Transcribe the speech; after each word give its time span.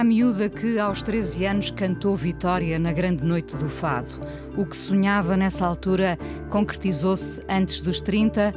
A 0.00 0.04
miúda 0.04 0.48
que, 0.48 0.78
aos 0.78 1.02
13 1.02 1.44
anos, 1.44 1.70
cantou 1.70 2.16
Vitória 2.16 2.78
na 2.78 2.90
grande 2.90 3.22
noite 3.22 3.54
do 3.54 3.68
fado? 3.68 4.08
O 4.56 4.64
que 4.64 4.74
sonhava 4.74 5.36
nessa 5.36 5.66
altura 5.66 6.18
concretizou-se 6.48 7.42
antes 7.46 7.82
dos 7.82 8.00
30? 8.00 8.54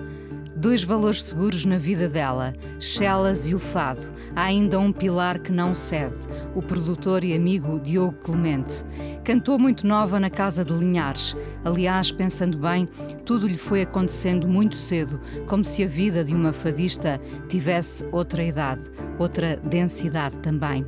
Dois 0.56 0.84
valores 0.84 1.22
seguros 1.22 1.66
na 1.66 1.78
vida 1.78 2.08
dela, 2.08 2.54
Chelas 2.80 3.46
e 3.46 3.54
o 3.54 3.60
fado. 3.60 4.08
Há 4.34 4.44
ainda 4.44 4.80
um 4.80 4.94
pilar 4.94 5.40
que 5.40 5.52
não 5.52 5.76
cede, 5.76 6.16
o 6.56 6.62
produtor 6.62 7.26
e 7.26 7.34
amigo 7.34 7.78
Diogo 7.78 8.18
Clemente. 8.24 8.86
Cantou 9.26 9.60
muito 9.60 9.86
nova 9.86 10.22
na 10.22 10.30
casa 10.30 10.64
de 10.64 10.72
Linhares. 10.72 11.36
Aliás, 11.66 12.10
pensando 12.10 12.58
bem, 12.58 12.88
tudo 13.26 13.48
lhe 13.48 13.58
foi 13.58 13.82
acontecendo 13.82 14.48
muito 14.48 14.78
cedo, 14.78 15.20
como 15.48 15.66
se 15.66 15.84
a 15.84 15.88
vida 15.88 16.24
de 16.24 16.34
uma 16.34 16.54
fadista 16.54 17.20
tivesse 17.50 18.06
outra 18.14 18.42
idade, 18.42 18.82
outra 19.18 19.58
densidade 19.58 20.36
também. 20.38 20.86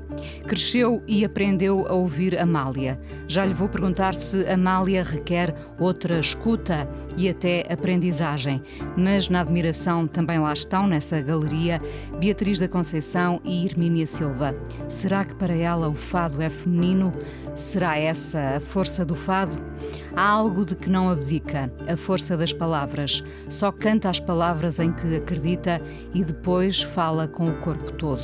Cresceu 0.48 1.04
e 1.08 1.26
aprendeu 1.26 1.88
a 1.88 1.94
ouvir 1.94 2.40
Amália. 2.40 3.00
Já 3.28 3.46
lhe 3.46 3.54
vou 3.54 3.70
perguntar 3.70 4.16
se 4.16 4.48
Amália 4.48 5.04
requer 5.04 5.54
outra 5.80 6.20
escuta 6.20 6.88
e 7.18 7.30
até 7.30 7.66
aprendizagem, 7.72 8.62
mas 8.98 9.30
na 9.30 9.42
admiração 9.42 10.08
também 10.08 10.40
lá 10.40 10.54
estão, 10.54 10.88
nessa 10.88 11.22
galeria, 11.22 11.82
Beatriz 12.20 12.60
da 12.60 12.68
Conceição 12.68 13.40
e 13.44 13.66
Hermínia 13.66 14.06
Silva. 14.06 14.56
Será 14.90 15.24
que 15.24 15.36
para 15.36 15.54
ela 15.54 15.88
o 15.88 15.96
fado 15.96 16.42
é 16.42 16.50
feminino? 16.50 17.14
Será 17.56 17.98
essa 17.98 18.58
a 18.58 18.60
força 18.60 19.06
do 19.06 19.16
fado? 19.16 19.56
Há 20.16 20.28
algo 20.28 20.66
de 20.66 20.76
que 20.76 20.90
não 20.90 21.10
abdica, 21.10 21.72
a 21.88 21.96
força 21.96 22.36
das 22.38 22.54
palavras. 22.54 23.24
Só 23.50 23.72
canta 23.72 24.10
as 24.10 24.20
palavras 24.20 24.80
em 24.80 24.92
que 24.92 25.16
acredita 25.16 25.82
e 26.14 26.24
depois 26.24 26.82
fala 26.82 27.28
com 27.28 27.50
o 27.50 27.58
corpo 27.58 27.92
todo. 27.94 28.15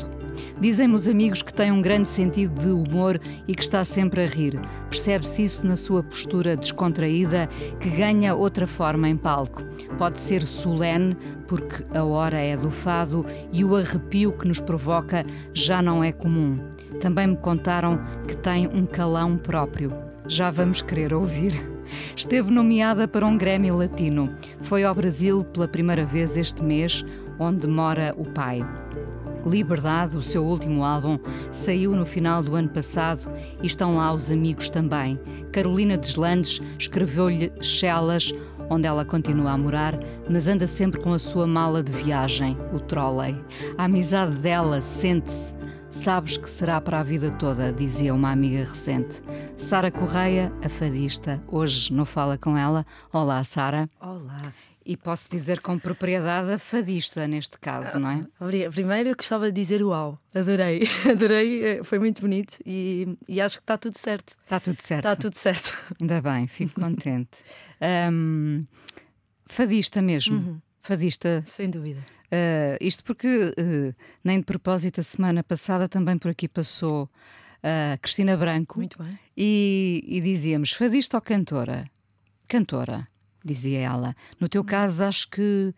Dizem-me 0.60 0.94
os 0.94 1.08
amigos 1.08 1.42
que 1.42 1.54
tem 1.54 1.72
um 1.72 1.82
grande 1.82 2.08
sentido 2.08 2.60
de 2.60 2.68
humor 2.68 3.20
e 3.48 3.56
que 3.56 3.64
está 3.64 3.84
sempre 3.84 4.24
a 4.24 4.28
rir. 4.28 4.60
Percebe-se 4.90 5.44
isso 5.44 5.66
na 5.66 5.76
sua 5.76 6.04
postura 6.04 6.56
descontraída, 6.56 7.48
que 7.80 7.90
ganha 7.90 8.36
outra 8.36 8.68
forma 8.68 9.10
em 9.10 9.18
palco. 9.18 9.64
Pode 9.98 10.20
ser 10.20 10.44
solene, 10.44 11.18
porque 11.48 11.84
a 11.98 12.04
hora 12.04 12.40
é 12.40 12.56
do 12.56 12.70
fado 12.70 13.26
e 13.52 13.66
o 13.66 13.76
arrepio 13.76 14.32
que 14.32 14.48
nos 14.48 14.60
provoca 14.60 15.26
já 15.54 15.82
não 15.82 16.04
é 16.04 16.12
comum. 16.12 16.60
Também 17.00 17.28
me 17.28 17.38
contaram 17.38 18.00
que 18.28 18.36
tem 18.36 18.68
um 18.68 18.86
calão 18.86 19.38
próprio. 19.38 19.92
Já 20.28 20.52
vamos 20.52 20.82
querer 20.82 21.14
ouvir. 21.14 21.60
Esteve 22.16 22.52
nomeada 22.52 23.08
para 23.08 23.26
um 23.26 23.38
Grammy 23.38 23.72
Latino. 23.72 24.34
Foi 24.62 24.84
ao 24.84 24.96
Brasil 24.96 25.44
pela 25.44 25.68
primeira 25.68 26.06
vez 26.06 26.38
este 26.38 26.64
mês, 26.64 27.04
onde 27.40 27.68
mora 27.68 28.14
o 28.18 28.24
pai. 28.32 28.62
Liberdade, 29.46 30.18
o 30.18 30.24
seu 30.24 30.46
último 30.46 30.84
álbum, 30.84 31.18
saiu 31.52 31.96
no 31.96 32.06
final 32.06 32.44
do 32.44 32.56
ano 32.56 32.70
passado 32.70 33.32
e 33.62 33.66
estão 33.66 33.96
lá 33.96 34.14
os 34.14 34.30
amigos 34.30 34.70
também. 34.70 35.20
Carolina 35.52 35.98
Deslandes 35.98 36.62
escreveu-lhe 36.78 37.52
Chelas, 37.62 38.34
onde 38.70 38.88
ela 38.88 39.04
continua 39.04 39.52
a 39.52 39.58
morar, 39.58 40.00
mas 40.30 40.48
anda 40.48 40.66
sempre 40.66 41.02
com 41.02 41.12
a 41.12 41.20
sua 41.20 41.46
mala 41.46 41.84
de 41.84 41.92
viagem, 41.92 42.58
o 42.72 42.80
trolley. 42.80 43.36
A 43.78 43.86
amizade 43.86 44.36
dela 44.36 44.82
sente-se. 44.82 45.54
Sabes 45.92 46.38
que 46.38 46.50
será 46.50 46.80
para 46.80 47.02
a 47.02 47.04
vida 47.04 47.32
toda, 47.32 47.74
dizia 47.74 48.14
uma 48.14 48.32
amiga 48.32 48.60
recente. 48.60 49.22
Sara 49.58 49.92
Correia, 49.92 50.52
a 50.64 50.70
fadista, 50.70 51.44
hoje 51.50 51.92
não 51.92 52.06
fala 52.06 52.38
com 52.38 52.58
ela. 52.58 52.86
Olá, 53.12 53.44
Sara. 53.44 53.90
Olá. 54.00 54.54
E 54.84 54.98
posso 54.98 55.30
dizer 55.30 55.62
com 55.62 55.78
propriedade 55.78 56.52
a 56.52 56.58
fadista 56.58 57.28
neste 57.28 57.58
caso, 57.60 58.00
não 58.00 58.10
é? 58.10 58.70
Primeiro 58.70 59.10
eu 59.10 59.16
gostava 59.16 59.52
de 59.52 59.62
dizer 59.62 59.84
uau, 59.84 60.20
adorei, 60.34 60.88
adorei, 61.10 61.64
eh, 61.64 61.84
foi 61.84 62.00
muito 62.00 62.22
bonito 62.22 62.58
e, 62.66 63.16
e 63.28 63.40
acho 63.40 63.58
que 63.58 63.64
está 63.64 63.78
tudo 63.78 63.96
certo. 63.96 64.36
Está 64.42 64.60
tudo 64.60 64.82
certo. 64.82 65.08
Está 65.08 65.16
tudo 65.16 65.36
certo. 65.36 65.78
Ainda 66.02 66.22
bem, 66.22 66.48
fico 66.48 66.82
contente. 66.82 67.38
um, 68.12 68.66
fadista 69.46 70.02
mesmo, 70.02 70.38
uhum. 70.38 70.62
fadista. 70.80 71.44
Sem 71.46 71.70
dúvida. 71.70 72.00
Uh, 72.32 72.78
isto 72.82 73.04
porque, 73.04 73.28
uh, 73.28 73.96
nem 74.24 74.40
de 74.40 74.46
propósito, 74.46 75.00
a 75.00 75.04
semana 75.04 75.44
passada 75.44 75.88
também 75.88 76.18
por 76.18 76.32
aqui 76.32 76.48
passou 76.48 77.08
a 77.62 77.96
uh, 77.96 78.00
Cristina 78.02 78.36
Branco. 78.36 78.80
Muito 78.80 78.98
bem. 78.98 79.20
E, 79.38 80.04
e 80.08 80.22
dizíamos, 80.22 80.72
fadista 80.72 81.18
ou 81.18 81.22
cantora? 81.22 81.86
Cantora 82.48 83.12
dizia 83.44 83.80
ela. 83.80 84.16
No 84.40 84.48
teu 84.48 84.64
caso, 84.64 85.04
acho 85.04 85.30
que, 85.30 85.74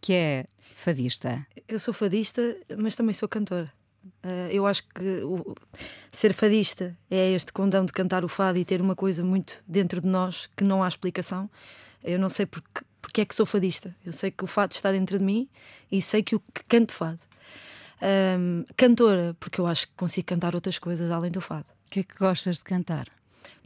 que 0.00 0.12
é 0.12 0.46
fadista. 0.74 1.46
Eu 1.66 1.78
sou 1.78 1.92
fadista, 1.92 2.56
mas 2.78 2.94
também 2.94 3.14
sou 3.14 3.28
cantora. 3.28 3.72
Uh, 4.24 4.50
eu 4.50 4.66
acho 4.66 4.82
que 4.94 5.22
o, 5.24 5.54
ser 6.12 6.32
fadista 6.32 6.96
é 7.10 7.32
este 7.32 7.52
condão 7.52 7.84
de 7.84 7.92
cantar 7.92 8.24
o 8.24 8.28
fado 8.28 8.58
e 8.58 8.64
ter 8.64 8.80
uma 8.80 8.94
coisa 8.94 9.24
muito 9.24 9.62
dentro 9.66 10.00
de 10.00 10.08
nós 10.08 10.48
que 10.56 10.64
não 10.64 10.82
há 10.82 10.88
explicação. 10.88 11.50
Eu 12.04 12.18
não 12.18 12.28
sei 12.28 12.46
porque, 12.46 12.84
porque 13.02 13.20
é 13.22 13.24
que 13.24 13.34
sou 13.34 13.46
fadista. 13.46 13.94
Eu 14.04 14.12
sei 14.12 14.30
que 14.30 14.44
o 14.44 14.46
fado 14.46 14.74
está 14.74 14.92
dentro 14.92 15.18
de 15.18 15.24
mim 15.24 15.48
e 15.90 16.00
sei 16.00 16.22
que 16.22 16.36
o 16.36 16.40
que 16.40 16.62
canto 16.68 16.92
fado. 16.92 17.20
Um, 18.38 18.64
cantora, 18.76 19.34
porque 19.40 19.60
eu 19.60 19.66
acho 19.66 19.88
que 19.88 19.94
consigo 19.96 20.26
cantar 20.26 20.54
outras 20.54 20.78
coisas 20.78 21.10
além 21.10 21.30
do 21.30 21.40
fado. 21.40 21.66
O 21.86 21.90
que 21.90 22.00
é 22.00 22.02
que 22.02 22.16
gostas 22.16 22.56
de 22.56 22.64
cantar? 22.64 23.08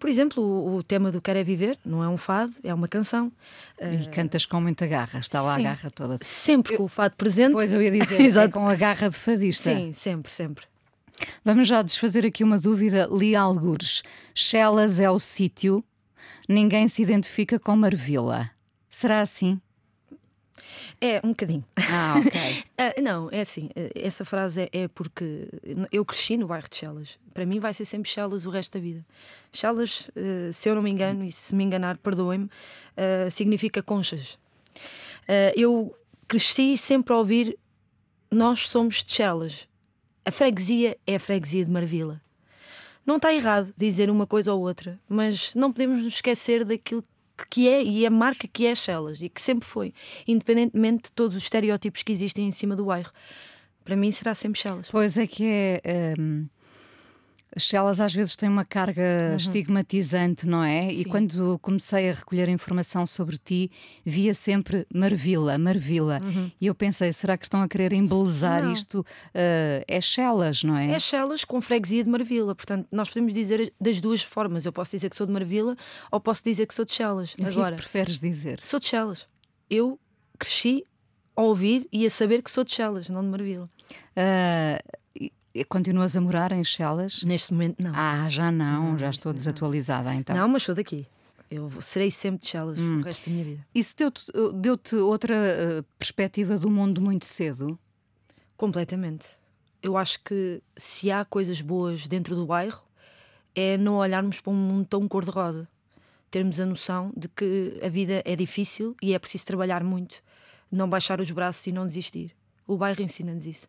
Por 0.00 0.09
exemplo, 0.09 0.43
o, 0.43 0.77
o, 0.77 0.83
tema 0.83 1.12
do 1.12 1.21
Quer 1.21 1.37
é 1.37 1.44
Viver 1.44 1.78
não 1.84 2.03
é 2.03 2.09
um 2.09 2.16
fado, 2.16 2.55
é 2.65 2.72
uma 2.72 2.88
canção. 2.88 3.31
E 3.78 4.06
uh, 4.06 4.11
cantas 4.11 4.47
com 4.47 4.59
muita 4.59 4.87
garra, 4.87 5.21
está 5.21 5.43
lá 5.43 5.56
sim, 5.56 5.61
a 5.61 5.65
garra 5.65 5.91
toda. 5.91 6.19
Sempre 6.22 6.72
eu, 6.72 6.78
com 6.78 6.84
o 6.84 6.88
fado 6.88 7.15
presente. 7.16 7.53
Pois 7.53 7.71
eu 7.75 7.83
ia 7.83 7.91
dizer, 7.91 8.19
é 8.34 8.49
com 8.49 8.66
a 8.66 8.75
garra 8.75 9.10
de 9.10 9.16
fadista. 9.16 9.75
Sim, 9.75 9.93
sempre, 9.93 10.33
sempre. 10.33 10.65
Vamos 11.44 11.69
já 11.69 11.83
desfazer 11.83 12.25
aqui 12.25 12.43
uma 12.43 12.59
dúvida. 12.59 13.06
Li 13.12 13.37
algures. 13.37 14.03
Chelas 14.34 14.99
é 14.99 15.10
o 15.10 15.21
sítio, 15.21 15.84
ninguém 16.49 16.89
se 16.89 17.03
identifica 17.03 17.59
com 17.59 17.77
Marvila. 17.77 18.50
Será 18.89 19.21
assim? 19.21 19.60
É, 21.00 21.20
um 21.25 21.31
bocadinho. 21.31 21.64
Ah, 21.76 22.14
ok. 22.19 22.41
uh, 22.41 23.00
não, 23.03 23.28
é 23.31 23.41
assim, 23.41 23.66
uh, 23.66 23.91
essa 23.94 24.25
frase 24.25 24.62
é, 24.62 24.82
é, 24.82 24.88
porque 24.88 25.48
eu 25.91 26.04
cresci 26.04 26.36
no 26.36 26.47
bairro 26.47 26.69
de 26.69 26.76
Chelas. 26.76 27.19
Para 27.32 27.47
mim 27.47 27.58
vai 27.58 27.72
ser 27.72 27.84
sempre 27.84 28.10
Chelas 28.10 28.47
o 28.47 28.50
resto 28.50 28.72
da 28.75 28.80
vida. 28.80 29.04
Chelas, 29.53 30.10
uh, 30.10 30.53
se 30.53 30.69
eu 30.69 30.75
não 30.75 30.82
me 30.82 30.91
engano, 30.91 31.25
e 31.25 31.32
se 31.32 31.54
me 31.54 31.64
enganar, 31.64 31.98
perdoem-me, 31.98 32.48
significa 33.30 33.82
conchas. 33.82 34.38
eu 35.56 35.97
cresci 36.28 36.76
sempre 36.76 37.14
a 37.14 37.16
ouvir 37.16 37.59
nós 38.30 38.69
somos 38.69 39.03
de 39.04 39.12
Chelas. 39.12 39.66
A 40.25 40.30
freguesia 40.30 40.97
é 41.06 41.16
a 41.16 41.20
freguesia 41.20 41.64
de 41.64 41.70
Marvila. 41.70 42.20
Não 43.04 43.16
está 43.16 43.34
errado 43.34 43.72
dizer 43.76 44.10
uma 44.10 44.26
coisa 44.26 44.53
ou 44.53 44.60
outra, 44.60 45.00
mas 45.09 45.54
não 45.54 45.72
podemos 45.72 46.04
nos 46.04 46.14
esquecer 46.14 46.64
daquilo 46.64 47.03
que 47.49 47.69
é 47.69 47.83
e 47.83 48.06
a 48.06 48.11
marca 48.11 48.49
que 48.49 48.67
é 48.67 48.75
Chelas 48.75 49.21
e 49.21 49.28
que 49.28 49.41
sempre 49.41 49.67
foi, 49.67 49.95
independentemente 50.27 51.05
de 51.05 51.12
todos 51.12 51.37
os 51.37 51.43
estereótipos 51.43 52.03
que 52.03 52.12
existem 52.12 52.47
em 52.47 52.51
cima 52.51 52.75
do 52.75 52.84
bairro. 52.87 53.12
Para 53.84 53.97
mim 53.97 54.12
será 54.12 54.34
sempre 54.34 54.60
Chelas. 54.60 54.89
Pois 54.91 55.16
é 55.19 55.27
que 55.27 55.45
é. 55.83 56.15
Um 56.19 56.47
as 57.54 57.64
celas 57.64 58.00
às 58.00 58.14
vezes 58.14 58.36
têm 58.36 58.48
uma 58.48 58.64
carga 58.64 59.30
uhum. 59.30 59.36
estigmatizante, 59.36 60.47
não 60.47 60.62
é? 60.62 60.91
Sim. 60.91 61.00
E 61.00 61.04
quando 61.04 61.58
comecei 61.60 62.08
a 62.08 62.12
recolher 62.12 62.48
informação 62.48 63.06
sobre 63.06 63.38
ti, 63.38 63.70
via 64.04 64.32
sempre 64.34 64.86
Marvila, 64.92 65.58
Marvila. 65.58 66.20
Uhum. 66.22 66.50
E 66.60 66.66
eu 66.66 66.74
pensei, 66.74 67.12
será 67.12 67.36
que 67.36 67.44
estão 67.44 67.62
a 67.62 67.68
querer 67.68 67.92
embelezar 67.92 68.62
não. 68.62 68.72
isto? 68.72 69.00
Uh, 69.00 69.84
é 69.86 70.00
Chelas, 70.00 70.62
não 70.62 70.76
é? 70.76 70.92
É 70.92 70.98
Chelas 70.98 71.44
com 71.44 71.60
freguesia 71.60 72.04
de 72.04 72.10
Marvila. 72.10 72.54
Portanto, 72.54 72.86
nós 72.92 73.08
podemos 73.08 73.34
dizer 73.34 73.72
das 73.80 74.00
duas 74.00 74.22
formas. 74.22 74.64
Eu 74.64 74.72
posso 74.72 74.92
dizer 74.92 75.10
que 75.10 75.16
sou 75.16 75.26
de 75.26 75.32
Marvila 75.32 75.76
ou 76.10 76.20
posso 76.20 76.44
dizer 76.44 76.66
que 76.66 76.74
sou 76.74 76.84
de 76.84 76.92
Chelas. 76.92 77.34
O 77.41 77.47
Agora, 77.47 77.74
que 77.74 77.82
preferes 77.82 78.20
dizer? 78.20 78.60
Sou 78.60 78.78
de 78.78 78.86
Chelas. 78.86 79.26
Eu 79.68 79.98
cresci 80.38 80.84
a 81.34 81.42
ouvir 81.42 81.88
e 81.91 82.06
a 82.06 82.10
saber 82.10 82.42
que 82.42 82.50
sou 82.50 82.62
de 82.62 82.72
Chelas, 82.72 83.08
não 83.08 83.22
de 83.22 83.28
Marvila. 83.28 83.68
Uh, 84.16 84.99
Continuas 85.68 86.16
a 86.16 86.20
morar 86.20 86.52
em 86.52 86.62
Chelas? 86.62 87.22
Neste 87.22 87.52
momento, 87.52 87.82
não. 87.82 87.92
Ah, 87.94 88.28
já 88.28 88.52
não, 88.52 88.92
não 88.92 88.98
já 88.98 89.10
estou 89.10 89.32
desatualizada 89.32 90.14
então. 90.14 90.36
Não, 90.36 90.48
mas 90.48 90.62
sou 90.62 90.74
daqui. 90.74 91.06
Eu 91.50 91.68
serei 91.80 92.10
sempre 92.10 92.42
de 92.42 92.47
Chelas 92.47 92.78
hum. 92.78 93.00
o 93.00 93.02
resto 93.02 93.28
da 93.28 93.32
minha 93.32 93.44
vida. 93.44 93.66
Isso 93.74 93.94
deu-te 93.97 94.24
deu 94.54 94.78
outra 95.04 95.34
uh, 95.34 95.82
perspectiva 95.98 96.56
do 96.56 96.70
mundo 96.70 97.00
muito 97.00 97.26
cedo? 97.26 97.76
Completamente. 98.56 99.26
eu 99.82 99.97
acho 99.97 100.22
que 100.22 100.62
se 100.76 101.10
há 101.10 101.24
coisas 101.24 101.60
boas 101.60 102.06
dentro 102.06 102.36
do 102.36 102.47
bairro, 102.47 102.82
é 103.54 103.76
não 103.76 103.97
olharmos 103.97 104.41
para 104.41 104.52
um 104.52 104.56
mundo 104.56 104.86
tão 104.86 105.08
cor-de-rosa. 105.08 105.66
Termos 106.30 106.60
a 106.60 106.66
noção 106.66 107.12
de 107.16 107.28
que 107.28 107.80
a 107.82 107.88
vida 107.88 108.22
é 108.24 108.36
difícil 108.36 108.94
e 109.02 109.14
é 109.14 109.18
preciso 109.18 109.47
trabalhar 109.47 109.82
muito, 109.82 110.22
não 110.70 110.88
baixar 110.88 111.20
os 111.20 111.30
braços 111.30 111.66
e 111.66 111.72
não 111.72 111.86
desistir. 111.86 112.36
O 112.66 112.76
bairro 112.76 113.02
ensina-nos 113.02 113.47
isso. 113.47 113.66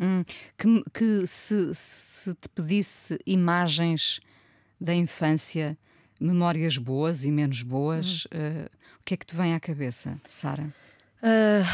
Hum, 0.00 0.22
que, 0.56 0.84
que 0.92 1.26
se, 1.26 1.74
se, 1.74 2.34
te 2.34 2.48
pedisse 2.48 3.18
imagens 3.26 4.20
da 4.80 4.94
infância, 4.94 5.76
memórias 6.20 6.76
boas 6.76 7.24
e 7.24 7.32
menos 7.32 7.62
boas, 7.62 8.26
hum. 8.32 8.38
uh, 8.38 8.70
o 9.00 9.04
que 9.04 9.14
é 9.14 9.16
que 9.16 9.26
te 9.26 9.34
vem 9.34 9.54
à 9.54 9.60
cabeça, 9.60 10.16
Sara? 10.30 10.72
Uh, 11.20 11.66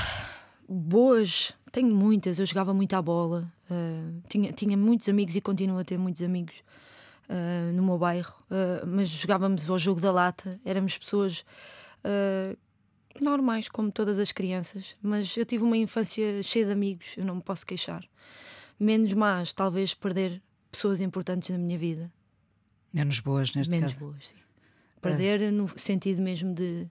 boas, 0.66 1.52
tenho 1.70 1.94
muitas. 1.94 2.38
Eu 2.38 2.46
jogava 2.46 2.72
muito 2.72 2.94
à 2.94 3.02
bola, 3.02 3.52
uh, 3.70 4.22
tinha, 4.28 4.52
tinha 4.52 4.76
muitos 4.76 5.08
amigos 5.08 5.36
e 5.36 5.40
continuo 5.40 5.78
a 5.78 5.84
ter 5.84 5.98
muitos 5.98 6.22
amigos 6.22 6.62
uh, 7.28 7.72
no 7.74 7.82
meu 7.82 7.98
bairro, 7.98 8.34
uh, 8.50 8.86
mas 8.86 9.08
jogávamos 9.08 9.68
ao 9.68 9.78
jogo 9.78 10.00
da 10.00 10.10
lata, 10.10 10.58
éramos 10.64 10.96
pessoas 10.96 11.44
normais, 13.20 13.68
como 13.68 13.90
todas 13.90 14.18
as 14.18 14.32
crianças, 14.32 14.96
mas 15.02 15.36
eu 15.36 15.44
tive 15.44 15.64
uma 15.64 15.76
infância 15.76 16.42
cheia 16.42 16.66
de 16.66 16.72
amigos, 16.72 17.14
eu 17.16 17.24
não 17.24 17.36
me 17.36 17.42
posso 17.42 17.66
queixar. 17.66 18.04
Menos 18.78 19.12
más, 19.12 19.54
talvez 19.54 19.94
perder 19.94 20.42
pessoas 20.70 21.00
importantes 21.00 21.50
na 21.50 21.58
minha 21.58 21.78
vida. 21.78 22.12
Menos 22.92 23.20
boas, 23.20 23.52
neste 23.54 23.70
Menos 23.70 23.94
caso. 23.94 24.04
boas, 24.04 24.28
sim. 24.28 24.36
Perder 25.00 25.52
no 25.52 25.68
sentido 25.78 26.22
mesmo 26.22 26.54
de 26.54 26.88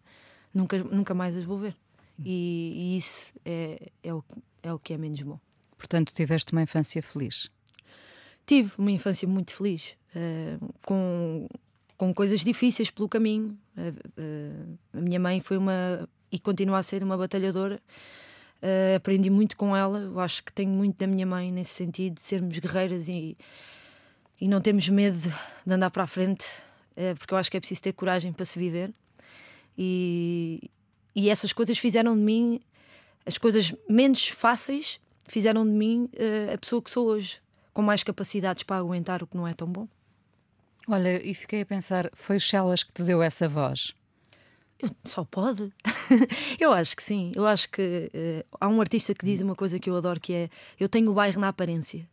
nunca, 0.54 0.84
nunca 0.84 1.14
mais 1.14 1.36
as 1.36 1.46
vou 1.46 1.58
ver. 1.58 1.76
E, 2.24 2.74
e 2.76 2.98
isso 2.98 3.34
é, 3.44 3.92
é, 4.04 4.14
o, 4.14 4.24
é 4.62 4.74
o 4.74 4.80
que 4.80 4.94
é 4.94 4.98
menos 4.98 5.22
bom. 5.22 5.40
Portanto, 5.78 6.14
tiveste 6.14 6.52
uma 6.52 6.62
infância 6.62 7.02
feliz? 7.02 7.50
Tive 8.46 8.72
uma 8.78 8.92
infância 8.92 9.28
muito 9.28 9.54
feliz, 9.54 9.96
uh, 10.16 10.74
com, 10.86 11.48
com 11.98 12.14
coisas 12.14 12.42
difíceis 12.42 12.90
pelo 12.90 13.08
caminho. 13.10 13.58
Uh, 13.78 14.22
uh, 14.22 14.78
a 14.94 15.02
minha 15.02 15.20
mãe 15.20 15.42
foi 15.42 15.58
uma 15.58 16.08
e 16.32 16.40
continua 16.40 16.80
a 16.80 16.84
ser 16.84 17.04
uma 17.04 17.16
batalhadora. 17.16 17.80
aprendi 18.96 19.30
muito 19.30 19.56
com 19.56 19.76
ela. 19.76 20.00
Eu 20.00 20.20
acho 20.20 20.44
que 20.44 20.52
tenho 20.52 20.72
muito 20.72 20.98
da 20.98 21.06
minha 21.06 21.26
mãe 21.26 21.52
nesse 21.52 21.76
sentido, 21.76 22.16
de 22.16 22.24
sermos 22.24 22.58
guerreiras 22.58 23.08
e, 23.08 23.38
e 24.42 24.48
não 24.48 24.60
termos 24.60 24.90
medo 24.90 25.20
de 25.20 25.74
andar 25.74 25.92
para 25.92 26.04
a 26.04 26.08
frente, 26.08 26.44
porque 27.20 27.36
eu 27.36 27.38
acho 27.38 27.52
que 27.52 27.58
é 27.58 27.60
preciso 27.60 27.84
ter 27.84 27.94
coragem 27.94 28.34
para 28.34 28.46
se 28.46 28.58
viver. 28.58 28.92
E, 29.78 30.72
e 31.16 31.30
essas 31.30 31.54
coisas 31.54 31.78
fizeram 31.78 32.16
de 32.16 32.22
mim, 32.22 32.60
as 33.26 33.38
coisas 33.38 33.74
menos 33.88 34.28
fáceis, 34.28 35.00
fizeram 35.28 35.66
de 35.66 35.72
mim 35.72 36.10
uh, 36.14 36.54
a 36.54 36.58
pessoa 36.58 36.82
que 36.82 36.90
sou 36.90 37.08
hoje, 37.08 37.40
com 37.74 37.82
mais 37.82 38.04
capacidades 38.04 38.64
para 38.64 38.78
aguentar 38.78 39.24
o 39.24 39.28
que 39.28 39.38
não 39.38 39.48
é 39.48 39.54
tão 39.54 39.68
bom. 39.68 39.88
Olha, 40.88 41.26
e 41.26 41.34
fiquei 41.34 41.62
a 41.62 41.66
pensar, 41.66 42.10
foi 42.14 42.40
Chelas 42.40 42.84
que 42.84 42.92
te 42.92 43.04
deu 43.04 43.22
essa 43.22 43.48
voz? 43.48 43.94
Eu, 44.80 44.90
só 45.06 45.24
pode. 45.24 45.72
eu 46.60 46.74
acho 46.74 46.96
que 46.96 47.04
sim. 47.04 47.32
Eu 47.36 47.48
acho 47.48 47.70
que 47.70 48.12
uh, 48.14 48.58
há 48.60 48.68
um 48.68 48.82
artista 48.82 49.14
que 49.14 49.26
diz 49.26 49.42
uma 49.42 49.56
coisa 49.56 49.80
que 49.80 49.90
eu 49.90 49.96
adoro 49.96 50.20
que 50.20 50.34
é 50.34 50.50
eu 50.80 50.90
tenho 50.90 51.10
o 51.10 51.14
bairro 51.14 51.40
na 51.40 51.48
aparência. 51.48 52.08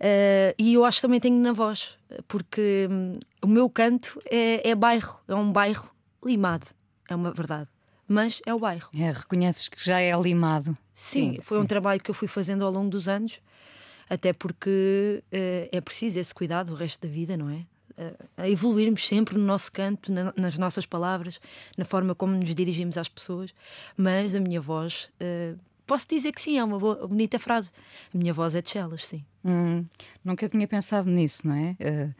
Uh, 0.00 0.52
e 0.58 0.74
eu 0.74 0.84
acho 0.84 0.98
que 0.98 1.02
também 1.02 1.20
tenho 1.20 1.40
na 1.40 1.52
voz, 1.52 1.96
porque 2.28 2.88
um, 2.90 3.18
o 3.42 3.46
meu 3.46 3.70
canto 3.70 4.20
é, 4.30 4.68
é 4.68 4.74
bairro, 4.74 5.18
é 5.26 5.34
um 5.34 5.50
bairro 5.50 5.88
limado, 6.22 6.66
é 7.08 7.14
uma 7.14 7.32
verdade 7.32 7.68
mas 8.06 8.40
é 8.46 8.54
o 8.54 8.58
bairro. 8.58 8.90
É, 8.94 9.10
reconheces 9.10 9.68
que 9.68 9.82
já 9.82 10.00
é 10.00 10.14
limado. 10.20 10.76
Sim, 10.92 11.34
sim 11.34 11.38
foi 11.40 11.58
sim. 11.58 11.64
um 11.64 11.66
trabalho 11.66 12.00
que 12.00 12.10
eu 12.10 12.14
fui 12.14 12.28
fazendo 12.28 12.64
ao 12.64 12.70
longo 12.70 12.90
dos 12.90 13.08
anos, 13.08 13.40
até 14.08 14.32
porque 14.32 15.22
uh, 15.32 15.68
é 15.72 15.80
preciso 15.80 16.18
esse 16.20 16.34
cuidado 16.34 16.72
o 16.72 16.74
resto 16.74 17.06
da 17.06 17.12
vida, 17.12 17.36
não 17.36 17.50
é? 17.50 17.64
A 18.36 18.48
evoluirmos 18.48 19.06
sempre 19.06 19.38
no 19.38 19.44
nosso 19.44 19.70
canto, 19.70 20.10
na, 20.10 20.32
nas 20.36 20.58
nossas 20.58 20.84
palavras, 20.84 21.40
na 21.76 21.84
forma 21.84 22.14
como 22.14 22.34
nos 22.34 22.54
dirigimos 22.54 22.98
às 22.98 23.08
pessoas, 23.08 23.54
mas 23.96 24.34
a 24.34 24.40
minha 24.40 24.60
voz. 24.60 25.10
Uh, 25.20 25.58
posso 25.86 26.06
dizer 26.08 26.32
que 26.32 26.40
sim, 26.40 26.58
é 26.58 26.64
uma 26.64 26.78
boa, 26.78 27.06
bonita 27.06 27.38
frase. 27.38 27.70
A 28.12 28.18
minha 28.18 28.32
voz 28.32 28.54
é 28.54 28.62
de 28.62 28.70
Chelas, 28.70 29.06
sim. 29.06 29.24
Hum, 29.44 29.84
nunca 30.24 30.48
tinha 30.48 30.66
pensado 30.66 31.08
nisso, 31.08 31.46
não 31.46 31.54
é? 31.54 31.76
Uh, 31.80 32.14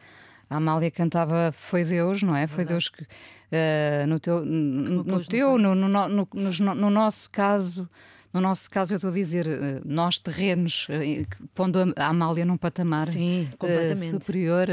a 0.49 0.57
Amália 0.57 0.91
cantava 0.91 1.51
Foi 1.51 1.83
Deus, 1.83 2.21
não 2.21 2.35
é? 2.35 2.47
Foi 2.47 2.63
Deus 2.65 2.87
que 2.87 3.01
uh, 3.03 4.07
no 4.07 4.19
teu, 4.19 4.45
no, 4.45 5.03
no 5.03 5.25
teu 5.25 5.57
no, 5.57 5.75
no, 5.75 5.87
no, 5.87 6.75
no, 6.75 6.89
nosso 6.89 7.29
caso. 7.29 7.89
No 8.35 8.41
nosso 8.41 8.69
caso, 8.69 8.93
eu 8.93 8.97
estou 8.97 9.09
a 9.09 9.13
dizer, 9.13 9.47
eh, 9.47 9.81
nós 9.85 10.19
terrenos, 10.19 10.87
eh, 10.89 11.25
pondo 11.53 11.79
a 11.95 12.07
Amália 12.07 12.43
num 12.43 12.57
patamar 12.57 13.07
Sim, 13.07 13.47
superior, 14.11 14.67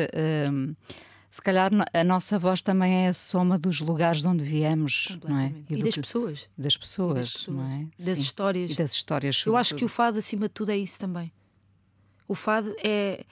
se 1.31 1.41
calhar 1.41 1.70
a 1.94 2.05
nossa 2.05 2.41
voz 2.41 2.61
também 2.61 3.06
é 3.06 3.09
a 3.09 3.14
soma 3.14 3.56
dos 3.56 3.81
lugares 3.81 4.20
de 4.20 4.26
onde 4.26 4.44
viemos, 4.44 5.17
não 5.25 5.38
é? 5.38 5.55
E, 5.70 5.76
e 5.76 5.82
das, 5.85 5.94
que, 5.94 6.00
pessoas. 6.00 6.49
das 6.59 6.76
pessoas. 6.76 7.14
das 7.14 7.32
pessoas, 7.35 7.56
não 7.56 7.64
é? 7.70 7.87
Das 7.99 8.19
Sim. 8.19 8.25
histórias. 8.25 8.70
E 8.73 8.75
das 8.75 8.93
histórias. 8.93 9.44
Eu 9.47 9.56
acho 9.56 9.76
que 9.76 9.85
o 9.85 9.88
fado, 9.88 10.19
acima 10.19 10.49
de 10.49 10.55
tudo, 10.55 10.73
é 10.73 10.76
isso 10.76 10.99
também. 10.99 11.32
O 12.26 12.35
fado 12.35 12.75
é 12.82 13.25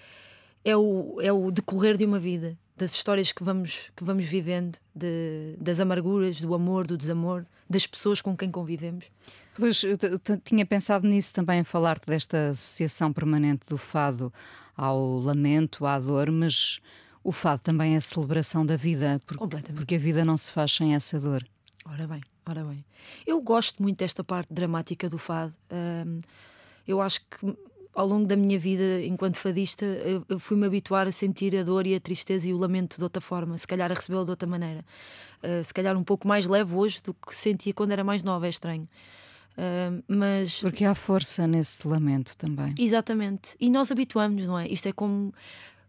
é 0.64 0.76
o, 0.76 1.18
é 1.20 1.32
o 1.32 1.50
decorrer 1.50 1.96
de 1.96 2.04
uma 2.04 2.18
vida, 2.18 2.58
das 2.76 2.92
histórias 2.92 3.32
que 3.32 3.42
vamos, 3.42 3.90
que 3.96 4.04
vamos 4.04 4.24
vivendo, 4.24 4.78
de, 4.94 5.56
das 5.58 5.80
amarguras, 5.80 6.40
do 6.40 6.54
amor, 6.54 6.86
do 6.86 6.96
desamor, 6.96 7.44
das 7.70 7.86
pessoas 7.86 8.20
com 8.20 8.36
quem 8.36 8.50
convivemos. 8.50 9.04
Pois, 9.54 9.84
eu 9.84 9.96
tinha 10.42 10.66
pensado 10.66 11.06
nisso 11.06 11.32
também, 11.32 11.60
a 11.60 11.64
falar-te 11.64 12.06
desta 12.06 12.50
associação 12.50 13.12
permanente 13.12 13.68
do 13.68 13.78
fado 13.78 14.32
ao 14.76 15.18
lamento, 15.20 15.86
à 15.86 15.98
dor, 16.00 16.30
mas 16.32 16.80
o 17.22 17.30
fado 17.30 17.62
também 17.62 17.94
é 17.94 17.98
a 17.98 18.00
celebração 18.00 18.66
da 18.66 18.76
vida, 18.76 19.20
porque, 19.24 19.72
porque 19.72 19.94
a 19.94 19.98
vida 19.98 20.24
não 20.24 20.36
se 20.36 20.50
faz 20.50 20.72
sem 20.72 20.94
essa 20.94 21.20
dor. 21.20 21.46
Ora 21.84 22.08
bem, 22.08 22.20
ora 22.44 22.64
bem. 22.64 22.84
Eu 23.26 23.40
gosto 23.40 23.82
muito 23.82 23.98
desta 23.98 24.24
parte 24.24 24.52
dramática 24.52 25.08
do 25.08 25.18
fado. 25.18 25.54
Eu 26.86 27.00
acho 27.00 27.20
que 27.20 27.56
ao 27.94 28.06
longo 28.06 28.26
da 28.26 28.36
minha 28.36 28.58
vida 28.58 29.02
enquanto 29.02 29.36
fadista, 29.36 29.84
eu, 29.84 30.38
fui-me 30.38 30.66
habituar 30.66 31.06
a 31.06 31.12
sentir 31.12 31.56
a 31.56 31.62
dor 31.62 31.86
e 31.86 31.94
a 31.94 32.00
tristeza 32.00 32.48
e 32.48 32.54
o 32.54 32.58
lamento 32.58 32.96
de 32.96 33.02
outra 33.02 33.20
forma, 33.20 33.56
se 33.58 33.66
calhar 33.66 33.90
a 33.90 33.94
recebê-lo 33.94 34.24
de 34.24 34.30
outra 34.30 34.48
maneira. 34.48 34.84
Uh, 35.42 35.64
se 35.64 35.74
calhar 35.74 35.96
um 35.96 36.04
pouco 36.04 36.28
mais 36.28 36.46
leve 36.46 36.74
hoje 36.74 37.00
do 37.02 37.14
que 37.14 37.34
sentia 37.34 37.74
quando 37.74 37.92
era 37.92 38.04
mais 38.04 38.22
nova, 38.22 38.46
é 38.46 38.50
estranho. 38.50 38.88
Uh, 39.56 40.02
mas... 40.06 40.60
Porque 40.60 40.84
há 40.84 40.94
força 40.94 41.46
nesse 41.46 41.86
lamento 41.86 42.36
também. 42.36 42.74
Exatamente. 42.78 43.56
E 43.58 43.68
nós 43.68 43.90
habituamos, 43.90 44.46
não 44.46 44.58
é? 44.58 44.68
Isto 44.68 44.88
é 44.88 44.92
como 44.92 45.34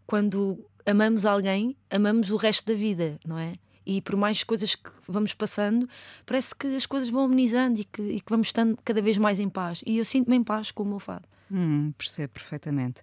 quando 0.06 0.58
amamos 0.84 1.24
alguém, 1.24 1.76
amamos 1.90 2.30
o 2.30 2.36
resto 2.36 2.66
da 2.72 2.78
vida, 2.78 3.18
não 3.24 3.38
é? 3.38 3.54
E 3.84 4.00
por 4.00 4.16
mais 4.16 4.44
coisas 4.44 4.74
que 4.74 4.90
vamos 5.08 5.34
passando, 5.34 5.88
parece 6.24 6.54
que 6.54 6.66
as 6.76 6.86
coisas 6.86 7.08
vão 7.08 7.24
amenizando 7.24 7.80
e 7.80 7.84
que, 7.84 8.02
e 8.02 8.20
que 8.20 8.30
vamos 8.30 8.48
estando 8.48 8.78
cada 8.84 9.02
vez 9.02 9.18
mais 9.18 9.40
em 9.40 9.48
paz. 9.48 9.82
E 9.84 9.98
eu 9.98 10.04
sinto-me 10.04 10.36
em 10.36 10.44
paz 10.44 10.70
com 10.70 10.82
o 10.82 10.86
meu 10.86 11.00
fado. 11.00 11.26
Hum, 11.52 11.92
percebo 11.98 12.32
perfeitamente. 12.32 13.02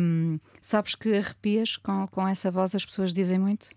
Um, 0.00 0.40
sabes 0.60 0.96
que 0.96 1.14
arrepias 1.14 1.76
com, 1.76 2.08
com 2.08 2.26
essa 2.26 2.50
voz, 2.50 2.74
as 2.74 2.84
pessoas 2.84 3.14
dizem 3.14 3.38
muito? 3.38 3.68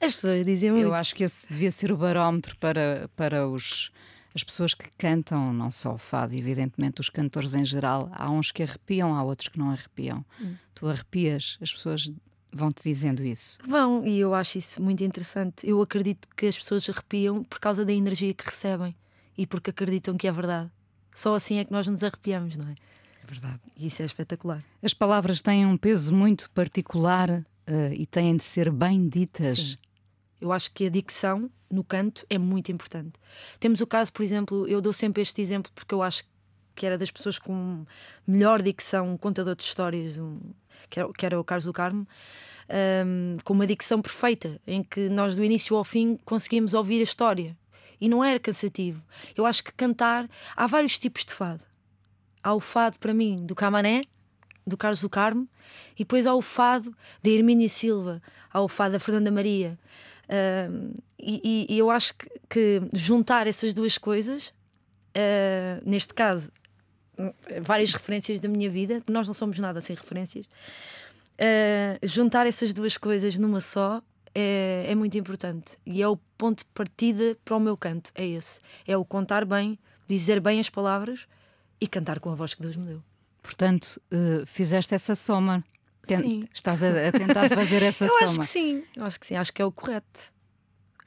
As 0.00 0.14
pessoas 0.14 0.44
dizem 0.44 0.70
muito. 0.70 0.84
Eu 0.84 0.94
acho 0.94 1.14
que 1.14 1.24
esse 1.24 1.48
devia 1.48 1.70
ser 1.70 1.90
o 1.90 1.96
barómetro 1.96 2.56
para, 2.58 3.10
para 3.16 3.48
os, 3.48 3.90
as 4.34 4.44
pessoas 4.44 4.72
que 4.72 4.88
cantam, 4.96 5.52
não 5.52 5.70
só 5.70 5.94
o 5.94 5.98
fado, 5.98 6.34
evidentemente, 6.34 7.00
os 7.00 7.08
cantores 7.08 7.54
em 7.54 7.64
geral. 7.64 8.08
Há 8.12 8.30
uns 8.30 8.52
que 8.52 8.62
arrepiam, 8.62 9.14
há 9.14 9.22
outros 9.22 9.48
que 9.48 9.58
não 9.58 9.70
arrepiam. 9.70 10.24
Hum. 10.40 10.54
Tu 10.74 10.86
arrepias, 10.86 11.58
as 11.60 11.72
pessoas 11.72 12.12
vão-te 12.52 12.82
dizendo 12.84 13.24
isso. 13.24 13.58
Vão, 13.66 14.06
e 14.06 14.18
eu 14.18 14.32
acho 14.32 14.58
isso 14.58 14.80
muito 14.80 15.02
interessante. 15.02 15.68
Eu 15.68 15.82
acredito 15.82 16.28
que 16.36 16.46
as 16.46 16.56
pessoas 16.56 16.88
arrepiam 16.88 17.42
por 17.42 17.58
causa 17.58 17.84
da 17.84 17.92
energia 17.92 18.32
que 18.32 18.44
recebem 18.44 18.94
e 19.36 19.44
porque 19.44 19.70
acreditam 19.70 20.16
que 20.16 20.28
é 20.28 20.32
verdade. 20.32 20.70
Só 21.14 21.34
assim 21.34 21.58
é 21.58 21.64
que 21.64 21.72
nós 21.72 21.86
nos 21.86 22.02
arrepiamos, 22.02 22.56
não 22.56 22.68
é? 22.68 22.74
É 23.24 23.26
verdade. 23.26 23.60
E 23.76 23.86
isso 23.86 24.02
é 24.02 24.04
espetacular. 24.04 24.62
As 24.82 24.92
palavras 24.92 25.40
têm 25.40 25.64
um 25.64 25.76
peso 25.76 26.14
muito 26.14 26.50
particular 26.50 27.30
uh, 27.30 27.92
e 27.92 28.06
têm 28.06 28.36
de 28.36 28.44
ser 28.44 28.70
bem 28.70 29.08
ditas. 29.08 29.56
Sim. 29.58 29.76
Eu 30.40 30.52
acho 30.52 30.70
que 30.72 30.86
a 30.86 30.90
dicção 30.90 31.50
no 31.70 31.82
canto 31.82 32.26
é 32.28 32.36
muito 32.36 32.70
importante. 32.70 33.12
Temos 33.58 33.80
o 33.80 33.86
caso, 33.86 34.12
por 34.12 34.22
exemplo, 34.22 34.68
eu 34.68 34.80
dou 34.82 34.92
sempre 34.92 35.22
este 35.22 35.40
exemplo 35.40 35.72
porque 35.74 35.94
eu 35.94 36.02
acho 36.02 36.22
que 36.74 36.84
era 36.84 36.98
das 36.98 37.10
pessoas 37.10 37.38
com 37.38 37.86
melhor 38.26 38.60
dicção, 38.60 39.12
um 39.14 39.16
contador 39.16 39.54
de 39.54 39.62
histórias, 39.62 40.18
um, 40.18 40.38
que, 40.90 41.00
era, 41.00 41.12
que 41.12 41.24
era 41.24 41.40
o 41.40 41.44
Carlos 41.44 41.64
do 41.64 41.72
Carmo, 41.72 42.06
um, 43.06 43.38
com 43.42 43.54
uma 43.54 43.66
dicção 43.66 44.02
perfeita, 44.02 44.60
em 44.66 44.82
que 44.82 45.08
nós 45.08 45.34
do 45.34 45.42
início 45.42 45.76
ao 45.76 45.84
fim 45.84 46.18
conseguíamos 46.24 46.74
ouvir 46.74 47.00
a 47.00 47.04
história. 47.04 47.56
E 48.00 48.08
não 48.08 48.22
era 48.22 48.38
cansativo. 48.38 49.02
Eu 49.34 49.46
acho 49.46 49.64
que 49.64 49.72
cantar. 49.72 50.28
Há 50.54 50.66
vários 50.66 50.98
tipos 50.98 51.24
de 51.24 51.32
fado 51.32 51.64
há 52.44 52.54
o 52.54 52.60
fado 52.60 52.98
para 52.98 53.14
mim 53.14 53.44
do 53.44 53.54
Camané, 53.54 54.04
do 54.66 54.76
Carlos 54.76 55.00
do 55.00 55.08
Carmo, 55.08 55.48
e 55.94 56.04
depois 56.04 56.26
há 56.26 56.34
o 56.34 56.42
fado 56.42 56.94
da 57.22 57.30
Hermínia 57.30 57.68
Silva, 57.68 58.22
há 58.52 58.60
o 58.60 58.68
fado 58.68 58.92
da 58.92 59.00
Fernanda 59.00 59.30
Maria. 59.30 59.78
Uh, 60.26 60.94
e, 61.18 61.66
e, 61.70 61.78
eu 61.78 61.90
acho 61.90 62.14
que, 62.14 62.28
que, 62.48 62.82
juntar 62.92 63.46
essas 63.46 63.72
duas 63.72 63.96
coisas, 63.96 64.48
uh, 65.16 65.82
neste 65.84 66.12
caso, 66.12 66.52
várias 67.62 67.92
referências 67.94 68.40
da 68.40 68.48
minha 68.48 68.68
vida, 68.68 69.02
nós 69.08 69.26
não 69.26 69.34
somos 69.34 69.58
nada 69.58 69.80
sem 69.80 69.96
referências. 69.96 70.46
Uh, 71.34 72.06
juntar 72.06 72.46
essas 72.46 72.74
duas 72.74 72.96
coisas 72.96 73.38
numa 73.38 73.60
só 73.60 74.02
é, 74.34 74.86
é 74.88 74.94
muito 74.94 75.16
importante 75.16 75.78
e 75.84 76.02
é 76.02 76.08
o 76.08 76.16
ponto 76.38 76.58
de 76.58 76.64
partida 76.66 77.36
para 77.44 77.56
o 77.56 77.60
meu 77.60 77.76
canto. 77.76 78.10
É 78.14 78.26
esse: 78.26 78.60
é 78.86 78.96
o 78.96 79.04
contar 79.04 79.44
bem, 79.44 79.78
dizer 80.06 80.40
bem 80.40 80.60
as 80.60 80.68
palavras 80.68 81.26
e 81.84 81.86
cantar 81.86 82.18
com 82.18 82.30
a 82.30 82.34
voz 82.34 82.54
que 82.54 82.62
Deus 82.62 82.76
me 82.76 82.86
deu. 82.86 83.02
Portanto, 83.42 84.00
uh, 84.10 84.46
fizeste 84.46 84.94
essa 84.94 85.14
soma. 85.14 85.62
sim. 86.02 86.44
Estás 86.52 86.82
a, 86.82 87.08
a 87.08 87.12
tentar 87.12 87.50
fazer 87.50 87.82
essa 87.84 88.06
Eu 88.06 88.08
soma. 88.08 88.24
acho 88.24 88.40
que 88.40 88.46
sim, 88.46 88.82
eu 88.96 89.04
acho 89.04 89.20
que 89.20 89.26
sim, 89.26 89.36
acho 89.36 89.52
que 89.52 89.60
é 89.60 89.64
o 89.66 89.70
correto. 89.70 90.32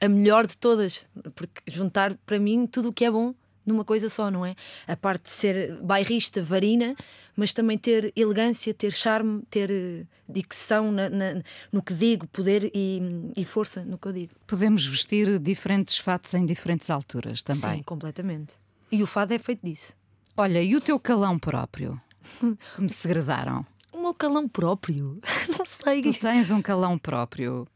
A 0.00 0.08
melhor 0.08 0.46
de 0.46 0.56
todas, 0.56 1.08
porque 1.34 1.60
juntar 1.66 2.16
para 2.24 2.38
mim 2.38 2.64
tudo 2.68 2.90
o 2.90 2.92
que 2.92 3.04
é 3.04 3.10
bom 3.10 3.34
numa 3.66 3.84
coisa 3.84 4.08
só, 4.08 4.30
não 4.30 4.46
é? 4.46 4.54
A 4.86 4.96
parte 4.96 5.24
de 5.24 5.30
ser 5.30 5.76
bairrista, 5.82 6.40
varina, 6.40 6.94
mas 7.34 7.52
também 7.52 7.76
ter 7.76 8.12
elegância, 8.14 8.72
ter 8.72 8.92
charme, 8.92 9.42
ter 9.50 9.68
uh, 9.68 10.06
dicção 10.28 10.92
na, 10.92 11.10
na, 11.10 11.42
no 11.72 11.82
que 11.82 11.92
digo, 11.92 12.28
poder 12.28 12.70
e, 12.72 13.02
e, 13.36 13.44
força 13.44 13.84
no 13.84 13.98
que 13.98 14.06
eu 14.06 14.12
digo. 14.12 14.32
Podemos 14.46 14.86
vestir 14.86 15.40
diferentes 15.40 15.98
fatos 15.98 16.32
em 16.34 16.46
diferentes 16.46 16.88
alturas 16.88 17.42
também. 17.42 17.78
Sim, 17.78 17.82
completamente. 17.82 18.54
E 18.92 19.02
o 19.02 19.06
fado 19.08 19.34
é 19.34 19.38
feito 19.40 19.66
disso. 19.66 19.97
Olha, 20.40 20.62
e 20.62 20.76
o 20.76 20.80
teu 20.80 21.00
calão 21.00 21.36
próprio? 21.36 21.98
que 22.76 22.80
me 22.80 22.88
segredaram. 22.88 23.66
O 23.90 24.00
meu 24.00 24.14
calão 24.14 24.46
próprio? 24.48 25.18
Não 25.58 25.64
sei. 25.64 26.00
Tu 26.02 26.14
tens 26.14 26.52
um 26.52 26.62
calão 26.62 26.96
próprio. 26.96 27.66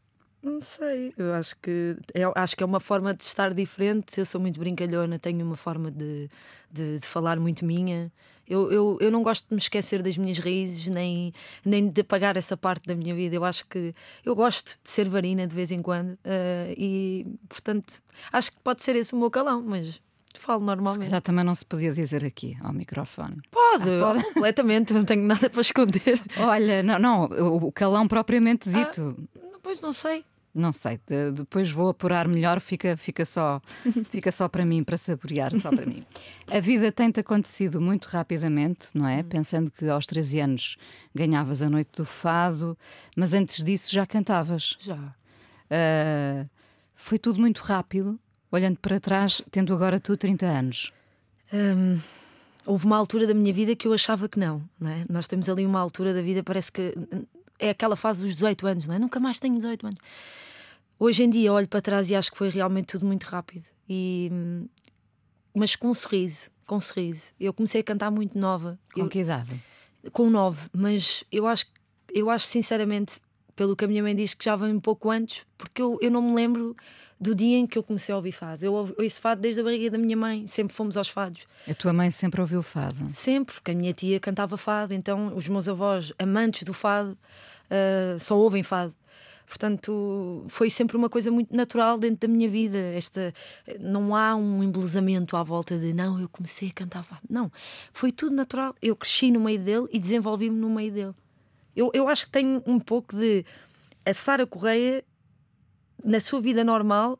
Não 0.41 0.61
sei, 0.61 1.13
eu 1.17 1.33
acho 1.33 1.53
que, 1.57 1.97
eu 2.13 2.31
acho 2.33 2.55
que 2.55 2.63
é 2.63 2.65
uma 2.65 2.79
forma 2.79 3.13
de 3.13 3.23
estar 3.23 3.53
diferente. 3.53 4.17
Eu 4.17 4.25
sou 4.25 4.39
muito 4.39 4.57
brincalhona, 4.57 5.19
tenho 5.19 5.45
uma 5.45 5.57
forma 5.57 5.91
de, 5.91 6.29
de, 6.71 6.99
de 6.99 7.05
falar 7.05 7.37
muito 7.37 7.65
minha. 7.65 8.09
Eu, 8.47 8.71
eu, 8.71 8.97
eu 9.01 9.11
não 9.11 9.21
gosto 9.21 9.49
de 9.49 9.53
me 9.53 9.59
esquecer 9.59 10.01
das 10.01 10.17
minhas 10.17 10.39
raízes, 10.39 10.87
nem, 10.87 11.33
nem 11.65 11.89
de 11.89 11.99
apagar 11.99 12.37
essa 12.37 12.55
parte 12.55 12.87
da 12.87 12.95
minha 12.95 13.13
vida. 13.13 13.35
Eu 13.35 13.43
acho 13.43 13.67
que 13.67 13.93
eu 14.23 14.33
gosto 14.33 14.77
de 14.81 14.89
ser 14.89 15.09
varina 15.09 15.45
de 15.45 15.53
vez 15.53 15.71
em 15.71 15.81
quando 15.81 16.13
uh, 16.13 16.73
e, 16.77 17.25
portanto, 17.49 18.01
acho 18.31 18.49
que 18.51 18.59
pode 18.61 18.81
ser 18.81 18.95
esse 18.95 19.13
o 19.13 19.17
meu 19.17 19.29
calão, 19.29 19.61
mas 19.61 20.01
falo 20.39 20.63
normalmente. 20.63 21.09
Já 21.09 21.21
também 21.21 21.43
não 21.43 21.55
se 21.55 21.65
podia 21.65 21.91
dizer 21.91 22.23
aqui 22.23 22.57
ao 22.61 22.73
microfone. 22.73 23.41
Pode, 23.51 23.89
ah, 23.89 23.99
pode. 23.99 24.23
completamente, 24.33 24.93
não 24.93 25.03
tenho 25.03 25.23
nada 25.23 25.49
para 25.49 25.61
esconder. 25.61 26.21
Olha, 26.37 26.83
não, 26.83 26.99
não 26.99 27.23
o 27.23 27.71
calão 27.71 28.07
propriamente 28.07 28.69
dito. 28.69 29.15
Ah, 29.37 29.57
pois 29.61 29.81
não 29.81 29.93
sei. 29.93 30.25
Não 30.55 30.71
sei, 30.71 30.99
de, 31.07 31.31
depois 31.31 31.71
vou 31.71 31.89
apurar 31.89 32.27
melhor, 32.27 32.59
fica, 32.59 32.95
fica, 32.95 33.25
só, 33.25 33.59
fica 34.11 34.31
só 34.31 34.47
para 34.47 34.63
mim, 34.63 34.83
para 34.83 34.97
saborear, 34.97 35.51
só 35.59 35.71
para 35.71 35.85
mim. 35.85 36.05
A 36.47 36.59
vida 36.59 36.91
tem-te 36.91 37.19
acontecido 37.19 37.81
muito 37.81 38.05
rapidamente, 38.05 38.89
não 38.93 39.07
é? 39.07 39.21
Hum. 39.21 39.23
Pensando 39.23 39.71
que 39.71 39.89
aos 39.89 40.05
13 40.05 40.39
anos 40.41 40.77
ganhavas 41.13 41.63
a 41.63 41.69
noite 41.69 41.89
do 41.97 42.05
fado, 42.05 42.77
mas 43.17 43.33
antes 43.33 43.63
disso 43.63 43.91
já 43.91 44.05
cantavas. 44.05 44.77
Já. 44.79 45.15
Uh, 45.73 46.47
foi 46.93 47.17
tudo 47.17 47.39
muito 47.39 47.59
rápido, 47.61 48.19
olhando 48.55 48.77
para 48.77 48.99
trás, 48.99 49.41
tendo 49.49 49.73
agora 49.73 49.99
tu 49.99 50.15
30 50.15 50.45
anos. 50.45 50.93
Um, 51.51 51.99
houve 52.65 52.85
uma 52.85 52.97
altura 52.97 53.25
da 53.25 53.33
minha 53.33 53.51
vida 53.51 53.75
que 53.75 53.87
eu 53.87 53.93
achava 53.93 54.29
que 54.29 54.37
não, 54.39 54.61
não 54.79 54.91
é? 54.91 55.03
Nós 55.09 55.27
temos 55.27 55.49
ali 55.49 55.65
uma 55.65 55.79
altura 55.79 56.13
da 56.13 56.21
vida, 56.21 56.43
parece 56.43 56.71
que 56.71 56.93
é 57.59 57.71
aquela 57.71 57.95
fase 57.95 58.21
dos 58.21 58.33
18 58.33 58.67
anos, 58.67 58.87
não 58.87 58.95
é? 58.95 58.99
Nunca 58.99 59.19
mais 59.19 59.39
tenho 59.39 59.55
18 59.55 59.87
anos. 59.87 59.99
Hoje 60.99 61.23
em 61.23 61.29
dia 61.29 61.51
olho 61.51 61.67
para 61.67 61.81
trás 61.81 62.09
e 62.09 62.15
acho 62.15 62.31
que 62.31 62.37
foi 62.37 62.49
realmente 62.49 62.87
tudo 62.87 63.05
muito 63.05 63.23
rápido. 63.23 63.65
E, 63.89 64.31
mas 65.53 65.75
com 65.75 65.89
um 65.89 65.93
sorriso, 65.93 66.51
com 66.67 66.75
um 66.75 66.81
sorriso. 66.81 67.31
Eu 67.39 67.53
comecei 67.53 67.81
a 67.81 67.83
cantar 67.83 68.11
muito 68.11 68.37
nova. 68.37 68.79
Com 68.93 69.01
eu, 69.01 69.09
que 69.09 69.19
idade? 69.19 69.59
Com 70.11 70.29
nove, 70.29 70.69
mas 70.71 71.23
eu 71.31 71.47
acho, 71.47 71.65
eu 72.13 72.29
acho 72.29 72.45
sinceramente, 72.45 73.19
pelo 73.55 73.75
que 73.75 73.83
a 73.83 73.87
minha 73.87 74.03
mãe 74.03 74.15
diz, 74.15 74.35
que 74.35 74.45
já 74.45 74.55
vem 74.55 74.73
um 74.73 74.79
pouco 74.79 75.09
antes, 75.09 75.43
porque 75.57 75.81
eu, 75.81 75.97
eu 76.01 76.11
não 76.11 76.21
me 76.21 76.35
lembro 76.35 76.75
do 77.23 77.33
dia 77.33 77.57
em 77.57 77.65
que 77.65 77.77
eu 77.77 77.83
comecei 77.83 78.13
a 78.13 78.17
ouvir 78.17 78.33
fado. 78.33 78.63
Eu 78.63 78.73
ouço 78.73 79.21
fado 79.21 79.41
desde 79.41 79.61
a 79.61 79.63
barriga 79.63 79.89
da 79.89 79.97
minha 79.97 80.17
mãe, 80.17 80.45
sempre 80.45 80.75
fomos 80.75 80.97
aos 80.97 81.09
fados. 81.09 81.41
A 81.67 81.73
tua 81.73 81.93
mãe 81.93 82.11
sempre 82.11 82.41
ouviu 82.41 82.61
fado? 82.61 83.09
Sempre, 83.09 83.55
porque 83.55 83.71
a 83.71 83.73
minha 83.73 83.93
tia 83.93 84.19
cantava 84.19 84.57
fado, 84.57 84.93
então 84.93 85.35
os 85.35 85.47
meus 85.47 85.67
avós, 85.69 86.11
amantes 86.19 86.63
do 86.63 86.73
fado, 86.73 87.17
uh, 87.71 88.19
só 88.19 88.37
ouvem 88.37 88.61
fado. 88.61 88.93
Portanto, 89.47 90.45
foi 90.47 90.69
sempre 90.69 90.97
uma 90.97 91.09
coisa 91.09 91.29
muito 91.29 91.55
natural 91.55 91.99
dentro 91.99 92.27
da 92.27 92.33
minha 92.33 92.49
vida. 92.49 92.77
Esta, 92.77 93.33
não 93.79 94.15
há 94.15 94.35
um 94.35 94.63
embelezamento 94.63 95.37
à 95.37 95.43
volta 95.43 95.77
de 95.77 95.93
não, 95.93 96.19
eu 96.19 96.27
comecei 96.27 96.69
a 96.69 96.73
cantar 96.73 97.03
fado. 97.03 97.21
Não, 97.29 97.51
foi 97.91 98.11
tudo 98.11 98.35
natural. 98.35 98.75
Eu 98.81 98.95
cresci 98.95 99.31
no 99.31 99.39
meio 99.39 99.59
dele 99.59 99.87
e 99.91 99.99
desenvolvi-me 99.99 100.57
no 100.57 100.69
meio 100.69 100.91
dele. 100.91 101.13
Eu, 101.75 101.91
eu 101.93 102.07
acho 102.07 102.25
que 102.25 102.31
tenho 102.31 102.63
um 102.65 102.79
pouco 102.79 103.15
de. 103.15 103.45
A 104.05 104.13
Sara 104.13 104.45
Correia 104.45 105.03
na 106.03 106.19
sua 106.19 106.41
vida 106.41 106.63
normal, 106.63 107.19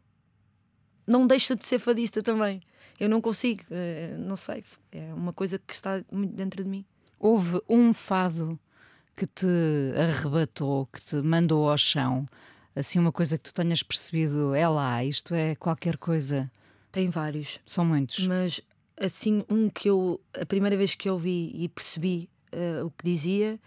não 1.08 1.28
deixa 1.28 1.56
de 1.56 1.66
ser 1.66 1.80
fadista 1.80 2.22
também. 2.22 2.62
Eu 3.00 3.10
não 3.10 3.22
consigo, 3.22 3.64
uh, 3.72 4.18
não 4.20 4.36
sei, 4.36 4.64
é 4.92 5.14
uma 5.14 5.34
coisa 5.34 5.60
que 5.60 5.74
está 5.74 6.04
muito 6.12 6.34
dentro 6.34 6.64
de 6.64 6.70
mim. 6.70 6.86
Houve 7.20 7.62
um 7.68 7.94
fado 7.94 8.60
que 9.16 9.26
te 9.28 9.48
arrebatou, 9.96 10.88
que 10.88 11.02
te 11.02 11.16
mandou 11.22 11.70
ao 11.70 11.78
chão, 11.78 12.28
assim, 12.76 13.00
uma 13.00 13.12
coisa 13.12 13.38
que 13.38 13.44
tu 13.46 13.54
tenhas 13.54 13.84
percebido, 13.84 14.54
é 14.54 14.68
lá, 14.68 15.04
isto 15.04 15.34
é 15.34 15.56
qualquer 15.56 15.98
coisa. 15.98 16.52
Tem 16.92 17.10
vários. 17.10 17.60
São 17.66 17.86
muitos. 17.86 18.28
Mas, 18.28 18.62
assim, 19.00 19.44
um 19.50 19.70
que 19.70 19.90
eu, 19.90 20.20
a 20.40 20.46
primeira 20.46 20.76
vez 20.78 20.96
que 20.96 21.10
eu 21.10 21.14
ouvi 21.14 21.52
e 21.56 21.70
percebi 21.70 22.30
uh, 22.54 22.86
o 22.86 22.92
que 22.92 23.04
dizia, 23.04 23.60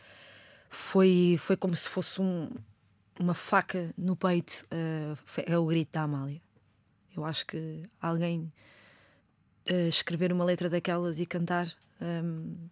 foi, 0.69 1.37
foi 1.39 1.57
como 1.57 1.75
se 1.77 1.89
fosse 1.89 2.21
um, 2.21 2.51
uma 3.19 3.35
faca 3.35 3.93
no 3.97 4.17
peito 4.17 4.67
uh, 4.73 5.43
é 5.47 5.59
o 5.59 5.67
grito 5.67 5.93
da 5.93 6.03
Amália. 6.03 6.41
Eu 7.17 7.25
acho 7.25 7.47
que 7.47 7.83
alguém 8.01 8.53
uh, 9.71 9.89
escrever 9.89 10.33
uma 10.33 10.45
letra 10.45 10.69
daquelas 10.69 11.19
e 11.19 11.27
cantar 11.27 11.73
um, 12.01 12.69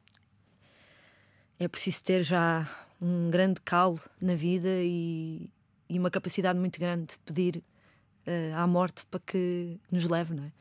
é 1.58 1.68
preciso 1.68 2.02
ter 2.02 2.22
já 2.22 2.68
um 3.00 3.30
grande 3.30 3.60
calo 3.60 4.00
na 4.20 4.34
vida 4.34 4.68
e, 4.68 5.48
e 5.88 5.98
uma 5.98 6.10
capacidade 6.10 6.58
muito 6.58 6.78
grande 6.78 7.06
de 7.12 7.18
pedir 7.18 7.62
uh, 8.26 8.56
à 8.56 8.66
morte 8.66 9.04
para 9.06 9.20
que 9.20 9.78
nos 9.90 10.04
leve, 10.04 10.34
não 10.34 10.44
é? 10.44 10.52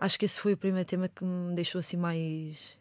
Acho 0.00 0.18
que 0.18 0.24
esse 0.24 0.40
foi 0.40 0.54
o 0.54 0.56
primeiro 0.56 0.86
tema 0.86 1.08
que 1.08 1.24
me 1.24 1.54
deixou 1.54 1.78
assim 1.78 1.96
mais 1.96 2.78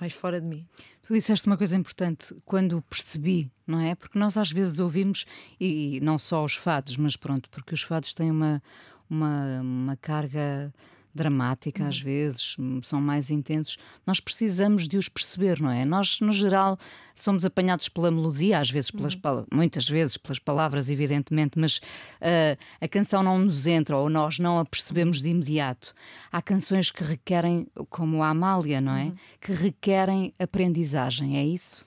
mais 0.00 0.12
fora 0.12 0.40
de 0.40 0.46
mim. 0.46 0.66
Tu 1.02 1.12
disseste 1.12 1.46
uma 1.46 1.56
coisa 1.56 1.76
importante 1.76 2.34
quando 2.44 2.82
percebi, 2.82 3.50
não 3.66 3.78
é? 3.78 3.94
Porque 3.94 4.18
nós 4.18 4.36
às 4.36 4.50
vezes 4.50 4.78
ouvimos, 4.78 5.26
e 5.60 6.00
não 6.02 6.18
só 6.18 6.44
os 6.44 6.54
fados, 6.54 6.96
mas 6.96 7.16
pronto, 7.16 7.50
porque 7.50 7.74
os 7.74 7.82
fados 7.82 8.14
têm 8.14 8.30
uma, 8.30 8.62
uma, 9.08 9.60
uma 9.60 9.96
carga 9.96 10.72
dramática 11.14 11.86
às 11.86 11.98
uhum. 11.98 12.04
vezes, 12.04 12.56
são 12.82 13.00
mais 13.00 13.30
intensos, 13.30 13.76
nós 14.06 14.20
precisamos 14.20 14.86
de 14.86 14.96
os 14.96 15.08
perceber, 15.08 15.60
não 15.60 15.70
é? 15.70 15.84
Nós, 15.84 16.20
no 16.20 16.32
geral, 16.32 16.78
somos 17.14 17.44
apanhados 17.44 17.88
pela 17.88 18.10
melodia, 18.10 18.58
às 18.58 18.70
vezes, 18.70 18.90
pelas, 18.90 19.14
uhum. 19.14 19.46
muitas 19.52 19.88
vezes 19.88 20.16
pelas 20.16 20.38
palavras, 20.38 20.88
evidentemente, 20.88 21.58
mas 21.58 21.78
uh, 21.78 22.58
a 22.80 22.88
canção 22.88 23.22
não 23.22 23.38
nos 23.38 23.66
entra 23.66 23.96
ou 23.96 24.08
nós 24.08 24.38
não 24.38 24.58
a 24.58 24.64
percebemos 24.64 25.20
de 25.22 25.28
imediato. 25.28 25.94
Há 26.30 26.40
canções 26.40 26.90
que 26.90 27.02
requerem, 27.02 27.66
como 27.88 28.22
a 28.22 28.28
Amália, 28.28 28.80
não 28.80 28.96
é? 28.96 29.04
Uhum. 29.04 29.14
Que 29.40 29.52
requerem 29.52 30.32
aprendizagem, 30.38 31.38
é 31.38 31.44
isso? 31.44 31.84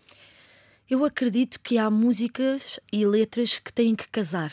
Eu 0.90 1.06
acredito 1.06 1.60
que 1.62 1.78
há 1.78 1.90
músicas 1.90 2.80
e 2.92 3.06
letras 3.06 3.58
que 3.58 3.72
têm 3.72 3.96
que 3.96 4.08
casar 4.10 4.52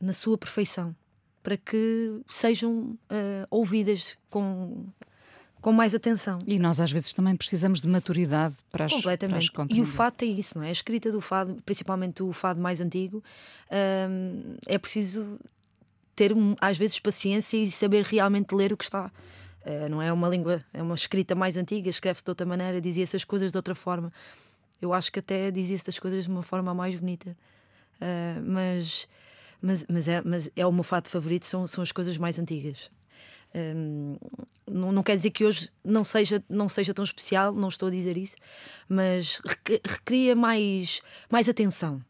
na 0.00 0.12
sua 0.12 0.36
perfeição 0.36 0.94
para 1.42 1.56
que 1.56 2.20
sejam 2.28 2.96
uh, 3.10 3.46
ouvidas 3.50 4.16
com, 4.30 4.86
com 5.60 5.72
mais 5.72 5.94
atenção. 5.94 6.38
E 6.46 6.58
nós 6.58 6.80
às 6.80 6.92
vezes 6.92 7.12
também 7.12 7.36
precisamos 7.36 7.82
de 7.82 7.88
maturidade 7.88 8.54
para 8.70 8.84
as 8.84 8.92
Completamente. 8.92 9.50
Para 9.50 9.64
as 9.64 9.70
e 9.70 9.80
o 9.80 9.86
fado 9.86 10.16
tem 10.16 10.38
isso, 10.38 10.56
não 10.56 10.64
é? 10.64 10.68
A 10.68 10.72
escrita 10.72 11.10
do 11.10 11.20
fado, 11.20 11.56
principalmente 11.64 12.22
o 12.22 12.32
fado 12.32 12.60
mais 12.60 12.80
antigo, 12.80 13.18
uh, 13.18 14.56
é 14.66 14.78
preciso 14.78 15.38
ter 16.14 16.32
às 16.60 16.78
vezes 16.78 16.98
paciência 17.00 17.56
e 17.56 17.70
saber 17.70 18.04
realmente 18.04 18.54
ler 18.54 18.72
o 18.72 18.76
que 18.76 18.84
está. 18.84 19.10
Uh, 19.64 19.88
não 19.88 20.00
é 20.00 20.12
uma 20.12 20.28
língua, 20.28 20.64
é 20.72 20.82
uma 20.82 20.94
escrita 20.94 21.34
mais 21.34 21.56
antiga, 21.56 21.88
escreve-se 21.88 22.24
de 22.24 22.30
outra 22.30 22.46
maneira, 22.46 22.80
dizia 22.80 23.02
essas 23.02 23.24
coisas 23.24 23.50
de 23.50 23.58
outra 23.58 23.74
forma. 23.74 24.12
Eu 24.80 24.92
acho 24.92 25.10
que 25.12 25.18
até 25.18 25.50
dizia 25.50 25.76
essas 25.76 25.98
coisas 25.98 26.24
de 26.24 26.30
uma 26.30 26.42
forma 26.42 26.74
mais 26.74 26.94
bonita. 26.96 27.36
Uh, 28.00 28.42
mas 28.44 29.08
mas, 29.62 29.86
mas, 29.88 30.08
é, 30.08 30.20
mas 30.24 30.50
é 30.56 30.66
o 30.66 30.72
meu 30.72 30.82
fato 30.82 31.08
favorito, 31.08 31.46
são, 31.46 31.66
são 31.66 31.82
as 31.82 31.92
coisas 31.92 32.16
mais 32.16 32.38
antigas. 32.38 32.90
Um, 33.54 34.16
não, 34.68 34.92
não, 34.92 35.02
quer 35.02 35.16
dizer 35.16 35.30
que 35.30 35.44
hoje 35.44 35.70
não 35.84 36.04
seja, 36.04 36.42
não 36.48 36.68
seja 36.68 36.92
tão 36.92 37.04
especial, 37.04 37.52
não 37.52 37.68
estou 37.68 37.88
a 37.88 37.90
dizer 37.90 38.16
isso, 38.16 38.36
mas 38.88 39.40
recria 39.84 40.34
mais, 40.34 41.00
mais 41.30 41.48
atenção. 41.48 42.02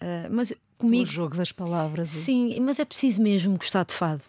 Uh, 0.00 0.28
mas 0.30 0.52
comigo. 0.78 1.04
O 1.04 1.06
jogo 1.06 1.36
das 1.36 1.52
palavras. 1.52 2.08
Sim, 2.08 2.58
mas 2.60 2.78
é 2.78 2.84
preciso 2.84 3.22
mesmo 3.22 3.56
gostar 3.56 3.84
de 3.84 3.92
fado 3.92 4.22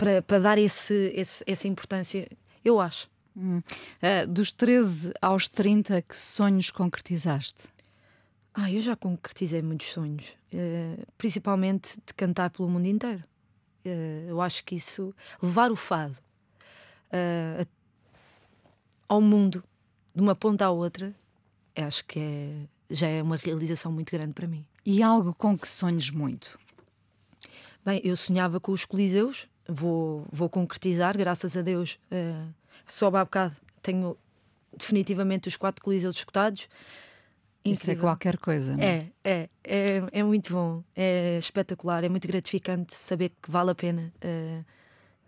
para, 0.00 0.22
para 0.22 0.38
dar 0.38 0.58
esse, 0.58 1.12
esse, 1.14 1.44
essa 1.46 1.68
importância, 1.68 2.26
eu 2.64 2.80
acho. 2.80 3.06
Hum. 3.36 3.58
Uh, 3.58 4.26
dos 4.26 4.50
13 4.50 5.12
aos 5.20 5.46
30, 5.46 6.00
que 6.02 6.18
sonhos 6.18 6.70
concretizaste? 6.70 7.64
Ah, 8.52 8.70
eu 8.70 8.80
já 8.80 8.96
concretizei 8.96 9.62
muitos 9.62 9.88
sonhos, 9.88 10.24
uh, 10.52 11.06
principalmente 11.16 11.96
de 12.04 12.12
cantar 12.14 12.50
pelo 12.50 12.68
mundo 12.68 12.86
inteiro. 12.86 13.22
Uh, 13.84 14.28
eu 14.28 14.40
acho 14.40 14.64
que 14.64 14.74
isso, 14.74 15.14
levar 15.42 15.70
o 15.70 15.76
fado 15.76 16.18
ao 19.08 19.20
mundo, 19.20 19.64
de 20.14 20.22
uma 20.22 20.36
ponta 20.36 20.64
à 20.64 20.70
outra, 20.70 21.12
acho 21.74 22.04
que 22.04 22.20
é, 22.20 22.66
já 22.88 23.08
é 23.08 23.20
uma 23.20 23.36
realização 23.36 23.90
muito 23.90 24.12
grande 24.12 24.32
para 24.32 24.46
mim. 24.46 24.64
E 24.86 25.02
algo 25.02 25.34
com 25.34 25.58
que 25.58 25.66
sonhes 25.66 26.10
muito? 26.10 26.56
Bem, 27.84 28.00
eu 28.04 28.16
sonhava 28.16 28.60
com 28.60 28.70
os 28.70 28.84
Coliseus, 28.84 29.48
vou, 29.66 30.24
vou 30.30 30.48
concretizar, 30.48 31.16
graças 31.16 31.56
a 31.56 31.62
Deus. 31.62 31.98
Uh, 32.12 32.54
só 32.86 33.08
há 33.08 33.24
bocado 33.24 33.56
tenho 33.82 34.16
definitivamente 34.76 35.48
os 35.48 35.56
quatro 35.56 35.82
Coliseus 35.82 36.16
escutados. 36.16 36.68
Isso 37.64 37.90
é 37.90 37.94
qualquer 37.94 38.38
coisa, 38.38 38.76
não 38.76 38.82
é? 38.82 39.10
É, 39.22 39.22
é, 39.24 39.50
é, 39.64 40.02
é 40.12 40.22
muito 40.22 40.52
bom, 40.52 40.82
é 40.96 41.36
espetacular, 41.38 42.02
é 42.04 42.08
muito 42.08 42.26
gratificante 42.26 42.94
saber 42.94 43.32
que 43.42 43.50
vale 43.50 43.70
a 43.70 43.74
pena 43.74 44.12
uh, 44.24 44.64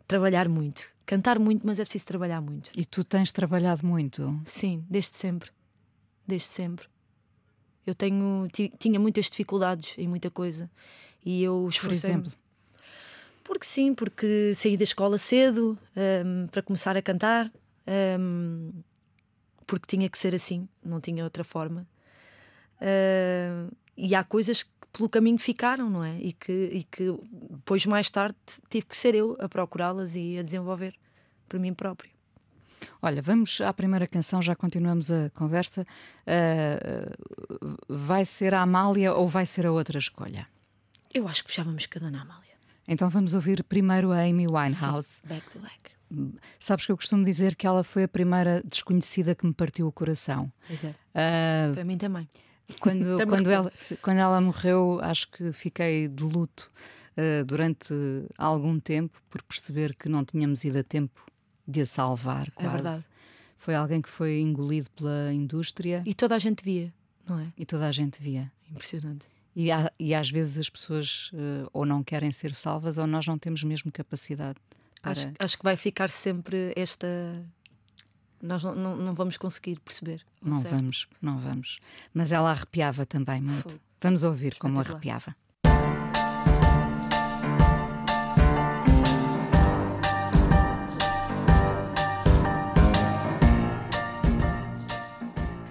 trabalhar 0.08 0.48
muito. 0.48 0.90
Cantar 1.04 1.38
muito, 1.38 1.66
mas 1.66 1.78
é 1.78 1.84
preciso 1.84 2.06
trabalhar 2.06 2.40
muito. 2.40 2.70
E 2.74 2.84
tu 2.86 3.04
tens 3.04 3.32
trabalhado 3.32 3.86
muito? 3.86 4.40
Sim, 4.44 4.84
desde 4.88 5.16
sempre. 5.16 5.50
Desde 6.26 6.48
sempre. 6.48 6.86
Eu 7.86 7.94
tenho, 7.94 8.48
tinha 8.78 8.98
muitas 8.98 9.26
dificuldades 9.26 9.94
em 9.98 10.08
muita 10.08 10.30
coisa 10.30 10.70
e 11.24 11.42
eu 11.42 11.68
esforcei-me. 11.68 12.32
Porque 13.44 13.66
sim, 13.66 13.92
porque 13.92 14.54
saí 14.54 14.76
da 14.76 14.84
escola 14.84 15.18
cedo 15.18 15.76
um, 16.24 16.46
para 16.46 16.62
começar 16.62 16.96
a 16.96 17.02
cantar, 17.02 17.50
um, 18.18 18.70
porque 19.66 19.86
tinha 19.86 20.08
que 20.08 20.16
ser 20.16 20.34
assim, 20.34 20.68
não 20.84 21.00
tinha 21.00 21.24
outra 21.24 21.42
forma. 21.42 21.86
Uh, 22.82 23.74
e 23.96 24.14
há 24.14 24.24
coisas 24.24 24.64
que 24.64 24.70
pelo 24.92 25.08
caminho 25.08 25.38
ficaram, 25.38 25.88
não 25.88 26.04
é? 26.04 26.18
E 26.18 26.32
que, 26.32 26.52
e 26.52 26.84
que 26.84 27.14
depois, 27.50 27.86
mais 27.86 28.10
tarde, 28.10 28.36
tive 28.68 28.86
que 28.86 28.96
ser 28.96 29.14
eu 29.14 29.36
a 29.40 29.48
procurá-las 29.48 30.14
e 30.14 30.38
a 30.38 30.42
desenvolver 30.42 30.94
por 31.48 31.58
mim 31.58 31.72
próprio. 31.72 32.10
Olha, 33.00 33.22
vamos 33.22 33.60
à 33.60 33.72
primeira 33.72 34.06
canção, 34.06 34.42
já 34.42 34.56
continuamos 34.56 35.10
a 35.10 35.30
conversa. 35.30 35.86
Uh, 36.26 37.76
vai 37.88 38.24
ser 38.24 38.52
a 38.54 38.60
Amália 38.60 39.14
ou 39.14 39.28
vai 39.28 39.46
ser 39.46 39.66
a 39.66 39.72
outra 39.72 39.98
escolha? 39.98 40.48
Eu 41.14 41.28
acho 41.28 41.44
que 41.44 41.50
fechávamos 41.50 41.86
cada 41.86 42.10
na 42.10 42.22
Amália. 42.22 42.52
Então 42.86 43.08
vamos 43.08 43.34
ouvir 43.34 43.62
primeiro 43.62 44.10
a 44.10 44.22
Amy 44.22 44.46
Winehouse. 44.46 45.20
Sim, 45.20 45.28
back 45.28 45.50
to 45.50 45.58
back. 45.60 45.92
Sabes 46.60 46.84
que 46.84 46.92
eu 46.92 46.96
costumo 46.96 47.24
dizer 47.24 47.54
que 47.54 47.66
ela 47.66 47.82
foi 47.82 48.04
a 48.04 48.08
primeira 48.08 48.62
desconhecida 48.64 49.34
que 49.34 49.46
me 49.46 49.54
partiu 49.54 49.86
o 49.86 49.92
coração. 49.92 50.52
Pois 50.66 50.84
é. 50.84 50.88
Uh, 50.88 51.74
Para 51.74 51.84
mim 51.84 51.96
também. 51.96 52.28
Quando, 52.80 53.16
quando, 53.26 53.50
ela, 53.50 53.72
quando 54.00 54.18
ela 54.18 54.40
morreu, 54.40 54.98
acho 55.02 55.30
que 55.30 55.52
fiquei 55.52 56.08
de 56.08 56.24
luto 56.24 56.70
uh, 57.16 57.44
durante 57.44 57.94
algum 58.38 58.78
tempo 58.80 59.20
por 59.28 59.42
perceber 59.42 59.94
que 59.94 60.08
não 60.08 60.24
tínhamos 60.24 60.64
ido 60.64 60.78
a 60.78 60.82
tempo 60.82 61.24
de 61.66 61.82
a 61.82 61.86
salvar. 61.86 62.50
Quase. 62.52 62.68
É 62.68 62.72
verdade. 62.72 63.04
Foi 63.56 63.74
alguém 63.74 64.02
que 64.02 64.08
foi 64.08 64.40
engolido 64.40 64.90
pela 64.90 65.32
indústria. 65.32 66.02
E 66.04 66.14
toda 66.14 66.34
a 66.34 66.38
gente 66.38 66.64
via, 66.64 66.92
não 67.28 67.38
é? 67.38 67.46
E 67.56 67.64
toda 67.64 67.86
a 67.86 67.92
gente 67.92 68.20
via. 68.20 68.50
Impressionante. 68.70 69.26
E, 69.54 69.70
há, 69.70 69.92
e 69.98 70.14
às 70.14 70.30
vezes 70.30 70.58
as 70.58 70.70
pessoas 70.70 71.30
uh, 71.32 71.68
ou 71.72 71.84
não 71.84 72.02
querem 72.02 72.32
ser 72.32 72.54
salvas 72.54 72.96
ou 72.98 73.06
nós 73.06 73.26
não 73.26 73.38
temos 73.38 73.62
mesmo 73.62 73.92
capacidade. 73.92 74.58
Para... 75.00 75.12
Acho, 75.12 75.32
acho 75.38 75.58
que 75.58 75.64
vai 75.64 75.76
ficar 75.76 76.10
sempre 76.10 76.72
esta. 76.74 77.06
Nós 78.42 78.64
não, 78.64 78.74
não, 78.74 78.96
não 78.96 79.14
vamos 79.14 79.36
conseguir 79.36 79.78
perceber. 79.78 80.26
Não 80.42 80.60
certo. 80.60 80.74
vamos, 80.74 81.06
não 81.22 81.38
vamos. 81.38 81.78
Mas 82.12 82.32
ela 82.32 82.50
arrepiava 82.50 83.06
também 83.06 83.40
muito. 83.40 83.70
Foi. 83.70 83.80
Vamos 84.00 84.24
ouvir 84.24 84.58
como 84.58 84.80
arrepiava. 84.80 85.36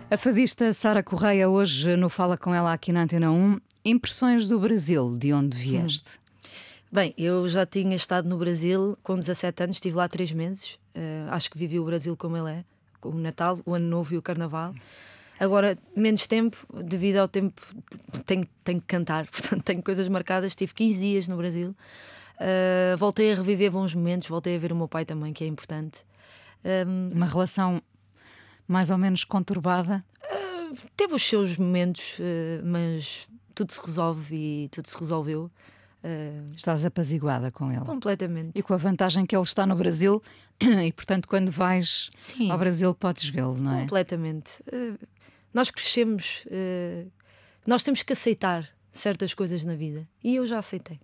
A 0.10 0.18
fadista 0.18 0.72
Sara 0.72 1.04
Correia, 1.04 1.50
hoje 1.50 1.98
no 1.98 2.10
Fala 2.10 2.38
Com 2.38 2.56
Ela 2.56 2.72
aqui 2.72 2.94
na 2.94 3.04
Antena 3.04 3.32
1. 3.32 3.60
Impressões 3.84 4.48
do 4.48 4.58
Brasil, 4.58 5.18
de 5.18 5.34
onde 5.34 5.58
vieste? 5.58 6.18
Hum. 6.18 6.22
Bem, 6.94 7.14
eu 7.18 7.48
já 7.48 7.66
tinha 7.66 7.96
estado 7.96 8.28
no 8.30 8.38
Brasil 8.38 8.98
com 9.04 9.18
17 9.18 9.64
anos, 9.64 9.76
estive 9.78 9.96
lá 9.96 10.08
três 10.08 10.32
meses. 10.32 10.78
Uh, 10.94 11.30
acho 11.30 11.50
que 11.50 11.58
vivi 11.58 11.80
o 11.80 11.86
Brasil 11.86 12.18
como 12.18 12.36
ele 12.36 12.52
é, 12.52 12.66
o 13.04 13.14
Natal, 13.14 13.60
o 13.66 13.74
Ano 13.74 13.88
Novo 13.88 14.14
e 14.14 14.18
o 14.18 14.22
Carnaval. 14.22 14.74
Agora, 15.40 15.78
menos 15.96 16.28
tempo, 16.28 16.58
devido 16.84 17.18
ao 17.18 17.28
tempo, 17.28 17.62
tenho, 18.26 18.46
tenho 18.64 18.80
que 18.80 18.88
cantar, 18.88 19.26
portanto, 19.32 19.64
tenho 19.64 19.82
coisas 19.82 20.08
marcadas. 20.08 20.52
Estive 20.52 20.74
15 20.74 21.00
dias 21.00 21.28
no 21.28 21.36
Brasil. 21.36 21.76
Uh, 22.36 22.98
voltei 22.98 23.32
a 23.32 23.36
reviver 23.36 23.72
bons 23.72 23.94
momentos, 23.94 24.28
voltei 24.28 24.56
a 24.56 24.60
ver 24.60 24.72
o 24.72 24.76
meu 24.76 24.88
pai 24.88 25.06
também, 25.06 25.34
que 25.34 25.44
é 25.44 25.48
importante. 25.48 26.04
Um, 26.64 27.12
Uma 27.16 27.26
relação 27.26 27.82
mais 28.68 28.92
ou 28.92 28.98
menos 28.98 29.24
conturbada? 29.24 30.04
Uh, 30.24 30.76
teve 30.96 31.16
os 31.16 31.24
seus 31.24 31.58
momentos, 31.58 32.20
uh, 32.20 32.64
mas 32.64 33.28
tudo 33.54 33.72
se 33.72 33.86
resolve 33.86 34.36
e 34.36 34.70
tudo 34.70 34.88
se 34.88 34.98
resolveu. 34.98 35.52
Uh, 36.04 36.54
Estás 36.56 36.84
apaziguada 36.84 37.52
com 37.52 37.72
ele? 37.72 37.86
Completamente. 37.86 38.52
E 38.56 38.64
com 38.64 38.74
a 38.74 38.78
vantagem 38.78 39.26
que 39.26 39.36
ele 39.36 39.44
está 39.44 39.66
no 39.66 39.76
Brasil 39.76 40.22
e, 40.60 40.92
portanto, 40.92 41.28
quando 41.28 41.52
vais 41.52 42.10
Sim. 42.16 42.50
ao 42.50 42.58
Brasil 42.58 42.94
podes 42.96 43.30
vê-lo, 43.30 43.56
não 43.58 43.78
é? 43.78 43.82
Completamente. 43.82 44.52
nós 45.54 45.70
crescemos, 45.70 46.46
nós 47.66 47.84
temos 47.84 48.02
que 48.02 48.14
aceitar 48.14 48.68
certas 48.92 49.34
coisas 49.34 49.64
na 49.64 49.76
vida 49.76 50.08
e 50.24 50.36
eu 50.36 50.46
já 50.46 50.58
aceitei. 50.58 51.00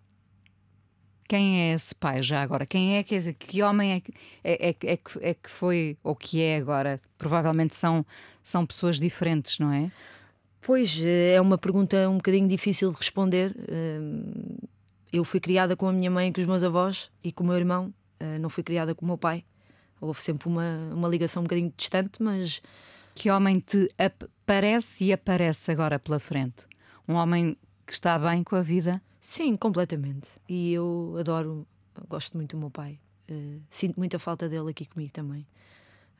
Quem 1.28 1.62
é 1.62 1.74
esse 1.74 1.94
pai 1.94 2.24
já 2.24 2.42
agora? 2.42 2.66
Quem 2.66 2.98
é, 2.98 3.04
quer 3.04 3.18
dizer, 3.18 3.34
que 3.34 3.62
homem 3.62 3.92
é, 3.94 4.02
é, 4.44 4.70
é, 4.70 4.94
é, 4.94 5.00
é 5.22 5.34
que 5.34 5.50
foi 5.50 5.98
ou 6.02 6.16
que 6.16 6.42
é 6.42 6.56
agora? 6.58 7.02
Provavelmente 7.18 7.76
são, 7.76 8.06
são 8.42 8.66
pessoas 8.66 8.98
diferentes, 8.98 9.60
não 9.60 9.72
é? 9.72 9.92
Pois, 10.62 10.98
é 11.04 11.40
uma 11.40 11.58
pergunta 11.58 12.10
um 12.10 12.16
bocadinho 12.16 12.48
difícil 12.48 12.92
de 12.92 12.98
responder. 12.98 13.54
Eh, 13.68 14.00
eu 15.12 15.24
fui 15.24 15.40
criada 15.40 15.76
com 15.76 15.88
a 15.88 15.94
minha 15.94 16.12
mãe 16.12 16.30
e 16.30 16.34
com 16.34 16.42
os 16.42 16.48
meus 16.48 16.64
avós 16.64 17.10
e 17.24 17.32
com 17.32 17.44
o 17.44 17.48
meu 17.48 17.56
irmão, 17.56 17.94
eh, 18.20 18.38
não 18.40 18.50
fui 18.50 18.64
criada 18.64 18.94
com 18.94 19.06
o 19.06 19.08
meu 19.08 19.18
pai. 19.18 19.44
Houve 20.00 20.22
sempre 20.22 20.48
uma, 20.48 20.92
uma 20.94 21.08
ligação 21.08 21.42
um 21.42 21.46
bocadinho 21.46 21.74
distante, 21.76 22.22
mas. 22.22 22.62
Que 23.16 23.32
homem 23.32 23.60
te 23.60 23.90
aparece 23.98 25.06
e 25.06 25.14
aparece 25.14 25.72
agora 25.72 25.98
pela 25.98 26.20
frente? 26.20 26.68
Um 27.08 27.16
homem 27.16 27.58
que 27.86 27.94
está 27.94 28.18
bem 28.20 28.44
com 28.44 28.56
a 28.56 28.62
vida? 28.62 29.02
Sim, 29.20 29.56
completamente. 29.58 30.30
E 30.48 30.74
eu 30.74 31.16
adoro, 31.20 31.66
gosto 32.08 32.38
muito 32.38 32.56
do 32.56 32.60
meu 32.60 32.70
pai. 32.70 33.00
Uh, 33.30 33.60
sinto 33.70 33.98
muita 33.98 34.20
falta 34.20 34.48
dele 34.48 34.70
aqui 34.70 34.86
comigo 34.86 35.12
também. 35.12 35.48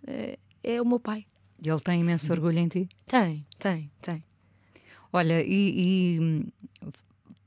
Uh, 0.04 0.38
é 0.64 0.82
o 0.82 0.86
meu 0.86 1.00
pai. 1.00 1.28
E 1.62 1.70
ele 1.70 1.80
tem 1.82 2.02
imenso 2.02 2.32
orgulho 2.32 2.58
em 2.58 2.68
ti? 2.68 2.90
Tem, 3.06 3.46
tem, 3.60 3.92
tem. 4.02 4.24
Olha, 5.14 5.44
e, 5.44 6.16
e 6.16 6.20
hum, 6.20 6.44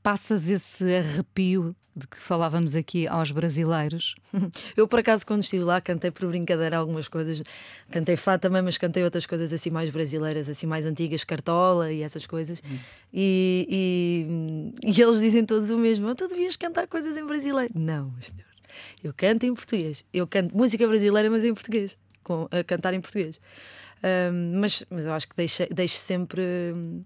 passas 0.01 0.49
esse 0.49 0.83
arrepio 0.95 1.75
de 1.95 2.07
que 2.07 2.17
falávamos 2.17 2.75
aqui 2.75 3.07
aos 3.07 3.31
brasileiros? 3.31 4.15
Eu, 4.75 4.87
por 4.87 4.99
acaso, 4.99 5.25
quando 5.25 5.43
estive 5.43 5.63
lá, 5.63 5.81
cantei 5.81 6.11
por 6.11 6.27
brincadeira 6.27 6.77
algumas 6.77 7.07
coisas. 7.07 7.41
Cantei 7.91 8.15
fá 8.15 8.37
também, 8.37 8.61
mas 8.61 8.77
cantei 8.77 9.03
outras 9.03 9.25
coisas 9.25 9.51
assim 9.51 9.69
mais 9.69 9.89
brasileiras, 9.89 10.49
assim 10.49 10.65
mais 10.65 10.85
antigas, 10.85 11.23
cartola 11.23 11.91
e 11.91 12.01
essas 12.01 12.25
coisas. 12.25 12.61
Hum. 12.65 12.77
E, 13.13 14.73
e, 14.83 14.91
e, 14.91 15.01
eles 15.01 15.19
dizem 15.19 15.45
todos 15.45 15.69
o 15.69 15.77
mesmo: 15.77 16.13
tu 16.15 16.27
devias 16.27 16.55
cantar 16.55 16.87
coisas 16.87 17.17
em 17.17 17.25
brasileiro. 17.25 17.73
Não, 17.77 18.13
senhor. 18.19 18.51
Eu 19.03 19.13
canto 19.13 19.45
em 19.45 19.53
português. 19.53 20.05
Eu 20.13 20.25
canto 20.27 20.55
música 20.55 20.87
brasileira, 20.87 21.29
mas 21.29 21.43
em 21.43 21.53
português. 21.53 21.97
Com, 22.23 22.47
a 22.51 22.63
cantar 22.63 22.93
em 22.93 23.01
português. 23.01 23.39
Um, 24.03 24.59
mas, 24.59 24.83
mas 24.89 25.05
eu 25.05 25.13
acho 25.13 25.27
que 25.27 25.35
deixo, 25.35 25.63
deixo, 25.71 25.97
sempre, 25.97 26.41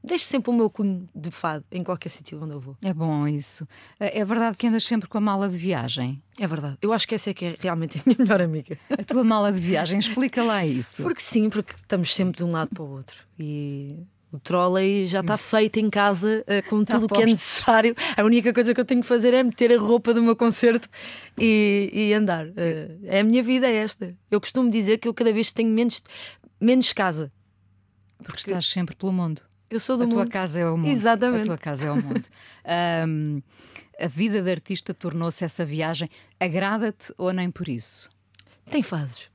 deixo 0.04 0.26
sempre 0.26 0.50
o 0.50 0.54
meu 0.54 0.70
cunho 0.70 1.08
de 1.14 1.30
fado 1.30 1.66
em 1.72 1.84
qualquer 1.84 2.10
sítio 2.10 2.42
onde 2.42 2.54
eu 2.54 2.60
vou. 2.60 2.78
É 2.82 2.94
bom 2.94 3.28
isso. 3.28 3.68
É, 4.00 4.20
é 4.20 4.26
verdade 4.26 4.56
que 4.56 4.68
andas 4.68 4.84
sempre 4.84 5.10
com 5.10 5.18
a 5.18 5.22
mala 5.22 5.50
de 5.50 5.58
viagem? 5.58 6.22
É 6.40 6.48
verdade. 6.48 6.78
Eu 6.82 6.94
acho 6.94 7.08
que 7.08 7.16
essa 7.16 7.30
é 7.30 7.34
que 7.34 7.46
é 7.46 7.58
realmente 7.60 7.98
a 7.98 8.02
minha 8.06 8.18
melhor 8.20 8.42
amiga. 8.42 8.78
A 8.90 9.04
tua 9.04 9.24
mala 9.24 9.52
de 9.52 9.60
viagem, 9.60 10.00
explica 10.00 10.44
lá 10.44 10.66
isso. 10.66 11.04
Porque 11.04 11.22
sim, 11.22 11.50
porque 11.50 11.74
estamos 11.76 12.14
sempre 12.14 12.38
de 12.38 12.44
um 12.44 12.52
lado 12.52 12.70
para 12.74 12.84
o 12.84 12.90
outro. 12.90 13.18
E 13.38 13.98
o 14.36 14.40
trolley 14.40 15.08
já 15.08 15.22
está 15.22 15.38
feito 15.38 15.80
em 15.80 15.90
casa 15.90 16.44
uh, 16.44 16.70
com 16.70 16.84
tudo 16.84 17.06
o 17.06 17.10
que 17.10 17.22
é 17.22 17.26
necessário. 17.26 17.96
A 18.18 18.24
única 18.24 18.54
coisa 18.54 18.74
que 18.74 18.80
eu 18.80 18.86
tenho 18.86 19.02
que 19.02 19.08
fazer 19.08 19.34
é 19.34 19.42
meter 19.42 19.72
a 19.72 19.78
roupa 19.78 20.14
do 20.14 20.22
meu 20.22 20.36
concerto 20.36 20.90
e, 21.40 21.90
e 21.94 22.14
andar. 22.14 22.48
Uh, 22.48 23.00
é 23.04 23.22
a 23.22 23.24
minha 23.24 23.42
vida 23.42 23.68
é 23.68 23.76
esta. 23.76 24.14
Eu 24.30 24.42
costumo 24.42 24.70
dizer 24.70 24.98
que 24.98 25.08
eu 25.08 25.14
cada 25.14 25.32
vez 25.32 25.54
tenho 25.54 25.70
menos, 25.70 26.04
menos 26.60 26.92
casa. 26.94 27.32
Porque, 28.18 28.32
Porque 28.32 28.50
estás 28.50 28.68
sempre 28.68 28.96
pelo 28.96 29.12
mundo. 29.12 29.42
Eu 29.70 29.80
sou 29.80 29.98
do 29.98 30.04
a 30.04 30.06
mundo. 30.06 30.20
A 30.20 30.24
tua 30.24 30.32
casa 30.32 30.60
é 30.60 30.70
o 30.70 30.78
mundo. 30.78 30.90
Exatamente. 30.90 31.42
A 31.42 31.46
tua 31.46 31.58
casa 31.58 31.86
é 31.86 31.92
o 31.92 31.96
mundo. 31.96 32.24
um, 33.08 33.42
a 34.00 34.08
vida 34.08 34.42
de 34.42 34.50
artista 34.50 34.94
tornou-se 34.94 35.44
essa 35.44 35.66
viagem. 35.66 36.10
Agrada-te 36.40 37.14
ou 37.18 37.32
nem 37.34 37.50
por 37.50 37.68
isso? 37.68 38.10
Tem 38.70 38.84
fases. 38.84 39.30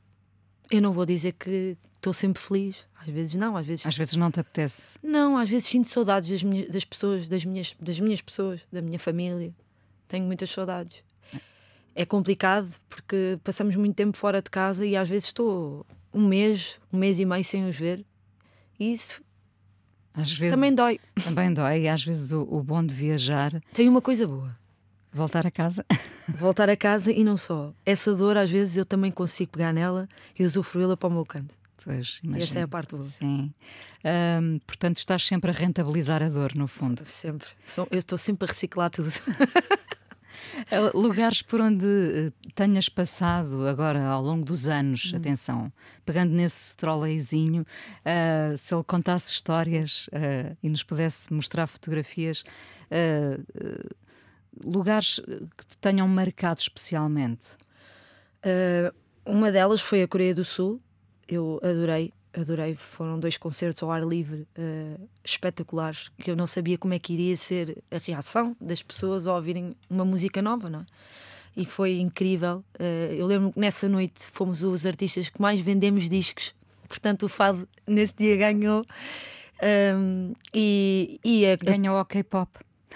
Eu 0.70 0.80
não 0.80 0.92
vou 0.92 1.04
dizer 1.04 1.33
que 1.33 1.76
estou 1.96 2.12
sempre 2.12 2.40
feliz. 2.40 2.87
Às 3.00 3.09
vezes 3.09 3.35
não, 3.35 3.56
às 3.56 3.66
vezes. 3.66 3.87
Às 3.87 3.96
vezes 3.96 4.16
não 4.16 4.30
te 4.30 4.40
apetece. 4.40 4.98
Não, 5.02 5.37
às 5.37 5.48
vezes 5.48 5.68
sinto 5.68 5.88
saudades 5.88 6.28
das, 6.28 6.42
minhas, 6.42 6.68
das 6.68 6.85
pessoas, 6.85 7.28
das 7.28 7.44
minhas, 7.44 7.74
das 7.80 7.98
minhas 7.98 8.20
pessoas, 8.20 8.61
da 8.72 8.80
minha 8.80 8.98
família. 8.98 9.54
Tenho 10.09 10.24
muitas 10.24 10.50
saudades. 10.50 10.96
É 11.94 12.06
complicado 12.06 12.72
porque 12.88 13.38
passamos 13.42 13.74
muito 13.76 13.96
tempo 13.96 14.16
fora 14.16 14.40
de 14.40 14.48
casa 14.48 14.87
e 14.87 14.96
às 14.96 15.09
vezes 15.09 15.26
estou 15.26 15.85
um 16.12 16.26
mês, 16.26 16.78
um 16.92 16.98
mês 16.98 17.18
e 17.18 17.24
meio 17.24 17.44
sem 17.44 17.68
os 17.68 17.76
ver. 17.76 18.04
E 18.78 18.92
isso 18.92 19.22
Às 20.14 20.32
vezes 20.32 20.54
também 20.54 20.74
dói. 20.74 20.98
também 21.24 21.52
dói. 21.52 21.82
E 21.82 21.88
às 21.88 22.02
vezes 22.04 22.32
o, 22.32 22.42
o 22.42 22.62
bom 22.62 22.84
de 22.84 22.94
viajar, 22.94 23.60
Tem 23.74 23.88
uma 23.88 24.00
coisa 24.00 24.26
boa. 24.26 24.56
voltar 25.12 25.46
a 25.46 25.50
casa. 25.50 25.84
Voltar 26.38 26.70
a 26.70 26.76
casa 26.76 27.10
e 27.10 27.24
não 27.24 27.36
só. 27.36 27.74
Essa 27.84 28.14
dor, 28.14 28.36
às 28.36 28.48
vezes, 28.48 28.76
eu 28.76 28.84
também 28.86 29.10
consigo 29.10 29.50
pegar 29.50 29.72
nela 29.72 30.08
e 30.38 30.44
usufruí-la 30.44 30.96
para 30.96 31.08
o 31.08 31.12
meu 31.12 31.26
canto. 31.26 31.52
Pois, 31.82 32.20
imagino. 32.22 32.44
essa 32.44 32.58
é 32.60 32.62
a 32.62 32.68
parte 32.68 32.94
boa. 32.94 33.02
Sim. 33.08 33.52
Portanto, 34.64 34.98
estás 34.98 35.24
sempre 35.24 35.50
a 35.50 35.52
rentabilizar 35.52 36.22
a 36.22 36.28
dor, 36.28 36.54
no 36.54 36.68
fundo. 36.68 37.02
Sempre. 37.04 37.48
Eu 37.90 37.98
estou 37.98 38.16
sempre 38.16 38.44
a 38.44 38.48
reciclar 38.48 38.90
tudo. 38.90 39.10
Uh, 40.72 40.96
Lugares 40.98 41.42
por 41.42 41.60
onde 41.60 41.86
uh, 41.86 42.32
tenhas 42.54 42.88
passado 42.88 43.66
agora 43.66 44.04
ao 44.06 44.22
longo 44.22 44.44
dos 44.44 44.68
anos, 44.68 45.12
atenção, 45.14 45.72
pegando 46.04 46.32
nesse 46.32 46.76
troleizinho, 46.76 47.62
uh, 47.62 48.56
se 48.58 48.74
ele 48.74 48.84
contasse 48.84 49.32
histórias 49.32 50.08
uh, 50.08 50.56
e 50.62 50.68
nos 50.68 50.82
pudesse 50.82 51.32
mostrar 51.32 51.66
fotografias, 51.66 52.44
uh, 52.90 53.94
lugares 54.64 55.20
que 55.56 55.66
te 55.66 55.78
tenham 55.78 56.06
marcado 56.08 56.60
especialmente. 56.60 57.56
Uma 59.24 59.52
delas 59.52 59.80
foi 59.80 60.02
a 60.02 60.08
Coreia 60.08 60.34
do 60.34 60.44
Sul. 60.44 60.80
Eu 61.28 61.60
adorei, 61.62 62.12
adorei. 62.32 62.74
Foram 62.74 63.18
dois 63.18 63.36
concertos 63.36 63.82
ao 63.82 63.90
ar 63.90 64.02
livre 64.02 64.46
uh, 64.58 65.08
espetaculares 65.24 66.10
que 66.18 66.30
eu 66.30 66.36
não 66.36 66.46
sabia 66.46 66.78
como 66.78 66.94
é 66.94 66.98
que 66.98 67.12
iria 67.12 67.36
ser 67.36 67.82
a 67.90 67.98
reação 67.98 68.56
das 68.60 68.82
pessoas 68.82 69.26
ao 69.26 69.36
ouvirem 69.36 69.74
uma 69.88 70.04
música 70.04 70.40
nova, 70.42 70.68
não 70.70 70.80
é? 70.80 70.86
E 71.56 71.64
foi 71.66 71.98
incrível. 71.98 72.64
Uh, 72.78 73.12
eu 73.12 73.26
lembro 73.26 73.52
que 73.52 73.58
nessa 73.58 73.88
noite 73.88 74.24
fomos 74.32 74.62
os 74.62 74.86
artistas 74.86 75.28
que 75.28 75.40
mais 75.40 75.60
vendemos 75.60 76.08
discos. 76.08 76.54
Portanto, 76.88 77.24
o 77.24 77.28
Fado 77.28 77.68
nesse 77.86 78.14
dia 78.16 78.36
ganhou. 78.36 78.84
Um, 79.62 80.32
e, 80.54 81.20
e 81.24 81.46
a, 81.46 81.56
Ganhou 81.56 81.96
ao 81.96 82.04
K-pop. 82.04 82.50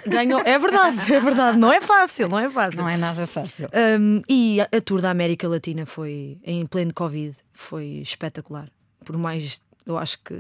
ganhou. 0.07 0.41
É 0.41 0.59
verdade, 0.59 1.13
é 1.13 1.21
verdade. 1.21 1.59
Não 1.59 1.73
é 1.73 1.81
fácil, 1.81 2.29
não 2.29 2.39
é 2.39 2.49
fácil. 2.49 2.81
Não 2.81 2.89
é 2.89 2.97
nada 2.97 3.27
fácil. 3.27 3.69
Um, 4.01 4.23
e 4.29 4.61
a, 4.61 4.69
a 4.77 4.81
tour 4.81 5.01
da 5.01 5.11
América 5.11 5.47
Latina 5.47 5.85
foi 5.87 6.39
em 6.43 6.65
pleno 6.67 6.93
Covid, 6.95 7.37
foi 7.53 8.01
espetacular. 8.03 8.69
Por 9.05 9.17
mais, 9.17 9.61
eu 9.87 9.97
acho 9.99 10.19
que 10.25 10.35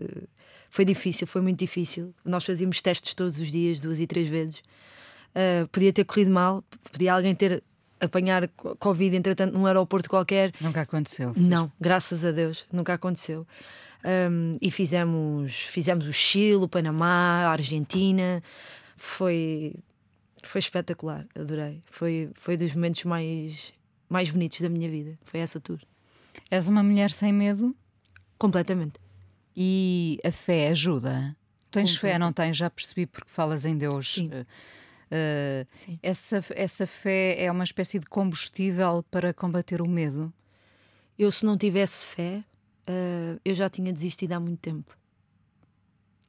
foi 0.70 0.84
difícil, 0.84 1.26
foi 1.26 1.40
muito 1.40 1.58
difícil. 1.58 2.12
Nós 2.24 2.44
fazíamos 2.44 2.80
testes 2.82 3.14
todos 3.14 3.38
os 3.38 3.50
dias, 3.52 3.78
duas 3.80 4.00
e 4.00 4.06
três 4.06 4.28
vezes. 4.28 4.56
Uh, 5.36 5.66
podia 5.68 5.92
ter 5.92 6.04
corrido 6.04 6.30
mal, 6.30 6.62
podia 6.90 7.12
alguém 7.14 7.34
ter 7.34 7.62
apanhar 8.00 8.48
co- 8.48 8.76
Covid 8.76 9.16
entretanto 9.16 9.52
num 9.56 9.66
aeroporto 9.66 10.08
qualquer. 10.10 10.52
Nunca 10.60 10.80
aconteceu. 10.82 11.32
Não, 11.36 11.70
graças 11.80 12.24
a 12.24 12.30
Deus, 12.32 12.66
nunca 12.72 12.94
aconteceu. 12.94 13.46
Um, 14.04 14.56
e 14.60 14.70
fizemos, 14.70 15.52
fizemos 15.54 16.06
o 16.06 16.12
Chile, 16.12 16.56
o 16.56 16.68
Panamá, 16.68 17.46
a 17.46 17.50
Argentina. 17.52 18.42
Foi, 18.96 19.74
foi 20.42 20.58
espetacular, 20.58 21.26
adorei. 21.34 21.80
Foi, 21.90 22.30
foi 22.34 22.56
dos 22.56 22.74
momentos 22.74 23.04
mais, 23.04 23.72
mais 24.08 24.30
bonitos 24.30 24.60
da 24.60 24.68
minha 24.68 24.88
vida. 24.90 25.18
Foi 25.24 25.40
essa 25.40 25.58
tour. 25.58 25.78
És 26.50 26.68
uma 26.68 26.82
mulher 26.82 27.10
sem 27.10 27.32
medo 27.32 27.74
Completamente. 28.38 28.98
e 29.56 30.18
a 30.24 30.32
fé 30.32 30.68
ajuda. 30.68 31.36
Tens 31.70 31.96
fé, 31.96 32.18
não 32.18 32.32
tens? 32.32 32.56
Já 32.56 32.70
percebi 32.70 33.06
porque 33.06 33.30
falas 33.30 33.64
em 33.64 33.76
Deus. 33.76 34.14
Sim. 34.14 34.28
Uh, 34.28 35.66
Sim. 35.72 35.98
essa, 36.02 36.44
essa 36.50 36.86
fé 36.86 37.42
é 37.42 37.50
uma 37.50 37.64
espécie 37.64 37.98
de 37.98 38.06
combustível 38.06 39.04
para 39.10 39.34
combater 39.34 39.82
o 39.82 39.88
medo. 39.88 40.32
Eu, 41.18 41.30
se 41.30 41.44
não 41.44 41.56
tivesse 41.56 42.04
fé, 42.06 42.44
uh, 42.88 43.40
eu 43.44 43.54
já 43.54 43.68
tinha 43.68 43.92
desistido 43.92 44.32
há 44.32 44.40
muito 44.40 44.60
tempo. 44.60 44.96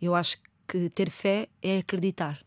Eu 0.01 0.13
acho 0.13 0.37
que 0.67 0.89
ter 0.89 1.09
fé 1.09 1.47
é 1.61 1.79
acreditar. 1.79 2.43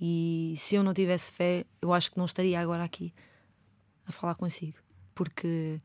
E 0.00 0.54
se 0.56 0.74
eu 0.74 0.82
não 0.82 0.94
tivesse 0.94 1.30
fé, 1.32 1.64
eu 1.82 1.92
acho 1.92 2.10
que 2.10 2.18
não 2.18 2.24
estaria 2.24 2.58
agora 2.58 2.82
aqui 2.82 3.12
a 4.06 4.12
falar 4.12 4.34
consigo. 4.34 4.78
Porque 5.14 5.80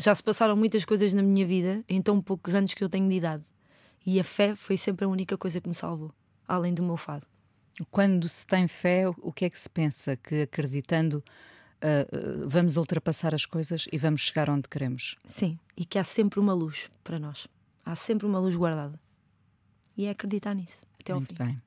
já 0.00 0.14
se 0.14 0.22
passaram 0.22 0.56
muitas 0.56 0.84
coisas 0.84 1.12
na 1.12 1.22
minha 1.22 1.46
vida 1.46 1.84
em 1.88 2.00
tão 2.00 2.20
poucos 2.20 2.54
anos 2.54 2.74
que 2.74 2.82
eu 2.82 2.88
tenho 2.88 3.08
de 3.08 3.14
idade. 3.14 3.44
E 4.04 4.18
a 4.18 4.24
fé 4.24 4.56
foi 4.56 4.76
sempre 4.76 5.04
a 5.04 5.08
única 5.08 5.36
coisa 5.36 5.60
que 5.60 5.68
me 5.68 5.74
salvou, 5.74 6.12
além 6.48 6.72
do 6.72 6.82
meu 6.82 6.96
fado. 6.96 7.26
Quando 7.90 8.28
se 8.28 8.46
tem 8.46 8.66
fé, 8.66 9.08
o 9.08 9.32
que 9.32 9.44
é 9.44 9.50
que 9.50 9.60
se 9.60 9.68
pensa? 9.68 10.16
Que 10.16 10.42
acreditando 10.42 11.22
uh, 11.82 12.48
vamos 12.48 12.76
ultrapassar 12.76 13.34
as 13.34 13.44
coisas 13.46 13.86
e 13.92 13.98
vamos 13.98 14.22
chegar 14.22 14.48
onde 14.48 14.68
queremos. 14.68 15.16
Sim, 15.24 15.58
e 15.76 15.84
que 15.84 15.98
há 15.98 16.04
sempre 16.04 16.40
uma 16.40 16.52
luz 16.52 16.90
para 17.04 17.18
nós. 17.18 17.46
Há 17.84 17.94
sempre 17.94 18.26
uma 18.26 18.38
luz 18.38 18.56
guardada. 18.56 18.98
E 19.96 20.06
é 20.06 20.10
acreditar 20.10 20.54
nisso, 20.54 20.82
até 20.98 21.12
ao 21.12 21.20
Muito 21.20 21.34
fim. 21.34 21.44
bem. 21.44 21.62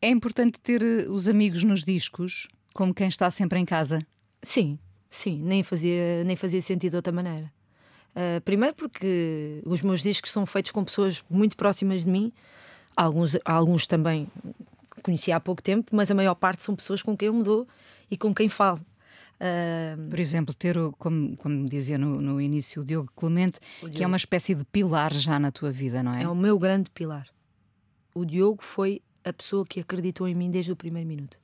É 0.00 0.08
importante 0.08 0.60
ter 0.60 0.82
uh, 0.82 1.12
os 1.12 1.28
amigos 1.28 1.64
nos 1.64 1.84
discos, 1.84 2.48
como 2.74 2.94
quem 2.94 3.08
está 3.08 3.30
sempre 3.30 3.58
em 3.58 3.64
casa. 3.64 4.06
Sim, 4.42 4.78
sim, 5.08 5.42
nem 5.42 5.62
fazia, 5.62 6.22
nem 6.24 6.36
fazia 6.36 6.62
sentido 6.62 6.92
de 6.92 6.96
outra 6.96 7.12
maneira. 7.12 7.52
Uh, 8.16 8.40
primeiro 8.40 8.74
porque 8.74 9.60
os 9.66 9.82
meus 9.82 10.02
discos 10.02 10.32
são 10.32 10.46
feitos 10.46 10.70
com 10.70 10.82
pessoas 10.82 11.22
muito 11.28 11.54
próximas 11.54 12.02
de 12.02 12.10
mim, 12.10 12.32
alguns, 12.96 13.36
alguns 13.44 13.86
também 13.86 14.26
conheci 15.02 15.30
há 15.30 15.38
pouco 15.38 15.62
tempo, 15.62 15.94
mas 15.94 16.10
a 16.10 16.14
maior 16.14 16.34
parte 16.34 16.62
são 16.62 16.74
pessoas 16.74 17.02
com 17.02 17.14
quem 17.14 17.26
eu 17.26 17.34
me 17.34 17.44
dou 17.44 17.68
e 18.10 18.16
com 18.16 18.34
quem 18.34 18.48
falo. 18.48 18.80
Uh, 19.36 20.08
Por 20.08 20.18
exemplo, 20.18 20.54
ter, 20.54 20.78
o, 20.78 20.92
como, 20.92 21.36
como 21.36 21.66
dizia 21.66 21.98
no, 21.98 22.18
no 22.22 22.40
início 22.40 22.80
o 22.80 22.84
Diogo 22.84 23.12
Clemente, 23.14 23.60
que 23.92 24.02
é 24.02 24.06
uma 24.06 24.16
espécie 24.16 24.54
de 24.54 24.64
pilar 24.64 25.12
já 25.12 25.38
na 25.38 25.52
tua 25.52 25.70
vida, 25.70 26.02
não 26.02 26.14
é? 26.14 26.22
é 26.22 26.28
o 26.28 26.34
meu 26.34 26.58
grande 26.58 26.88
pilar. 26.88 27.28
O 28.14 28.24
Diogo 28.24 28.62
foi 28.62 29.02
a 29.22 29.32
pessoa 29.32 29.66
que 29.66 29.78
acreditou 29.78 30.26
em 30.26 30.34
mim 30.34 30.50
desde 30.50 30.72
o 30.72 30.76
primeiro 30.76 31.06
minuto. 31.06 31.38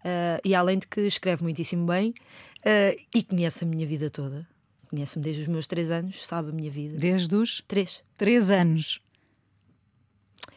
Uh, 0.00 0.40
e 0.44 0.54
além 0.54 0.78
de 0.78 0.86
que 0.86 1.00
escreve 1.02 1.42
muitíssimo 1.42 1.86
bem 1.86 2.10
uh, 2.10 3.00
e 3.14 3.22
conhece 3.22 3.64
a 3.64 3.66
minha 3.66 3.86
vida 3.86 4.10
toda, 4.10 4.46
conhece-me 4.90 5.22
desde 5.24 5.42
os 5.42 5.48
meus 5.48 5.66
três 5.66 5.90
anos, 5.90 6.26
sabe 6.26 6.50
a 6.50 6.52
minha 6.52 6.70
vida. 6.70 6.98
Desde 6.98 7.34
os 7.34 7.62
Três. 7.66 8.02
três 8.16 8.50
anos. 8.50 9.00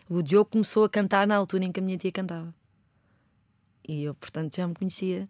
O 0.10 0.22
Diogo 0.22 0.50
começou 0.52 0.84
a 0.84 0.90
cantar 0.90 1.26
na 1.26 1.36
altura 1.36 1.64
em 1.64 1.72
que 1.72 1.80
a 1.80 1.84
minha 1.84 1.98
tia 1.98 2.12
cantava. 2.12 2.54
E 3.88 4.04
eu, 4.04 4.14
portanto, 4.16 4.56
já 4.56 4.68
me 4.68 4.74
conhecia. 4.74 5.28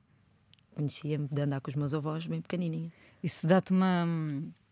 Conhecia-me 0.75 1.27
de 1.31 1.41
andar 1.41 1.61
com 1.61 1.69
os 1.69 1.75
meus 1.77 1.93
avós, 1.93 2.25
bem 2.25 2.41
pequenininha. 2.41 2.91
Isso 3.21 3.45
dá-te 3.45 3.71
uma, 3.71 4.05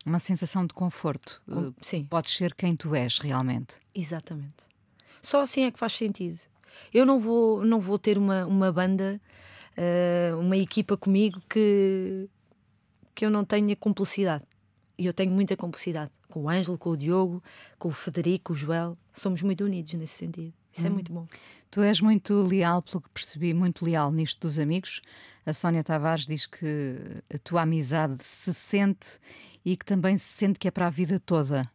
uma 0.06 0.20
sensação 0.20 0.66
de 0.66 0.74
conforto. 0.74 1.42
Com- 1.46 1.68
Uh, 1.70 1.76
Sim, 1.82 2.04
Podes 2.06 2.34
ser 2.34 2.54
quem 2.56 2.76
tu 2.76 2.96
és 2.96 3.20
realmente. 3.20 3.76
exatamente. 3.94 4.64
Só 5.22 5.42
assim 5.42 5.64
é 5.64 5.72
que 5.72 5.78
faz 5.78 5.94
sentido. 5.94 6.40
Eu 6.94 7.06
não 7.06 7.20
vou, 7.20 7.64
não 7.64 7.80
vou 7.80 8.00
ter 8.00 8.18
uma, 8.18 8.46
uma 8.48 8.72
banda, 8.72 9.22
eh, 9.78 10.32
uma 10.40 10.58
equipa 10.58 10.98
comigo 10.98 11.40
que, 11.48 12.28
que 13.14 13.26
eu 13.26 13.30
não 13.30 13.44
tenha 13.44 13.76
cumplicidade. 13.76 14.44
E 14.98 15.06
eu 15.06 15.14
tenho 15.14 15.32
muita 15.32 15.58
cumplicidade. 15.58 16.12
Com 16.30 16.44
o 16.44 16.50
Ângelo, 16.50 16.78
com 16.78 16.92
o 16.92 16.98
Diogo, 16.98 17.44
com 17.80 17.90
o 17.90 17.92
Federico, 17.92 18.46
com 18.46 18.54
o 18.54 18.56
Joel. 18.56 18.98
Somos 19.14 19.42
muito 19.42 19.64
unidos 19.66 19.94
nesse 19.94 20.14
sentido. 20.14 20.54
Isso 20.72 20.88
é 20.88 20.90
muito 20.90 21.12
bom. 21.12 21.28
Tu 21.70 21.82
és 21.82 22.00
muito 22.00 22.34
leal, 22.44 22.82
pelo 22.82 23.02
que 23.02 23.10
percebi, 23.10 23.54
muito 23.54 23.84
leal 23.84 24.12
nisto 24.12 24.40
dos 24.40 24.58
amigos. 24.58 25.02
A 25.46 25.54
Sónia 25.54 25.84
Tavares 25.84 26.26
diz 26.26 26.46
que 26.46 26.98
a 27.34 27.38
tua 27.40 27.64
amizade 27.64 28.24
se 28.24 28.54
sente 28.54 29.08
e 29.66 29.76
que 29.76 29.86
também 29.86 30.18
se 30.18 30.26
sente 30.26 30.58
que 30.58 30.68
é 30.68 30.72
para 30.72 30.88
a 30.88 30.90
vida 30.90 31.20
toda. 31.20 31.70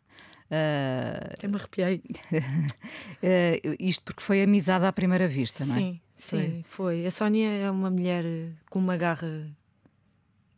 Ah, 0.50 1.30
Até 1.32 1.48
me 1.48 1.56
arrepiei. 1.56 2.02
ah, 2.32 3.76
isto 3.80 4.04
porque 4.04 4.22
foi 4.22 4.42
amizade 4.42 4.84
à 4.84 4.92
primeira 4.92 5.28
vista, 5.28 5.64
não 5.66 5.74
é? 5.74 5.78
Sim, 5.78 6.00
sim, 6.14 6.62
foi. 6.64 7.04
A 7.04 7.10
Sónia 7.10 7.48
é 7.48 7.70
uma 7.70 7.90
mulher 7.90 8.24
com 8.70 8.78
uma 8.78 8.96
garra 8.96 9.46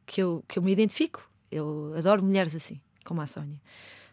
que 0.08 0.22
eu, 0.22 0.42
que 0.48 0.58
eu 0.58 0.62
me 0.62 0.72
identifico. 0.72 1.22
Eu 1.52 1.92
adoro 1.96 2.22
mulheres 2.22 2.54
assim, 2.56 2.80
como 3.04 3.20
a 3.20 3.26
Sónia. 3.26 3.60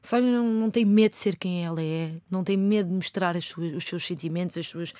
A 0.04 0.08
Sónia 0.08 0.32
não, 0.32 0.46
não 0.48 0.70
tem 0.70 0.86
medo 0.86 1.14
de 1.14 1.18
ser 1.18 1.36
quem 1.38 1.66
ela 1.66 1.82
é, 1.82 2.12
não 2.30 2.44
tem 2.44 2.56
medo 2.58 2.90
de 2.90 2.96
mostrar 2.96 3.36
as 3.36 3.46
suas- 3.46 3.74
os 3.74 3.84
seus 3.86 4.06
sentimentos, 4.06 4.56
as 4.58 4.68
suas, 4.68 4.94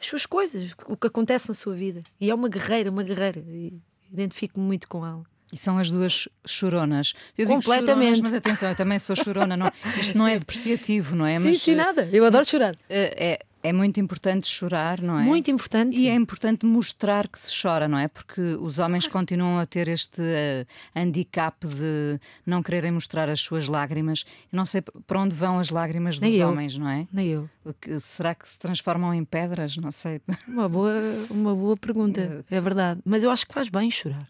as 0.00 0.06
suas 0.06 0.24
coisas, 0.26 0.72
o 0.86 0.96
que 0.96 1.06
acontece 1.08 1.48
na 1.48 1.54
sua 1.54 1.74
vida. 1.74 2.02
E 2.20 2.30
é 2.30 2.34
uma 2.34 2.48
guerreira, 2.48 2.90
uma 2.90 3.02
guerreira. 3.02 3.40
E 3.48 3.72
identifico-me 4.12 4.64
muito 4.64 4.86
com 4.88 5.04
ela. 5.04 5.24
E 5.52 5.56
são 5.56 5.76
as 5.78 5.90
duas 5.90 6.28
choronas. 6.46 7.12
Eu 7.36 7.46
Completamente. 7.46 7.88
choronas, 8.16 8.20
mas 8.20 8.34
atenção, 8.34 8.68
eu 8.70 8.76
também 8.76 8.98
sou 8.98 9.14
chorona. 9.16 9.54
Não, 9.56 9.70
isto 10.00 10.16
não 10.16 10.26
é 10.26 10.38
depreciativo, 10.40 11.14
não 11.16 11.26
é? 11.26 11.38
sim, 11.38 11.44
mas, 11.44 11.60
sim, 11.62 11.74
nada. 11.74 12.08
Eu 12.12 12.24
adoro 12.24 12.44
chorar. 12.44 12.74
eh, 12.88 13.14
é, 13.32 13.46
É 13.64 13.72
muito 13.72 14.00
importante 14.00 14.46
chorar, 14.48 15.00
não 15.00 15.18
é? 15.18 15.22
Muito 15.22 15.48
importante. 15.50 15.96
E 15.96 16.08
é 16.08 16.14
importante 16.14 16.66
mostrar 16.66 17.28
que 17.28 17.38
se 17.38 17.48
chora, 17.62 17.86
não 17.86 17.96
é? 17.96 18.08
Porque 18.08 18.40
os 18.40 18.78
homens 18.80 19.06
continuam 19.06 19.58
a 19.58 19.64
ter 19.66 19.86
este 19.86 20.20
uh, 20.20 20.66
handicap 20.96 21.64
de 21.66 22.18
não 22.44 22.60
quererem 22.62 22.90
mostrar 22.90 23.28
as 23.28 23.40
suas 23.40 23.68
lágrimas. 23.68 24.24
Eu 24.52 24.56
não 24.56 24.64
sei 24.64 24.80
para 24.82 25.20
onde 25.20 25.36
vão 25.36 25.60
as 25.60 25.70
lágrimas 25.70 26.18
dos 26.18 26.28
Nem 26.28 26.40
eu. 26.40 26.48
homens, 26.48 26.76
não 26.76 26.88
é? 26.88 27.06
Nem 27.12 27.28
eu. 27.28 27.48
Que- 27.80 28.00
será 28.00 28.34
que 28.34 28.48
se 28.48 28.58
transformam 28.58 29.14
em 29.14 29.24
pedras? 29.24 29.76
Não 29.76 29.92
sei. 29.92 30.20
Uma 30.48 30.68
boa, 30.68 30.92
uma 31.30 31.54
boa 31.54 31.76
pergunta, 31.76 32.44
é 32.50 32.60
verdade. 32.60 33.00
Mas 33.04 33.22
eu 33.22 33.30
acho 33.30 33.46
que 33.46 33.54
faz 33.54 33.68
bem 33.68 33.90
chorar. 33.90 34.28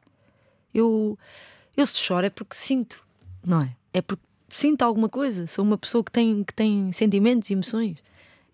Eu, 0.74 1.18
eu 1.76 1.86
se 1.86 1.98
choro 1.98 2.26
é 2.26 2.30
porque 2.30 2.54
sinto, 2.54 3.02
não 3.44 3.62
é? 3.62 3.70
É 3.94 4.02
porque 4.02 4.22
sinto 4.48 4.82
alguma 4.82 5.08
coisa. 5.08 5.46
Sou 5.46 5.64
uma 5.64 5.78
pessoa 5.78 6.04
que 6.04 6.12
tem, 6.12 6.44
que 6.44 6.52
tem 6.54 6.92
sentimentos 6.92 7.48
e 7.50 7.54
emoções. 7.54 7.96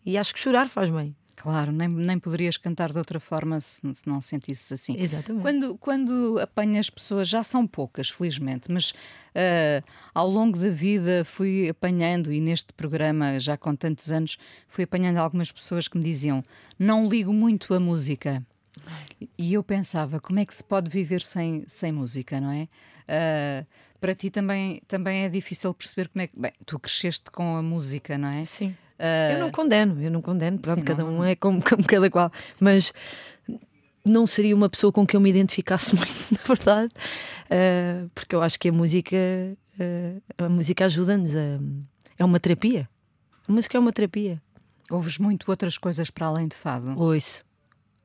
E 0.05 0.17
acho 0.17 0.33
que 0.35 0.41
chorar 0.41 0.69
faz 0.69 0.91
bem. 0.91 1.15
Claro, 1.39 1.71
nem, 1.71 1.87
nem 1.87 2.19
poderias 2.19 2.57
cantar 2.57 2.91
de 2.91 2.99
outra 2.99 3.21
forma 3.21 3.61
se, 3.61 3.81
se 3.95 4.09
não 4.09 4.21
sentisses 4.21 4.73
assim. 4.73 4.97
Exatamente. 4.99 5.43
Quando, 5.43 5.79
quando 5.79 6.39
apanhas 6.41 6.91
pessoas, 6.91 7.29
já 7.29 7.45
são 7.45 7.65
poucas, 7.65 8.11
felizmente, 8.11 8.71
mas 8.71 8.93
ah, 9.37 9.83
ao 10.13 10.29
longo 10.29 10.59
da 10.59 10.69
vida 10.69 11.25
fui 11.25 11.69
apanhando, 11.69 12.33
e 12.33 12.41
neste 12.41 12.73
programa, 12.73 13.39
já 13.39 13.57
com 13.57 13.75
tantos 13.77 14.11
anos, 14.11 14.37
fui 14.67 14.83
apanhando 14.83 15.19
algumas 15.19 15.53
pessoas 15.53 15.87
que 15.87 15.97
me 15.97 16.03
diziam: 16.03 16.43
Não 16.77 17.09
ligo 17.09 17.33
muito 17.33 17.73
a 17.73 17.79
música. 17.79 18.45
E 19.37 19.55
eu 19.55 19.63
pensava: 19.63 20.21
como 20.21 20.41
é 20.41 20.45
que 20.45 20.55
se 20.55 20.65
pode 20.65 20.91
viver 20.91 21.23
sem, 21.23 21.63
sem 21.69 21.93
música, 21.93 22.41
não 22.41 22.51
é? 22.51 22.69
Ah, 23.07 23.65
para 24.01 24.13
ti 24.13 24.29
também, 24.29 24.83
também 24.89 25.25
é 25.25 25.29
difícil 25.29 25.73
perceber 25.73 26.09
como 26.09 26.23
é 26.23 26.27
que. 26.27 26.39
Bem, 26.39 26.53
tu 26.67 26.81
cresceste 26.81 27.31
com 27.31 27.57
a 27.57 27.63
música, 27.63 28.19
não 28.19 28.29
é? 28.29 28.45
Sim. 28.45 28.77
Ah, 28.99 29.33
Eu 29.33 29.39
não 29.41 29.51
condeno, 29.51 30.03
eu 30.03 30.11
não 30.11 30.21
condeno, 30.21 30.59
pronto, 30.59 30.79
Sim, 30.81 30.85
cada 30.85 31.05
não- 31.05 31.19
um 31.19 31.25
é 31.25 31.37
como, 31.37 31.61
como 31.65 31.85
cada 31.85 32.11
qual, 32.11 32.31
mas 32.61 32.93
não 34.05 34.27
seria 34.27 34.55
uma 34.55 34.69
pessoa 34.69 34.93
com 34.93 35.07
quem 35.07 35.17
eu 35.19 35.21
me 35.21 35.31
identificasse 35.31 35.95
muito, 35.97 36.33
na 36.33 36.41
verdade, 36.55 36.93
eh, 37.51 38.05
porque 38.15 38.35
eu 38.35 38.43
acho 38.43 38.59
que 38.59 38.69
a 38.69 38.73
música, 38.73 39.17
eh, 39.79 40.15
a 40.39 40.49
música 40.49 40.87
ajuda-nos 40.87 41.35
a. 41.37 41.61
É 42.19 42.25
uma 42.25 42.41
terapia. 42.41 42.89
A 43.49 43.53
música 43.53 43.77
é 43.77 43.81
uma 43.81 43.93
terapia. 43.93 44.41
Ouves 44.91 45.19
muito 45.19 45.49
outras 45.51 45.77
coisas 45.79 46.11
para 46.11 46.27
além 46.27 46.49
de 46.49 46.57
fado. 46.57 46.99
Ouço. 47.01 47.45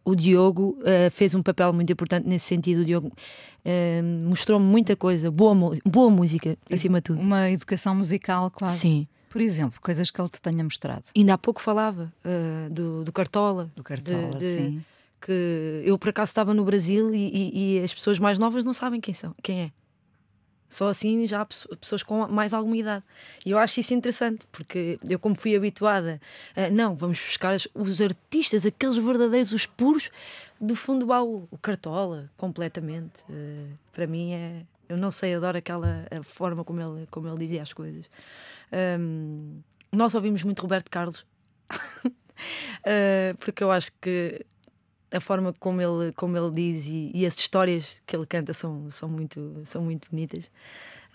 O 0.05 0.15
Diogo 0.15 0.77
eh, 0.85 1.09
fez 1.09 1.33
um 1.33 1.41
papel 1.41 1.71
muito 1.73 1.91
importante 1.93 2.27
nesse 2.27 2.45
sentido. 2.45 2.81
O 2.81 2.85
Diogo 2.85 3.11
mostrou-me 4.27 4.65
muita 4.65 4.93
coisa, 4.95 5.31
boa, 5.31 5.55
boa 5.85 6.09
música, 6.09 6.57
acima 6.69 6.99
de 6.99 7.03
tudo. 7.05 7.21
Uma 7.21 7.49
educação 7.49 7.95
musical 7.95 8.51
quase. 8.51 8.77
Sim. 8.79 9.07
Por 9.33 9.41
exemplo, 9.41 9.81
coisas 9.81 10.11
que 10.11 10.21
ele 10.21 10.29
te 10.29 10.39
tenha 10.39 10.63
mostrado. 10.63 11.03
Ainda 11.17 11.33
há 11.33 11.37
pouco 11.39 11.59
falava 11.59 12.13
eh, 12.23 12.69
do, 12.69 13.03
do 13.03 13.11
Cartola. 13.11 13.71
Do 13.75 13.83
Cartola, 13.83 14.37
de- 14.37 14.53
sim. 14.53 14.85
que 15.19 15.81
eu 15.83 15.97
por 15.97 16.09
acaso 16.09 16.29
estava 16.29 16.53
no 16.53 16.63
Brasil 16.63 17.11
e, 17.15 17.17
e- 17.33 17.79
e 17.79 17.83
as 17.83 17.91
pessoas 17.91 18.19
mais 18.19 18.37
novas 18.37 18.63
não 18.63 18.73
sabem 18.73 19.01
quem 19.01 19.11
são, 19.15 19.33
quem 19.41 19.61
é. 19.63 19.71
Só 20.69 20.87
assim 20.87 21.27
já 21.27 21.41
há 21.41 21.45
pesso- 21.45 21.67
pessoas 21.77 22.03
com 22.03 22.27
mais 22.27 22.53
alguma 22.53 22.77
idade. 22.77 23.03
E 23.43 23.49
eu 23.49 23.57
acho 23.57 23.79
isso 23.79 23.91
interessante, 23.95 24.45
porque 24.51 24.99
eu, 25.09 25.17
como 25.17 25.33
fui 25.33 25.55
habituada, 25.55 26.21
a, 26.55 26.69
não, 26.69 26.95
vamos 26.95 27.19
buscar 27.19 27.55
os 27.73 28.01
artistas, 28.01 28.67
aqueles 28.67 28.97
verdadeiros, 28.97 29.51
os 29.51 29.65
puros, 29.65 30.11
do 30.61 30.75
fundo 30.75 30.99
do 30.99 31.05
baú. 31.07 31.47
O 31.49 31.57
Cartola, 31.57 32.29
completamente. 32.37 33.23
Eh, 33.31 33.65
para 33.91 34.05
mim 34.05 34.33
é. 34.33 34.61
Eu 34.89 34.97
não 34.97 35.09
sei, 35.09 35.33
adoro 35.33 35.57
aquela 35.57 36.05
a 36.11 36.21
forma 36.21 36.63
como 36.63 36.79
ele, 36.81 37.07
como 37.09 37.27
ele 37.27 37.37
dizia 37.39 37.63
as 37.63 37.73
coisas. 37.73 38.05
Ahm, 38.73 39.61
nós 39.91 40.15
ouvimos 40.15 40.43
muito 40.43 40.61
Roberto 40.61 40.89
Carlos, 40.89 41.25
Eh, 42.85 43.35
porque 43.39 43.63
eu 43.63 43.71
acho 43.71 43.91
que 44.01 44.43
a 45.11 45.19
forma 45.19 45.53
como 45.53 45.79
ele, 45.79 46.11
como 46.13 46.35
ele 46.35 46.51
diz 46.51 46.87
e, 46.87 47.11
e 47.13 47.25
as 47.25 47.37
histórias 47.37 48.01
que 48.05 48.15
ele 48.15 48.25
canta 48.25 48.51
são, 48.53 48.89
são, 48.89 49.07
muito, 49.07 49.61
são 49.63 49.83
muito 49.83 50.09
bonitas. 50.09 50.49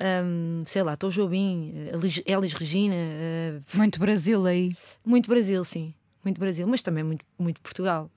Ahm, 0.01 0.62
sei 0.64 0.85
lá, 0.85 0.97
Tom 0.97 1.09
Jobim, 1.09 1.75
Elis, 2.25 2.55
Regina, 2.55 2.94
eh, 2.94 3.61
Muito 3.75 3.99
Brasil 3.99 4.47
aí. 4.47 4.77
muito 5.05 5.29
Brasil, 5.29 5.64
sim, 5.64 5.92
muito 6.25 6.38
Brasil, 6.38 6.66
mas 6.68 6.81
também 6.83 7.03
muito, 7.03 7.25
muito 7.37 7.61
Portugal. 7.61 8.09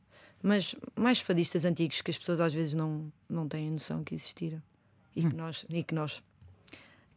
Mas 0.44 0.76
mais 0.96 1.20
fadistas 1.20 1.66
antigos 1.66 2.02
que 2.02 2.12
as 2.12 2.18
pessoas 2.18 2.40
às 2.40 2.54
vezes 2.54 2.76
não, 2.76 3.12
não 3.28 3.48
têm 3.48 3.70
noção 3.72 4.04
que 4.04 4.14
existiram 4.14 4.62
e, 5.16 5.28
que 5.28 5.36
nós, 5.36 5.66
e 5.70 5.84
que 5.84 5.94
nós 5.96 6.22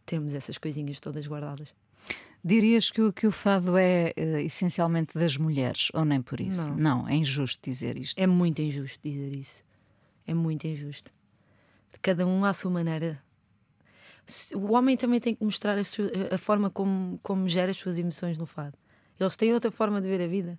temos 0.07 0.35
essas 0.35 0.57
coisinhas 0.59 0.99
todas 1.01 1.27
guardadas. 1.27 1.73
Dirias 2.47 2.91
que 2.91 3.01
o, 3.01 3.11
que 3.13 3.27
o 3.27 3.33
fado 3.33 3.77
é 3.79 4.13
eh, 4.17 4.43
essencialmente 4.43 5.17
das 5.17 5.37
mulheres, 5.39 5.89
ou 5.95 6.05
nem 6.05 6.21
por 6.21 6.41
isso? 6.41 6.75
Não. 6.75 7.09
é 7.09 7.15
injusto 7.17 7.59
dizer 7.65 7.97
isto. 7.97 8.19
É 8.19 8.27
muito 8.27 8.61
injusto 8.61 9.01
dizer 9.03 9.35
isso. 9.35 9.65
É 10.27 10.35
muito 10.35 10.67
injusto. 10.67 11.11
Cada 12.03 12.27
um 12.27 12.45
à 12.45 12.53
sua 12.53 12.71
maneira. 12.71 13.23
O 14.55 14.75
homem 14.75 14.97
também 14.97 15.21
tem 15.21 15.35
que 15.35 15.43
mostrar 15.45 15.79
a, 15.79 15.85
sua- 15.85 16.11
a 16.31 16.37
forma 16.39 16.69
como, 16.71 17.19
como 17.23 17.49
gera 17.49 17.71
as 17.71 17.77
suas 17.79 17.99
emoções 17.99 18.37
no 18.39 18.47
fado. 18.47 18.77
Eles 19.19 19.37
têm 19.37 19.53
outra 19.55 19.71
forma 19.71 20.01
de 20.01 20.09
ver 20.09 20.23
a 20.23 20.27
vida. 20.27 20.59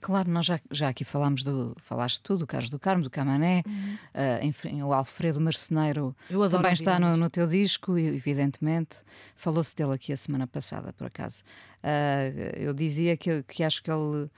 Claro, 0.00 0.30
nós 0.30 0.46
já, 0.46 0.58
já 0.70 0.88
aqui 0.88 1.04
falámos 1.04 1.42
do. 1.44 1.76
Falaste 1.78 2.20
tu, 2.22 2.36
do 2.38 2.46
Carlos 2.46 2.70
do 2.70 2.78
Carmo, 2.78 3.02
do 3.02 3.10
Camané, 3.10 3.62
eh, 4.14 4.40
enfim, 4.44 4.82
o 4.82 4.92
Alfredo 4.94 5.40
Marceneiro 5.40 6.16
também 6.56 6.72
está 6.72 6.98
no, 6.98 7.16
no 7.18 7.28
teu 7.28 7.46
disco, 7.46 7.98
evidentemente. 7.98 8.96
Falou-se 9.36 9.76
dele 9.76 9.92
aqui 9.92 10.12
a 10.12 10.16
semana 10.16 10.46
passada, 10.46 10.92
por 10.92 11.06
acaso. 11.06 11.42
Eh, 11.82 12.54
eu 12.56 12.72
dizia 12.72 13.16
que, 13.16 13.42
que 13.44 13.62
acho 13.62 13.82
que 13.82 13.90
ele. 13.90 14.30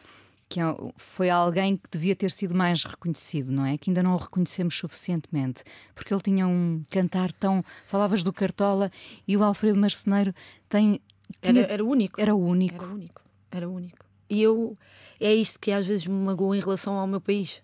Que 0.49 0.61
é- 0.61 0.65
foi 0.97 1.31
alguém 1.31 1.77
que 1.79 1.89
devia 1.91 2.15
ter 2.15 2.31
sido 2.31 2.55
mais 2.55 2.85
reconhecido, 2.85 3.51
não 3.51 3.65
é? 3.65 3.79
Que 3.79 3.89
ainda 3.89 4.03
não 4.03 4.13
o 4.13 4.19
reconhecemos 4.19 4.77
suficientemente, 4.77 5.65
porque 5.95 6.13
ele 6.13 6.21
tinha 6.21 6.47
um 6.47 6.83
cantar 6.91 7.33
tão. 7.33 7.65
Falavas 7.87 8.23
do 8.23 8.33
Cartola 8.33 8.91
e 9.27 9.35
o 9.37 9.43
Alfredo 9.43 9.79
Marceneiro 9.79 10.35
tem. 10.69 11.01
Era, 11.41 11.53
tinha- 11.55 11.67
era 11.67 11.85
único. 11.85 12.21
era 12.21 12.35
o 12.35 12.39
único. 12.45 12.85
Era 12.85 12.93
único. 12.93 13.23
Era 13.51 13.69
único. 13.69 14.05
E 14.33 14.41
eu. 14.41 14.79
É 15.21 15.33
isto 15.35 15.61
que 15.61 15.71
às 15.71 15.87
vezes 15.87 16.07
me 16.07 16.15
magoa 16.15 16.57
em 16.57 16.61
relação 16.61 16.95
ao 16.95 17.07
meu 17.07 17.21
país. 17.21 17.63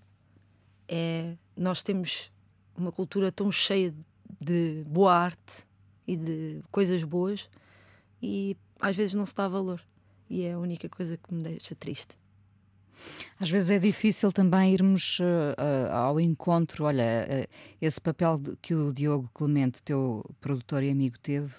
É. 0.87 1.35
Nós 1.57 1.83
temos 1.83 2.31
uma 2.76 2.92
cultura 2.92 3.33
tão 3.33 3.50
cheia 3.50 3.92
de 4.38 4.85
boa 4.87 5.14
arte 5.14 5.66
e 6.07 6.14
de 6.14 6.61
coisas 6.70 7.02
boas 7.02 7.48
e 8.22 8.54
às 8.78 8.94
vezes 8.94 9.14
não 9.14 9.24
se 9.24 9.35
dá 9.35 9.48
valor. 9.48 9.83
E 10.28 10.42
é 10.42 10.52
a 10.52 10.59
única 10.59 10.90
coisa 10.90 11.16
que 11.16 11.33
me 11.33 11.42
deixa 11.42 11.74
triste. 11.74 12.18
Às 13.40 13.48
vezes 13.48 13.70
é 13.70 13.78
difícil 13.78 14.31
também 14.31 14.74
irmos 14.74 15.18
eh, 15.20 15.54
eh, 15.57 15.90
ao 15.90 16.20
encontro. 16.20 16.85
Olha, 16.85 17.02
eh, 17.02 17.46
esse 17.81 18.00
papel 18.00 18.40
que 18.61 18.74
o 18.74 18.92
Diogo 18.92 19.31
Clemente, 19.33 19.83
teu 19.83 20.22
produtor 20.38 20.83
e 20.83 20.90
amigo, 20.90 21.18
teve, 21.18 21.54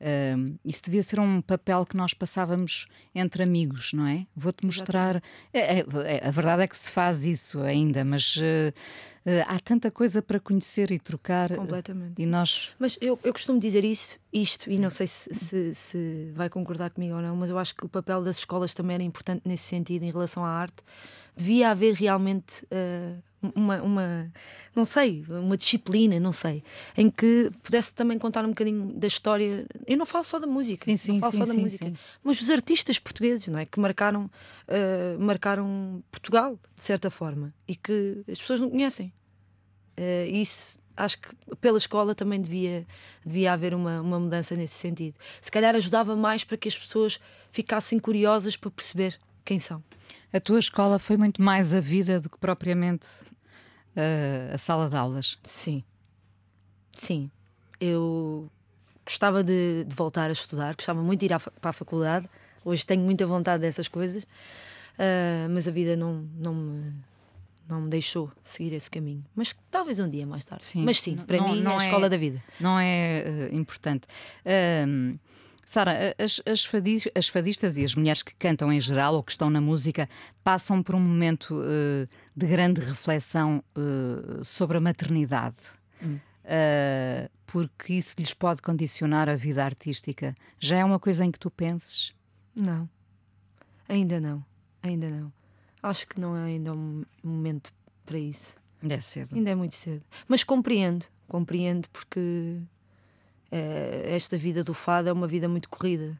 eh, 0.00 0.34
isso 0.64 0.82
devia 0.84 1.02
ser 1.02 1.18
um 1.20 1.40
papel 1.40 1.84
que 1.86 1.96
nós 1.96 2.12
passávamos 2.14 2.86
entre 3.14 3.42
amigos, 3.42 3.92
não 3.92 4.06
é? 4.06 4.26
Vou-te 4.36 4.64
mostrar. 4.64 5.16
É, 5.52 5.78
é- 5.80 5.86
é- 6.04 6.26
a 6.26 6.30
verdade 6.30 6.62
é 6.62 6.66
que 6.66 6.76
se 6.76 6.90
faz 6.90 7.22
isso 7.24 7.60
ainda, 7.60 8.04
mas 8.04 8.36
eh, 8.40 8.72
eh, 9.24 9.44
há 9.48 9.58
tanta 9.60 9.90
coisa 9.90 10.20
para 10.22 10.38
conhecer 10.38 10.90
e 10.90 10.98
trocar. 10.98 11.50
eh, 11.50 11.56
Completamente. 11.56 12.20
E 12.20 12.26
nós. 12.26 12.70
Mas 12.78 12.96
eu, 13.00 13.18
eu 13.24 13.32
costumo 13.32 13.58
dizer 13.58 13.84
isso, 13.84 14.18
isto, 14.32 14.70
e 14.70 14.78
não 14.78 14.90
sei 14.90 15.06
se, 15.06 15.32
se, 15.34 15.74
se 15.74 16.30
vai 16.34 16.48
concordar 16.48 16.90
comigo 16.90 17.14
ou 17.16 17.22
não, 17.22 17.34
mas 17.36 17.50
eu 17.50 17.58
acho 17.58 17.74
que 17.74 17.84
o 17.84 17.88
papel 17.88 18.22
das 18.22 18.38
escolas 18.38 18.74
também 18.74 18.94
era 18.94 19.02
importante 19.04 19.42
nesse 19.44 19.64
sentido 19.64 20.02
em 20.04 20.10
relação 20.10 20.44
à 20.44 20.48
arte. 20.50 20.82
Devia 21.36 21.70
haver 21.70 21.94
realmente 21.94 22.64
uma, 23.42 23.82
uma, 23.82 24.32
não 24.74 24.84
sei, 24.84 25.24
uma 25.28 25.56
disciplina, 25.56 26.18
não 26.18 26.32
sei, 26.32 26.62
em 26.96 27.10
que 27.10 27.50
pudesse 27.62 27.94
também 27.94 28.18
contar 28.18 28.44
um 28.44 28.48
bocadinho 28.48 28.92
da 28.94 29.06
história. 29.06 29.66
Eu 29.86 29.96
não 29.96 30.06
falo 30.06 30.24
só 30.24 30.38
da 30.38 30.46
música, 30.46 30.84
Sim, 30.84 30.96
sim, 30.96 31.12
não 31.12 31.20
falo 31.20 31.32
sim, 31.32 31.38
só 31.38 31.46
da 31.46 31.54
música, 31.54 31.92
mas 32.22 32.40
os 32.40 32.50
artistas 32.50 32.98
portugueses, 32.98 33.48
não 33.48 33.58
é? 33.58 33.66
Que 33.66 33.78
marcaram, 33.78 34.30
eh, 34.68 35.16
marcaram 35.18 36.02
Portugal, 36.10 36.58
de 36.74 36.84
certa 36.84 37.10
forma, 37.10 37.54
e 37.68 37.76
que 37.76 38.22
as 38.30 38.38
pessoas 38.38 38.60
não 38.60 38.70
conhecem. 38.70 39.12
Eh, 39.96 40.28
isso 40.28 40.78
acho 40.96 41.18
que 41.18 41.28
pela 41.60 41.78
escola 41.78 42.14
também 42.14 42.40
devia, 42.40 42.86
devia 43.24 43.52
haver 43.52 43.74
uma, 43.74 44.00
uma 44.00 44.18
mudança 44.18 44.56
nesse 44.56 44.74
sentido. 44.74 45.16
Se 45.40 45.50
calhar 45.50 45.74
ajudava 45.74 46.16
mais 46.16 46.42
para 46.42 46.56
que 46.56 46.68
as 46.68 46.76
pessoas 46.76 47.20
ficassem 47.52 47.98
curiosas 47.98 48.56
para 48.56 48.70
perceber 48.70 49.18
quem 49.46 49.58
são. 49.58 49.82
A 50.32 50.40
tua 50.40 50.58
escola 50.58 50.98
foi 50.98 51.16
muito 51.16 51.40
mais 51.40 51.72
a 51.72 51.80
vida 51.80 52.20
do 52.20 52.28
que 52.28 52.38
propriamente 52.38 53.06
eh, 53.94 54.50
a 54.52 54.58
sala 54.58 54.88
de 54.90 54.96
aulas. 54.96 55.38
Sim. 55.44 55.82
Sim. 56.92 57.30
Eu 57.80 58.50
gostava 59.04 59.42
de, 59.44 59.84
de 59.84 59.94
voltar 59.94 60.28
a 60.28 60.32
estudar, 60.32 60.74
gostava 60.74 61.02
muito 61.02 61.20
de 61.20 61.26
ir 61.26 61.32
à 61.32 61.38
para 61.40 61.70
a 61.70 61.72
faculdade. 61.72 62.28
Hoje 62.64 62.86
tenho 62.86 63.02
muita 63.02 63.26
vontade 63.26 63.60
dessas 63.62 63.86
coisas, 63.88 64.26
ah, 64.98 65.46
mas 65.50 65.68
a 65.68 65.70
vida 65.70 65.94
não, 65.96 66.28
não, 66.36 66.54
me, 66.54 66.92
não 67.68 67.80
me 67.82 67.88
deixou 67.90 68.32
seguir 68.42 68.72
esse 68.74 68.90
caminho. 68.90 69.24
Mas 69.34 69.54
talvez 69.70 70.00
um 70.00 70.08
dia 70.10 70.26
mais 70.26 70.44
tarde. 70.44 70.64
Sim. 70.64 70.84
Mas 70.84 71.00
sim, 71.00 71.16
para 71.16 71.38
não- 71.38 71.48
mim 71.52 71.60
não 71.62 71.72
é 71.72 71.76
a 71.78 71.82
é- 71.82 71.86
escola 71.86 72.08
da 72.10 72.16
vida. 72.16 72.42
não 72.58 72.78
é 72.78 73.18
eh, 73.20 73.48
importante. 73.52 74.06
Ahm, 74.44 75.16
Sara, 75.68 76.14
as, 76.16 76.40
as, 76.46 76.64
fadis, 76.64 77.08
as, 77.12 77.26
fadistas 77.26 77.76
e 77.76 77.82
as 77.82 77.96
mulheres 77.96 78.22
que 78.22 78.32
cantam 78.36 78.72
em 78.72 78.80
geral 78.80 79.16
ou 79.16 79.22
que 79.22 79.32
estão 79.32 79.50
na 79.50 79.60
música 79.60 80.08
passam 80.44 80.80
por 80.80 80.94
um 80.94 81.00
momento 81.00 81.56
uh, 81.56 82.08
de 82.36 82.46
grande 82.46 82.80
reflexão 82.80 83.62
uh, 83.76 84.44
sobre 84.44 84.76
a 84.76 84.80
maternidade. 84.80 85.58
Hum. 86.00 86.20
Uh, 86.44 87.28
porque 87.44 87.94
isso 87.94 88.14
lhes 88.16 88.32
pode 88.32 88.62
condicionar 88.62 89.28
a 89.28 89.34
vida 89.34 89.64
artística. 89.64 90.36
Já 90.60 90.76
é 90.76 90.84
uma 90.84 91.00
coisa 91.00 91.24
em 91.24 91.32
que 91.32 91.38
tu 91.38 91.50
penses? 91.50 92.14
Não, 92.54 92.88
ainda 93.88 94.20
não, 94.20 94.44
ainda 94.80 95.10
não. 95.10 95.32
Acho 95.82 96.06
que 96.06 96.20
não 96.20 96.36
é 96.36 96.44
ainda 96.44 96.72
um 96.72 97.04
momento 97.24 97.72
para 98.04 98.18
isso. 98.18 98.54
Ainda 98.80 98.94
é 98.94 99.00
cedo. 99.00 99.34
Ainda 99.34 99.50
é 99.50 99.54
muito 99.56 99.74
cedo. 99.74 100.04
Mas 100.28 100.44
compreendo, 100.44 101.06
compreendo 101.26 101.88
porque 101.88 102.60
esta 103.50 104.36
vida 104.36 104.62
do 104.64 104.74
fado 104.74 105.08
é 105.08 105.12
uma 105.12 105.26
vida 105.26 105.48
muito 105.48 105.68
corrida. 105.68 106.18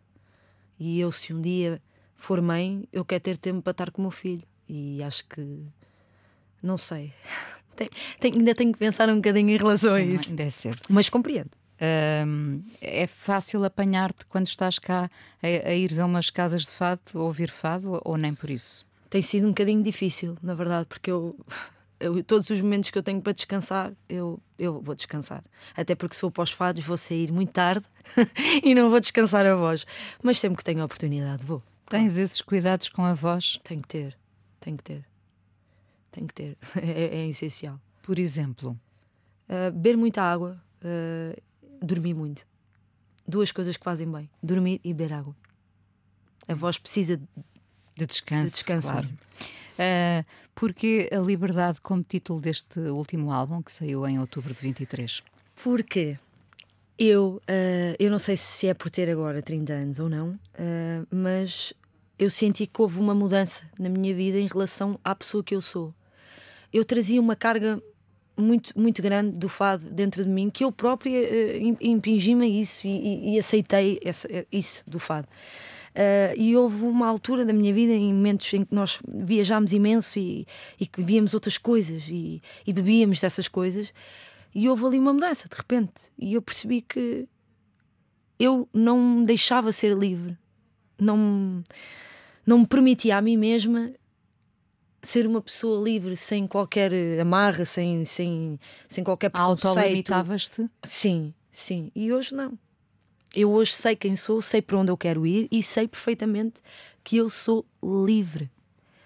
E 0.79 1.01
eu, 1.01 1.11
se 1.11 1.33
um 1.33 1.41
dia 1.41 1.81
for 2.15 2.41
mãe, 2.41 2.89
eu 2.93 3.05
quero 3.05 3.23
ter 3.23 3.37
tempo 3.37 3.63
para 3.63 3.71
estar 3.71 3.91
com 3.91 4.03
o 4.03 4.05
meu 4.05 4.11
filho. 4.11 4.43
E 4.69 5.03
acho 5.03 5.25
que. 5.27 5.63
Não 6.63 6.79
sei. 6.79 7.13
tem, 7.77 7.91
tem, 8.21 8.33
ainda 8.33 8.55
tenho 8.55 8.73
que 8.73 8.79
pensar 8.79 9.09
um 9.09 9.17
bocadinho 9.17 9.51
em 9.51 9.57
relação 9.57 9.97
Sim, 9.97 10.03
a 10.03 10.05
isso. 10.05 10.31
Ainda 10.31 10.43
é 10.43 10.51
cedo. 10.51 10.79
Mas 10.89 11.09
compreendo. 11.09 11.51
É 12.81 13.07
fácil 13.07 13.63
apanhar-te 13.65 14.25
quando 14.27 14.47
estás 14.47 14.79
cá 14.79 15.11
a, 15.43 15.47
a 15.47 15.75
ires 15.75 15.99
a 15.99 16.07
umas 16.07 16.31
casas 16.31 16.63
de 16.63 16.73
fado, 16.73 17.03
ouvir 17.15 17.51
fado, 17.51 18.01
ou 18.03 18.17
nem 18.17 18.35
por 18.35 18.49
isso? 18.49 18.87
Tem 19.11 19.23
sido 19.23 19.47
um 19.47 19.51
bocadinho 19.51 19.83
difícil, 19.83 20.37
na 20.43 20.55
verdade, 20.55 20.87
porque 20.87 21.11
eu 21.11 21.39
eu, 21.99 22.23
todos 22.23 22.51
os 22.51 22.61
momentos 22.61 22.91
que 22.91 22.99
eu 22.99 23.03
tenho 23.03 23.21
para 23.21 23.33
descansar, 23.33 23.93
eu, 24.09 24.41
eu 24.59 24.81
vou 24.81 24.95
descansar. 24.95 25.43
Até 25.75 25.95
porque 25.95 26.15
se 26.15 26.21
for 26.21 26.31
para 26.31 26.45
os 26.45 26.51
fados, 26.51 26.85
vou 26.85 26.97
sair 26.97 27.33
muito 27.33 27.53
tarde 27.53 27.87
e 28.63 28.75
não 28.75 28.91
vou 28.91 29.01
descansar 29.01 29.47
a 29.47 29.55
voz. 29.55 29.87
Mas 30.23 30.39
sempre 30.39 30.59
que 30.59 30.65
tenho 30.65 30.83
a 30.83 30.85
oportunidade, 30.85 31.45
vou. 31.45 31.63
Tens 31.89 32.19
esses 32.19 32.41
cuidados 32.43 32.89
com 32.89 33.05
a 33.05 33.15
voz? 33.15 33.59
Tenho 33.63 33.81
que 33.81 33.89
ter, 33.89 34.19
tenho 34.61 34.77
que 34.77 34.83
ter. 34.83 35.05
Tenho 36.11 36.27
que 36.27 36.35
ter. 36.35 36.59
É, 36.77 37.19
é 37.19 37.29
essencial. 37.29 37.81
Por 38.03 38.19
exemplo? 38.19 38.79
Uh, 39.49 39.71
beber 39.71 39.97
muita 39.97 40.23
água, 40.23 40.61
uh, 40.83 41.41
dormir 41.85 42.15
muito. 42.15 42.47
Duas 43.27 43.53
coisas 43.53 43.77
que 43.77 43.85
fazem 43.85 44.11
bem: 44.11 44.29
dormir 44.43 44.81
e 44.83 44.93
beber 44.93 45.15
água. 45.15 45.37
A 46.49 46.55
voz 46.55 46.79
precisa 46.79 47.21
de 47.97 48.07
descanso. 48.07 48.47
De 48.47 48.53
descanso 48.53 48.91
claro. 48.91 49.09
Uh, 49.79 50.25
porque 50.55 51.09
a 51.13 51.19
liberdade 51.19 51.81
como 51.81 52.03
título 52.03 52.41
deste 52.41 52.79
último 52.81 53.31
álbum 53.31 53.63
que 53.63 53.73
saiu 53.73 54.07
em 54.07 54.19
outubro 54.19 54.55
de 54.55 54.61
23? 54.61 55.23
Porque 55.63 56.19
eu, 56.99 57.43
uh, 57.43 57.97
eu 57.99 58.11
não 58.11 58.19
sei 58.19 58.37
se 58.37 58.67
é 58.67 58.75
por 58.75 58.91
ter 58.91 59.11
agora 59.11 59.43
30 59.43 59.73
anos 59.73 60.01
ou 60.01 60.09
não, 60.09 60.31
uh, 60.31 61.07
mas 61.11 61.75
eu 62.19 62.31
senti 62.31 62.67
que 62.67 62.81
houve 62.81 62.99
uma 62.99 63.15
mudança 63.15 63.65
na 63.79 63.91
minha 63.91 64.15
vida 64.15 64.39
em 64.39 64.47
relação 64.47 64.99
à 65.05 65.15
pessoa 65.15 65.45
que 65.45 65.55
eu 65.55 65.61
sou. 65.61 65.95
Eu 66.73 66.85
trazia 66.85 67.21
uma 67.21 67.37
carga 67.37 67.83
muito, 68.35 68.79
muito 68.79 69.03
grande 69.03 69.37
do 69.37 69.49
fado 69.49 69.91
dentro 69.91 70.23
de 70.23 70.29
mim 70.29 70.49
que 70.49 70.65
eu 70.65 70.73
própria 70.73 71.21
uh, 71.21 71.77
impingi-me 71.81 72.61
isso 72.61 72.87
e, 72.87 72.91
e, 72.91 73.35
e 73.35 73.39
aceitei 73.39 74.01
essa, 74.03 74.29
isso 74.51 74.83
do 74.87 74.99
fado. 74.99 75.29
Uh, 75.97 76.37
e 76.37 76.55
houve 76.55 76.85
uma 76.85 77.07
altura 77.07 77.43
da 77.43 77.55
minha 77.55 77.73
vida, 77.73 77.91
em 77.91 78.13
momentos 78.13 78.53
em 78.53 78.67
que 78.67 78.75
nós 78.75 78.99
viajámos 79.09 79.73
imenso 79.73 80.19
e, 80.19 80.47
e 80.79 80.87
que 80.87 81.03
víamos 81.03 81.33
outras 81.33 81.57
coisas 81.57 82.03
e, 82.07 82.43
e 82.67 82.73
bebíamos 82.73 83.19
dessas 83.19 83.49
coisas, 83.49 83.95
e 84.55 84.69
houve 84.69 84.85
ali 84.85 84.99
uma 84.99 85.15
mudança 85.15 85.49
de 85.49 85.57
repente. 85.57 86.13
E 86.19 86.35
eu 86.35 86.43
percebi 86.43 86.83
que 86.83 87.27
eu 88.39 88.69
não 88.75 89.01
me 89.01 89.25
deixava 89.25 89.73
ser 89.73 89.97
livre, 89.97 90.37
não, 91.01 91.65
não 92.45 92.59
me 92.59 92.67
permitia 92.67 93.17
a 93.17 93.23
mim 93.23 93.39
mesma 93.39 93.91
ser 95.03 95.27
uma 95.27 95.41
pessoa 95.41 95.83
livre 95.83 96.15
sem 96.15 96.47
qualquer 96.47 96.93
amarra, 97.19 97.65
sem, 97.65 98.05
sem, 98.05 98.61
sem 98.87 99.03
qualquer 99.03 99.31
preconceito. 99.31 99.69
Autolimitavas-te? 99.69 100.69
Sim, 100.85 101.33
sim. 101.51 101.91
E 101.95 102.13
hoje 102.13 102.35
não. 102.35 102.59
Eu 103.37 103.53
hoje 103.53 103.75
sei 103.75 103.95
quem 103.95 104.17
sou, 104.17 104.41
sei 104.41 104.63
para 104.63 104.79
onde 104.79 104.91
eu 104.91 104.97
quero 104.97 105.27
ir 105.27 105.47
e 105.53 105.63
sei 105.63 105.87
perfeitamente 105.87 106.63
que 107.05 107.19
eu 107.19 107.29
sou 107.29 107.67
livre. 107.83 108.51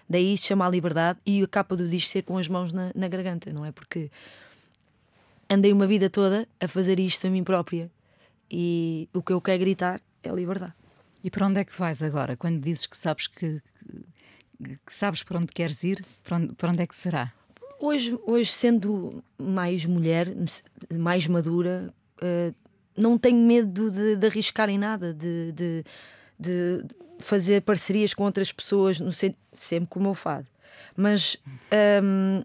Daí 0.09 0.38
se 0.38 0.47
chama 0.47 0.64
a 0.64 0.71
liberdade 0.71 1.19
e 1.27 1.43
a 1.43 1.49
capa 1.49 1.75
do 1.75 1.88
disco 1.88 2.11
ser 2.11 2.23
com 2.23 2.38
as 2.38 2.47
mãos 2.47 2.73
na, 2.73 2.93
na 2.95 3.09
garganta, 3.09 3.53
não 3.53 3.66
é? 3.66 3.73
Porque 3.73 4.09
andei 5.49 5.73
uma 5.73 5.85
vida 5.85 6.09
toda 6.09 6.47
a 6.61 6.69
fazer 6.69 7.01
isto 7.01 7.27
a 7.27 7.31
mim 7.31 7.43
própria 7.43 7.90
e 8.49 9.09
o 9.12 9.21
que 9.21 9.33
eu 9.33 9.40
quero 9.40 9.59
gritar 9.59 10.01
é 10.23 10.31
liberdade. 10.31 10.75
E 11.25 11.31
para 11.31 11.49
onde 11.49 11.59
é 11.59 11.64
que 11.64 11.77
vais 11.77 12.01
agora? 12.01 12.37
Quando 12.37 12.61
dizes 12.61 12.87
que 12.87 12.97
sabes 12.97 13.27
que, 13.27 13.61
que 14.87 14.95
sabes 14.95 15.25
para 15.25 15.38
onde 15.38 15.53
queres 15.53 15.83
ir, 15.83 16.05
para 16.23 16.37
onde, 16.37 16.55
para 16.55 16.71
onde 16.71 16.83
é 16.85 16.87
que 16.87 16.95
será? 16.95 17.33
Hoje, 17.81 18.16
hoje, 18.25 18.53
sendo 18.53 19.25
mais 19.37 19.85
mulher, 19.85 20.29
mais 20.88 21.27
madura, 21.27 21.93
uh, 22.23 22.55
não 23.00 23.18
tenho 23.18 23.38
medo 23.38 23.90
de, 23.90 24.16
de 24.16 24.26
arriscar 24.26 24.68
em 24.68 24.78
nada, 24.78 25.12
de, 25.12 25.52
de, 25.52 25.84
de, 26.38 26.84
fazer 27.18 27.62
parcerias 27.62 28.14
com 28.14 28.24
outras 28.24 28.52
pessoas, 28.52 29.00
no, 29.00 29.10
sempre 29.12 29.88
com 29.88 29.98
o 29.98 30.02
meu 30.02 30.14
fado. 30.14 30.46
Mas 30.96 31.36
um, 32.02 32.42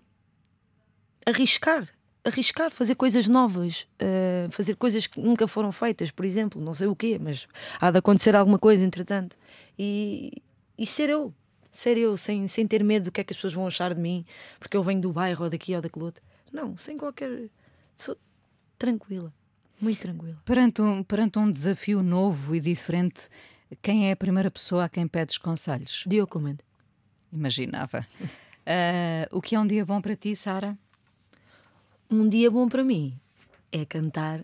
arriscar, 1.25 1.87
arriscar, 2.23 2.71
fazer 2.71 2.95
coisas 2.95 3.27
novas, 3.27 3.87
uh, 4.01 4.49
fazer 4.51 4.75
coisas 4.75 5.07
que 5.07 5.19
nunca 5.19 5.47
foram 5.47 5.71
feitas, 5.71 6.11
por 6.11 6.25
exemplo, 6.25 6.61
não 6.61 6.73
sei 6.73 6.87
o 6.87 6.95
quê, 6.95 7.19
mas 7.19 7.47
há 7.79 7.91
de 7.91 7.97
acontecer 7.97 8.35
alguma 8.35 8.59
coisa 8.59 8.83
entretanto. 8.83 9.37
E, 9.77 10.41
e 10.77 10.85
ser 10.85 11.09
eu, 11.09 11.33
ser 11.71 11.97
eu, 11.97 12.15
sem, 12.17 12.47
sem 12.47 12.65
ter 12.67 12.83
medo 12.83 13.05
do 13.05 13.11
que 13.11 13.21
é 13.21 13.23
que 13.23 13.33
as 13.33 13.37
pessoas 13.37 13.53
vão 13.53 13.67
achar 13.67 13.93
de 13.93 13.99
mim, 13.99 14.25
porque 14.59 14.77
eu 14.77 14.83
venho 14.83 15.01
do 15.01 15.11
bairro 15.11 15.43
ou 15.43 15.49
daqui 15.49 15.75
ou 15.75 15.81
daquele 15.81 16.05
outro. 16.05 16.23
Não, 16.51 16.77
sem 16.77 16.97
qualquer. 16.97 17.49
Sou 17.95 18.15
tranquila. 18.77 19.33
Muito 19.79 19.99
tranquilo. 19.99 20.37
Perante 20.45 20.81
um, 20.81 21.03
perante 21.03 21.39
um 21.39 21.51
desafio 21.51 22.01
novo 22.01 22.55
e 22.55 22.59
diferente, 22.59 23.29
quem 23.81 24.09
é 24.09 24.11
a 24.11 24.15
primeira 24.15 24.49
pessoa 24.49 24.85
a 24.85 24.89
quem 24.89 25.07
pedes 25.07 25.37
conselhos? 25.37 26.03
Diogo 26.07 26.31
Clemente. 26.31 26.63
Imaginava. 27.31 28.05
Uh, 28.21 29.27
o 29.35 29.41
que 29.41 29.55
é 29.55 29.59
um 29.59 29.67
dia 29.67 29.85
bom 29.85 30.01
para 30.01 30.15
ti, 30.15 30.35
Sara? 30.35 30.77
Um 32.09 32.29
dia 32.29 32.49
bom 32.49 32.69
para 32.69 32.83
mim 32.83 33.19
é 33.71 33.85
cantar. 33.85 34.43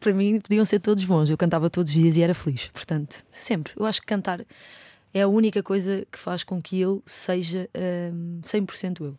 Para 0.00 0.14
mim, 0.14 0.40
podiam 0.40 0.64
ser 0.64 0.80
todos 0.80 1.04
bons. 1.04 1.30
Eu 1.30 1.36
cantava 1.36 1.70
todos 1.70 1.92
os 1.92 1.98
dias 1.98 2.16
e 2.16 2.22
era 2.22 2.34
feliz. 2.34 2.68
Portanto, 2.68 3.24
sempre. 3.30 3.72
Eu 3.76 3.84
acho 3.84 4.00
que 4.00 4.06
cantar 4.06 4.44
é 5.14 5.22
a 5.22 5.28
única 5.28 5.62
coisa 5.62 6.06
que 6.10 6.18
faz 6.18 6.42
com 6.42 6.60
que 6.60 6.80
eu 6.80 7.02
seja 7.04 7.68
um, 8.12 8.40
100% 8.42 9.00
eu. 9.02 9.18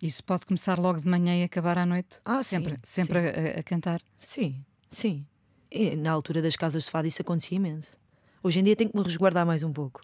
Isso 0.00 0.22
pode 0.22 0.46
começar 0.46 0.78
logo 0.78 1.00
de 1.00 1.08
manhã 1.08 1.36
e 1.36 1.42
acabar 1.42 1.76
à 1.76 1.84
noite? 1.84 2.20
Ah, 2.24 2.42
sempre, 2.42 2.74
sim, 2.84 3.02
sempre 3.04 3.20
sim. 3.20 3.40
A, 3.56 3.60
a, 3.60 3.62
cantar? 3.64 4.00
Sim, 4.16 4.64
sim. 4.90 5.26
E 5.70 5.96
na 5.96 6.12
altura 6.12 6.40
das 6.40 6.54
casas 6.54 6.84
de 6.84 6.90
fado 6.90 7.08
isso 7.08 7.20
acontecia 7.20 7.56
imenso. 7.56 7.96
Hoje 8.42 8.60
em 8.60 8.62
dia 8.62 8.76
tenho 8.76 8.90
que 8.90 8.96
me 8.96 9.02
resguardar 9.02 9.44
mais 9.44 9.64
um 9.64 9.72
pouco. 9.72 10.00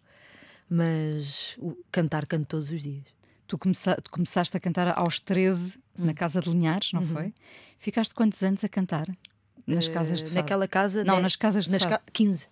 Mas 0.69 1.57
o, 1.59 1.77
cantar, 1.93 2.27
canto 2.27 2.47
todos 2.47 2.71
os 2.73 2.83
dias. 2.83 3.05
Tu, 3.47 3.57
começa, 3.57 3.95
tu 4.03 4.11
começaste 4.11 4.57
a 4.57 4.61
cantar 4.61 4.99
aos 4.99 5.21
13 5.21 5.79
hum. 5.97 6.07
na 6.07 6.15
Casa 6.15 6.41
de 6.41 6.51
Linhares, 6.51 6.93
não 6.93 7.03
uhum. 7.03 7.09
foi? 7.09 7.35
Ficaste 7.79 8.15
quantos 8.15 8.43
anos 8.43 8.65
a 8.65 8.69
cantar? 8.69 9.07
Nas 9.65 9.87
uh, 9.87 9.93
casas 9.93 10.19
de 10.19 10.25
fado? 10.27 10.35
Naquela 10.35 10.67
casa? 10.67 11.05
Não, 11.05 11.17
de... 11.17 11.23
nas 11.23 11.37
casas 11.37 11.67
de 11.67 11.71
nas 11.71 11.83
fado. 11.83 11.99
Ca... 11.99 12.03
15. 12.13 12.49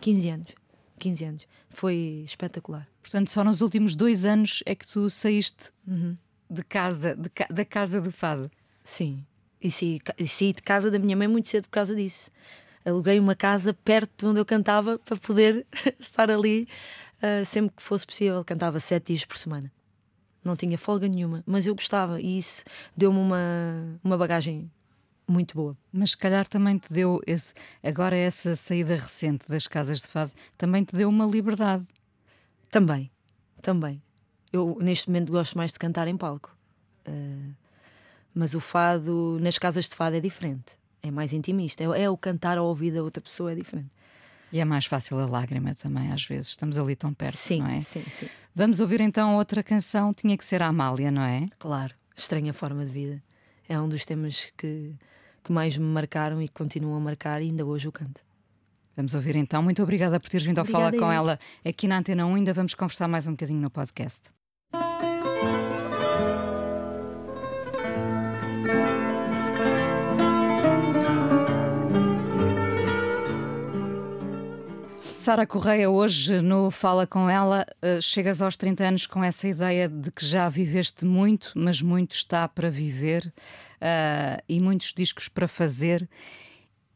15 0.00 0.28
anos. 0.28 0.50
15 0.98 1.24
anos. 1.24 1.42
Foi 1.68 2.24
espetacular. 2.26 2.88
Portanto, 3.00 3.30
só 3.30 3.44
nos 3.44 3.60
últimos 3.60 3.94
dois 3.94 4.26
anos 4.26 4.60
é 4.66 4.74
que 4.74 4.86
tu 4.88 5.08
saíste 5.08 5.70
uhum 5.86 6.16
de 6.50 6.64
casa, 6.64 7.14
de, 7.14 7.30
da 7.48 7.64
casa 7.64 8.00
do 8.00 8.10
fado. 8.10 8.50
Sim. 8.82 9.24
E 9.62 9.70
saí, 9.70 10.00
e 10.18 10.26
saí 10.26 10.52
de 10.52 10.62
casa 10.62 10.90
da 10.90 10.98
minha 10.98 11.16
mãe 11.16 11.28
muito 11.28 11.48
cedo 11.48 11.64
por 11.64 11.70
causa 11.70 11.94
disso. 11.94 12.30
Aluguei 12.84 13.20
uma 13.20 13.36
casa 13.36 13.74
perto 13.74 14.10
de 14.18 14.26
onde 14.26 14.40
eu 14.40 14.44
cantava 14.44 14.98
para 14.98 15.16
poder 15.16 15.66
estar 16.00 16.30
ali 16.30 16.66
uh, 17.18 17.44
sempre 17.44 17.76
que 17.76 17.82
fosse 17.82 18.06
possível. 18.06 18.44
Cantava 18.44 18.80
sete 18.80 19.08
dias 19.08 19.24
por 19.24 19.36
semana. 19.36 19.70
Não 20.42 20.56
tinha 20.56 20.78
folga 20.78 21.06
nenhuma, 21.06 21.44
mas 21.46 21.66
eu 21.66 21.74
gostava 21.74 22.20
e 22.20 22.38
isso 22.38 22.64
deu-me 22.96 23.18
uma, 23.18 24.00
uma 24.02 24.16
bagagem 24.16 24.70
muito 25.28 25.54
boa. 25.54 25.76
Mas 25.92 26.12
se 26.12 26.16
calhar 26.16 26.46
também 26.46 26.78
te 26.78 26.90
deu 26.90 27.20
esse, 27.26 27.52
agora 27.82 28.16
essa 28.16 28.56
saída 28.56 28.96
recente 28.96 29.44
das 29.46 29.66
casas 29.66 30.00
de 30.00 30.08
fado 30.08 30.32
também 30.56 30.82
te 30.82 30.96
deu 30.96 31.10
uma 31.10 31.26
liberdade. 31.26 31.86
Também, 32.70 33.10
também. 33.60 34.02
Eu, 34.52 34.76
neste 34.80 35.08
momento, 35.08 35.30
gosto 35.30 35.56
mais 35.56 35.72
de 35.72 35.78
cantar 35.78 36.08
em 36.08 36.16
palco. 36.16 36.54
Uh, 37.06 37.54
mas 38.34 38.54
o 38.54 38.60
fado, 38.60 39.38
nas 39.40 39.58
casas 39.58 39.88
de 39.88 39.94
fado, 39.94 40.16
é 40.16 40.20
diferente. 40.20 40.78
É 41.02 41.10
mais 41.10 41.32
intimista. 41.32 41.82
É, 41.82 42.02
é 42.02 42.10
o 42.10 42.16
cantar 42.16 42.58
ao 42.58 42.66
ouvido 42.66 42.94
da 42.94 43.02
outra 43.02 43.22
pessoa, 43.22 43.52
é 43.52 43.54
diferente. 43.54 43.90
E 44.52 44.58
é 44.58 44.64
mais 44.64 44.86
fácil 44.86 45.18
a 45.18 45.26
lágrima 45.26 45.74
também, 45.74 46.12
às 46.12 46.24
vezes. 46.24 46.48
Estamos 46.48 46.76
ali 46.76 46.96
tão 46.96 47.14
perto, 47.14 47.36
sim, 47.36 47.60
não 47.60 47.68
é? 47.68 47.80
Sim, 47.80 48.02
sim. 48.02 48.28
Vamos 48.54 48.80
ouvir 48.80 49.00
então 49.00 49.36
outra 49.36 49.62
canção. 49.62 50.12
Tinha 50.12 50.36
que 50.36 50.44
ser 50.44 50.60
a 50.60 50.66
Amália, 50.66 51.10
não 51.10 51.22
é? 51.22 51.46
Claro. 51.58 51.94
Estranha 52.16 52.52
Forma 52.52 52.84
de 52.84 52.92
Vida. 52.92 53.22
É 53.68 53.80
um 53.80 53.88
dos 53.88 54.04
temas 54.04 54.52
que, 54.56 54.92
que 55.44 55.52
mais 55.52 55.76
me 55.76 55.86
marcaram 55.86 56.42
e 56.42 56.48
que 56.48 56.54
continuam 56.54 56.96
a 56.96 57.00
marcar, 57.00 57.40
e 57.40 57.46
ainda 57.46 57.64
hoje 57.64 57.86
o 57.86 57.92
canto. 57.92 58.20
Vamos 58.96 59.14
ouvir 59.14 59.36
então. 59.36 59.62
Muito 59.62 59.82
obrigada 59.82 60.18
por 60.18 60.28
teres 60.28 60.44
vindo 60.44 60.58
ao 60.58 60.64
Obrigada 60.64 60.90
Fala 60.90 60.98
com 60.98 61.12
ela 61.12 61.38
aqui 61.64 61.86
na 61.86 61.98
Antena 61.98 62.26
1. 62.26 62.34
Ainda 62.34 62.52
vamos 62.52 62.74
conversar 62.74 63.06
mais 63.06 63.28
um 63.28 63.30
bocadinho 63.30 63.60
no 63.60 63.70
podcast. 63.70 64.30
Sara 75.22 75.46
Correia, 75.46 75.90
hoje 75.90 76.40
no 76.40 76.70
Fala 76.70 77.06
com 77.06 77.28
ela, 77.28 77.66
eh, 77.82 78.00
chegas 78.00 78.40
aos 78.40 78.56
30 78.56 78.84
anos 78.84 79.06
com 79.06 79.22
essa 79.22 79.46
ideia 79.46 79.86
de 79.86 80.10
que 80.10 80.24
já 80.24 80.48
viveste 80.48 81.04
muito, 81.04 81.52
mas 81.54 81.82
muito 81.82 82.12
está 82.14 82.48
para 82.48 82.70
viver 82.70 83.30
eh, 83.80 84.42
e 84.48 84.58
muitos 84.58 84.94
discos 84.94 85.28
para 85.28 85.46
fazer 85.46 86.08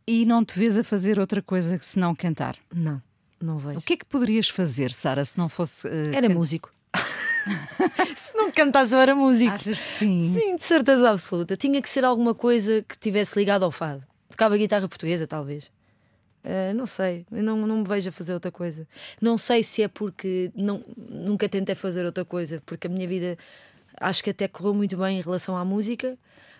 e 0.06 0.24
não 0.24 0.42
te 0.42 0.58
vês 0.58 0.78
a 0.78 0.82
fazer 0.82 1.18
outra 1.20 1.42
coisa 1.42 1.78
que 1.78 1.84
se 1.84 1.98
não 1.98 2.14
cantar. 2.14 2.56
Não, 2.74 3.00
não 3.40 3.58
vejo. 3.58 3.78
O 3.78 3.82
que 3.82 3.92
é 3.92 3.96
que 3.98 4.06
poderias 4.06 4.48
fazer, 4.48 4.90
Sara, 4.90 5.22
se 5.24 5.36
não 5.36 5.48
fosse. 5.50 5.86
eh, 5.86 6.14
Era 6.16 6.26
can- 6.28 6.34
músico. 6.34 6.72
Se 8.16 8.34
não 8.36 8.50
cantasse, 8.50 8.94
eu 8.94 9.00
era 9.00 9.14
músico. 9.14 9.52
Achas 9.52 9.78
que 9.78 9.86
sim? 9.86 10.32
Sim, 10.34 10.56
de 10.56 10.64
certeza 10.64 11.10
absoluta. 11.10 11.56
Tinha 11.56 11.82
que 11.82 11.88
ser 11.90 12.04
alguma 12.04 12.34
coisa 12.34 12.82
que 12.88 12.96
tivesse 12.96 13.38
ligado 13.38 13.64
ao 13.64 13.70
fado. 13.70 14.02
Tocava 14.30 14.56
guitarra 14.56 14.88
portuguesa, 14.88 15.26
talvez. 15.26 15.70
Ah, 16.45 16.74
não 16.74 16.84
sei, 16.84 17.24
não, 17.30 17.66
não 17.66 17.78
me 17.78 17.88
vejo 17.88 18.11
a 18.11 18.12
fazer 18.12 18.34
outra 18.34 18.53
coisa. 18.53 18.86
Não 19.20 19.38
sei 19.38 19.62
se 19.62 19.82
é 19.82 19.88
porque 19.88 20.53
não, 20.55 20.84
nunca 20.97 21.49
tentei 21.49 21.74
fazer 21.74 22.05
outra 22.05 22.24
coisa, 22.24 22.62
porque 22.66 22.86
a 22.86 22.90
minha 22.90 23.09
vida 23.09 23.38
acho 23.99 24.22
que 24.22 24.30
até 24.30 24.47
correu 24.47 24.74
muito 24.74 24.97
bem 24.97 25.18
em 25.18 25.22
relação 25.22 25.57
à 25.57 25.64
música, 25.64 26.18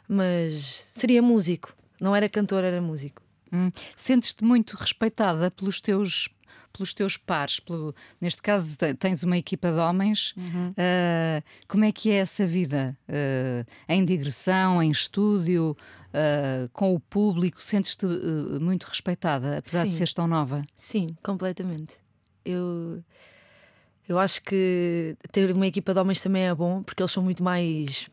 mas 0.09 0.85
seria 0.93 1.21
músico. 1.21 1.77
Não 2.01 2.17
era 2.17 2.29
cantor, 2.29 2.65
era 2.65 2.81
músico. 2.81 3.23
Hum. 3.53 3.71
Sentes-te 3.97 4.43
muito 4.43 4.75
respeitada 4.75 5.51
pelos 5.51 5.81
teus, 5.81 6.29
pelos 6.73 6.93
teus 6.95 7.17
pares. 7.17 7.61
Pelo, 7.61 7.95
neste 8.21 8.41
caso, 8.43 8.77
te- 8.77 8.95
tens 8.95 9.23
uma 9.23 9.37
equipa 9.39 9.71
de 9.73 9.79
homens. 9.79 10.35
Ah, 10.77 11.43
como 11.69 11.85
é 11.85 11.93
que 11.93 12.11
é 12.11 12.17
essa 12.17 12.47
vida? 12.47 12.97
Ah, 13.09 13.65
em 13.89 14.05
digressão, 14.05 14.83
em 14.83 14.91
estúdio, 14.91 15.77
ah, 16.13 16.69
com 16.73 16.95
o 16.95 17.01
público? 17.01 17.63
Sentes-te 17.63 18.07
muito 18.61 18.85
respeitada, 18.85 19.59
apesar 19.59 19.85
de 19.85 19.93
Sim. 19.93 19.97
seres 19.99 20.15
tão 20.15 20.27
nova? 20.27 20.65
Sim, 20.77 21.17
completamente. 21.23 21.95
Eu, 22.45 23.03
eu 24.09 24.19
acho 24.19 24.43
que 24.43 25.17
ter 25.33 25.51
uma 25.51 25.67
equipa 25.67 25.95
de 25.95 26.01
homens 26.01 26.21
também 26.21 26.43
é 26.47 26.55
bom, 26.55 26.83
porque 26.83 27.03
eles 27.03 27.11
são 27.13 27.23
muito 27.23 27.43
mais 27.43 28.09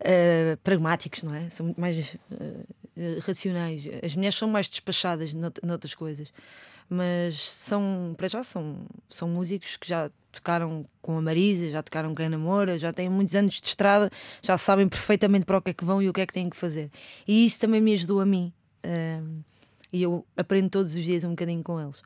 eh, 0.00 0.56
pragmáticos, 0.62 1.22
não 1.24 1.34
é? 1.34 1.50
São 1.50 1.66
muito 1.66 1.80
mais 1.80 2.16
eh, 2.96 3.18
racionais. 3.26 3.84
As 4.02 4.14
mulheres 4.14 4.36
são 4.38 4.48
mais 4.48 4.68
despachadas 4.68 5.34
nout- 5.34 5.60
noutras 5.64 5.92
coisas, 5.94 6.28
mas 6.94 7.40
são, 7.50 8.14
para 8.16 8.28
já, 8.28 8.42
são, 8.42 8.86
são 9.08 9.28
músicos 9.28 9.76
que 9.76 9.88
já 9.88 10.10
tocaram 10.32 10.86
com 11.02 11.16
a 11.18 11.22
Marisa, 11.22 11.70
já 11.70 11.82
tocaram 11.82 12.14
com 12.14 12.22
a 12.22 12.26
Ana 12.26 12.38
Moura, 12.38 12.78
já 12.78 12.92
têm 12.92 13.08
muitos 13.08 13.34
anos 13.34 13.60
de 13.60 13.66
estrada, 13.68 14.10
já 14.42 14.56
sabem 14.58 14.88
perfeitamente 14.88 15.44
para 15.44 15.58
o 15.58 15.62
que 15.62 15.70
é 15.70 15.74
que 15.74 15.84
vão 15.84 16.02
e 16.02 16.08
o 16.08 16.12
que 16.12 16.20
é 16.20 16.26
que 16.26 16.32
têm 16.32 16.50
que 16.50 16.56
fazer. 16.56 16.90
E 17.26 17.44
isso 17.44 17.58
também 17.58 17.80
me 17.80 17.92
ajudou 17.94 18.20
a 18.20 18.26
mim. 18.26 18.52
eh, 18.82 19.20
e 19.92 20.02
eu 20.02 20.26
aprendo 20.36 20.70
todos 20.70 20.94
os 20.94 21.04
dias 21.04 21.22
um 21.22 21.30
bocadinho 21.30 21.62
com 21.62 21.80
eles. 21.80 22.02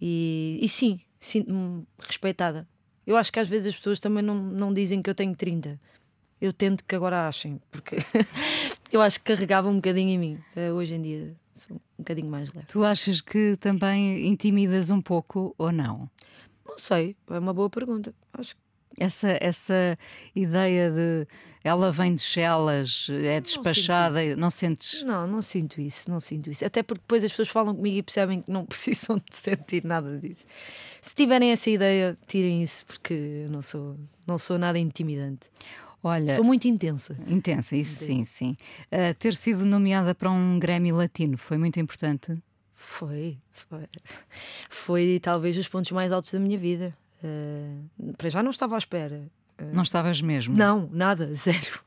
E, 0.00 0.58
e 0.60 0.68
sim, 0.68 1.00
sinto-me 1.20 1.86
respeitada. 1.98 2.66
Eu 3.06 3.16
acho 3.16 3.32
que 3.32 3.38
às 3.38 3.48
vezes 3.48 3.68
as 3.68 3.76
pessoas 3.76 4.00
também 4.00 4.22
não, 4.22 4.34
não 4.34 4.74
dizem 4.74 5.00
que 5.00 5.08
eu 5.08 5.14
tenho 5.14 5.34
30. 5.34 5.80
Eu 6.40 6.52
tento 6.52 6.84
que 6.84 6.94
agora 6.94 7.26
achem, 7.28 7.60
porque 7.70 7.96
eu 8.92 9.00
acho 9.00 9.18
que 9.20 9.24
carregava 9.32 9.68
um 9.68 9.76
bocadinho 9.76 10.10
em 10.10 10.18
mim. 10.18 10.38
Eh, 10.56 10.72
Hoje 10.72 10.94
em 10.94 11.02
dia 11.02 11.36
sou 11.58 11.76
um 11.76 11.80
bocadinho 11.98 12.30
mais 12.30 12.52
leve. 12.52 12.66
Tu 12.68 12.82
achas 12.84 13.20
que 13.20 13.56
também 13.60 14.26
intimidas 14.26 14.90
um 14.90 15.00
pouco 15.00 15.54
ou 15.58 15.70
não? 15.72 16.08
Não 16.66 16.78
sei, 16.78 17.16
é 17.30 17.38
uma 17.38 17.52
boa 17.52 17.68
pergunta. 17.70 18.14
Acho 18.32 18.54
que 18.54 18.62
Essa, 18.98 19.36
essa 19.40 19.96
ideia 20.34 20.90
de 20.90 21.26
ela 21.62 21.92
vem 21.92 22.14
de 22.14 22.22
Chelas, 22.22 23.06
é 23.10 23.40
despachada, 23.40 24.36
não, 24.36 24.50
sentes. 24.50 25.02
não, 25.02 25.26
não 25.26 25.40
sinto 25.42 25.80
isso, 25.80 26.10
não 26.10 26.18
sinto 26.18 26.50
isso. 26.50 26.64
Até 26.64 26.82
porque 26.82 27.00
depois 27.02 27.22
as 27.22 27.30
pessoas 27.30 27.48
falam 27.48 27.74
comigo 27.76 27.96
e 27.96 28.02
percebem 28.02 28.42
que 28.42 28.50
não 28.50 28.64
precisam 28.66 29.16
de 29.16 29.36
sentir 29.36 29.84
nada 29.84 30.18
disso. 30.18 30.46
Se 31.00 31.14
tiverem 31.14 31.50
essa 31.52 31.70
ideia, 31.70 32.18
tirem 32.26 32.62
isso, 32.62 32.84
porque 32.86 33.14
eu 33.44 33.50
não 33.50 33.62
sou, 33.62 33.96
não 34.26 34.36
sou 34.38 34.58
nada 34.58 34.78
intimidante. 34.78 35.46
Olha, 36.02 36.34
Sou 36.36 36.44
muito 36.44 36.68
intensa. 36.68 37.16
intensa, 37.26 37.76
isso 37.76 38.04
sim, 38.04 38.24
sim. 38.24 38.56
Ah, 38.90 39.12
ter 39.14 39.34
sido 39.34 39.64
nomeada 39.64 40.14
para 40.14 40.30
um 40.30 40.58
Grammy 40.58 40.92
Latino 40.92 41.36
foi 41.36 41.58
muito 41.58 41.78
importante. 41.80 42.36
Foi, 42.74 43.36
foi. 43.52 43.84
Foi 44.70 45.20
talvez 45.20 45.56
os 45.56 45.66
pontos 45.66 45.90
mais 45.90 46.12
altos 46.12 46.32
da 46.32 46.38
minha 46.38 46.56
vida. 46.56 46.96
Eh, 47.22 47.72
para 48.16 48.30
já 48.30 48.42
não 48.42 48.50
estava 48.50 48.76
à 48.76 48.78
espera. 48.78 49.22
Não 49.72 49.82
estavas 49.82 50.22
mesmo? 50.22 50.56
Não, 50.56 50.88
nada, 50.92 51.28
zero. 51.34 51.80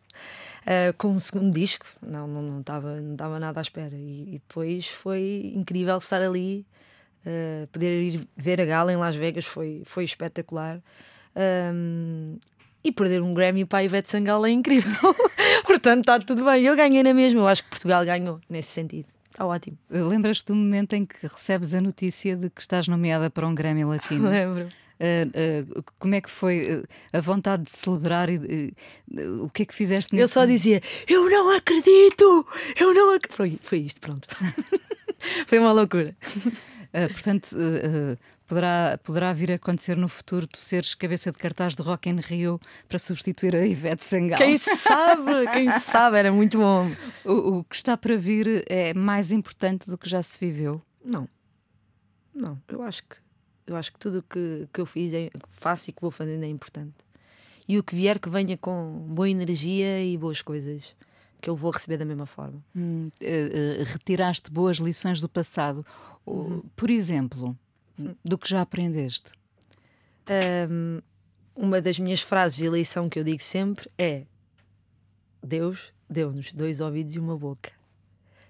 Eh, 0.65 0.91
com 0.97 1.11
o 1.11 1.19
segundo 1.19 1.53
disco, 1.53 1.85
não, 2.05 2.27
não, 2.27 2.41
não, 2.41 2.59
estava, 2.59 2.99
não 2.99 3.13
estava 3.13 3.39
nada 3.39 3.59
à 3.59 3.63
espera. 3.63 3.95
E, 3.95 4.23
e 4.35 4.41
depois 4.45 4.87
foi 4.87 5.53
incrível 5.55 5.97
estar 5.97 6.21
ali, 6.21 6.65
poder 7.71 8.01
ir 8.03 8.27
ver 8.35 8.59
a 8.59 8.65
gala 8.65 8.91
em 8.91 8.97
Las 8.97 9.15
Vegas 9.15 9.45
foi, 9.45 9.83
foi 9.85 10.03
espetacular. 10.03 10.81
Ahm, 11.33 12.37
e 12.83 12.91
perder 12.91 13.21
um 13.21 13.33
Grammy 13.33 13.65
para 13.65 13.79
a 13.79 13.83
Ivete 13.83 14.09
Sangalo 14.09 14.45
é 14.45 14.51
incrível. 14.51 14.91
Portanto, 15.65 16.01
está 16.01 16.19
tudo 16.19 16.45
bem. 16.45 16.63
Eu 16.63 16.75
ganhei 16.75 17.03
na 17.03 17.13
mesma. 17.13 17.41
Eu 17.41 17.47
acho 17.47 17.63
que 17.63 17.69
Portugal 17.69 18.03
ganhou 18.05 18.39
nesse 18.49 18.69
sentido. 18.69 19.07
Está 19.29 19.45
ótimo. 19.45 19.77
Lembras-te 19.89 20.47
do 20.47 20.55
momento 20.55 20.93
em 20.93 21.05
que 21.05 21.15
recebes 21.25 21.73
a 21.73 21.81
notícia 21.81 22.35
de 22.35 22.49
que 22.49 22.61
estás 22.61 22.87
nomeada 22.87 23.29
para 23.29 23.47
um 23.47 23.55
Grammy 23.55 23.85
Latino? 23.85 24.27
Lembro. 24.29 24.69
Ah, 24.99 25.25
ah, 25.33 25.83
como 25.97 26.13
é 26.13 26.21
que 26.21 26.29
foi 26.29 26.85
ah, 27.11 27.17
a 27.17 27.21
vontade 27.21 27.63
de 27.63 27.71
celebrar 27.71 28.29
e 28.29 28.71
ah, 29.17 29.43
o 29.43 29.49
que 29.49 29.63
é 29.63 29.65
que 29.65 29.73
fizeste 29.73 30.15
Eu 30.15 30.27
só 30.27 30.45
dizia: 30.45 30.79
Eu 31.07 31.27
não 31.27 31.55
acredito! 31.55 32.47
Eu 32.79 32.93
não 32.93 33.15
acredito! 33.15 33.35
Foi, 33.35 33.59
foi 33.63 33.79
isto, 33.79 33.99
pronto. 33.99 34.27
foi 35.47 35.57
uma 35.57 35.71
loucura. 35.71 36.15
Ah, 36.93 37.07
portanto, 37.07 37.55
ah, 37.55 38.17
poderá, 38.45 38.99
poderá 39.03 39.33
vir 39.33 39.51
a 39.51 39.55
acontecer 39.55 39.95
no 39.95 40.07
futuro 40.07 40.47
tu 40.47 40.57
seres 40.57 40.93
cabeça 40.93 41.31
de 41.31 41.37
cartaz 41.37 41.75
de 41.75 41.81
Rock 41.81 42.09
in 42.09 42.17
Rio 42.17 42.59
para 42.87 42.99
substituir 42.99 43.55
a 43.55 43.65
Ivete 43.65 44.03
Sangalo. 44.03 44.43
Quem 44.43 44.57
sabe? 44.57 45.47
Quem 45.53 45.69
sabe? 45.79 46.17
Era 46.17 46.31
muito 46.31 46.57
bom. 46.57 46.91
O, 47.23 47.59
o 47.59 47.63
que 47.63 47.75
está 47.75 47.95
para 47.95 48.17
vir 48.17 48.65
é 48.67 48.93
mais 48.93 49.31
importante 49.31 49.89
do 49.89 49.97
que 49.97 50.09
já 50.09 50.21
se 50.21 50.37
viveu. 50.37 50.81
Não, 51.03 51.27
não, 52.33 52.61
eu 52.67 52.81
acho 52.83 53.03
que 53.03 53.15
eu 53.65 53.75
acho 53.75 53.93
que 53.93 53.99
tudo 53.99 54.19
o 54.19 54.23
que, 54.23 54.67
que 54.73 54.81
eu 54.81 54.85
fiz, 54.85 55.13
é, 55.13 55.29
faço 55.51 55.89
e 55.89 55.93
que 55.93 56.01
vou 56.01 56.11
fazendo 56.11 56.43
é 56.43 56.47
importante. 56.47 56.95
E 57.67 57.77
o 57.77 57.83
que 57.83 57.95
vier 57.95 58.19
que 58.19 58.29
venha 58.29 58.57
com 58.57 59.05
boa 59.07 59.29
energia 59.29 60.03
e 60.03 60.17
boas 60.17 60.41
coisas 60.41 60.95
que 61.41 61.49
eu 61.49 61.55
vou 61.55 61.71
receber 61.71 61.97
da 61.97 62.05
mesma 62.05 62.25
forma. 62.25 62.63
Hum, 62.75 63.09
ah, 63.19 63.25
ah, 63.25 63.83
retiraste 63.91 64.49
boas 64.51 64.77
lições 64.77 65.19
do 65.19 65.27
passado. 65.27 65.85
O- 66.25 66.63
Por 66.75 66.89
exemplo, 66.89 67.57
do 68.23 68.37
que 68.37 68.47
já 68.49 68.61
aprendeste. 68.61 69.31
Ahm, 70.27 71.01
uma 71.55 71.81
das 71.81 71.97
minhas 71.99 72.21
frases 72.21 72.57
de 72.57 72.65
eleição 72.65 73.09
que 73.09 73.19
eu 73.19 73.23
digo 73.23 73.41
sempre 73.41 73.89
é: 73.97 74.23
Deus 75.43 75.91
deu-nos 76.09 76.53
dois 76.53 76.79
ouvidos 76.79 77.15
e 77.15 77.19
uma 77.19 77.37
boca. 77.37 77.71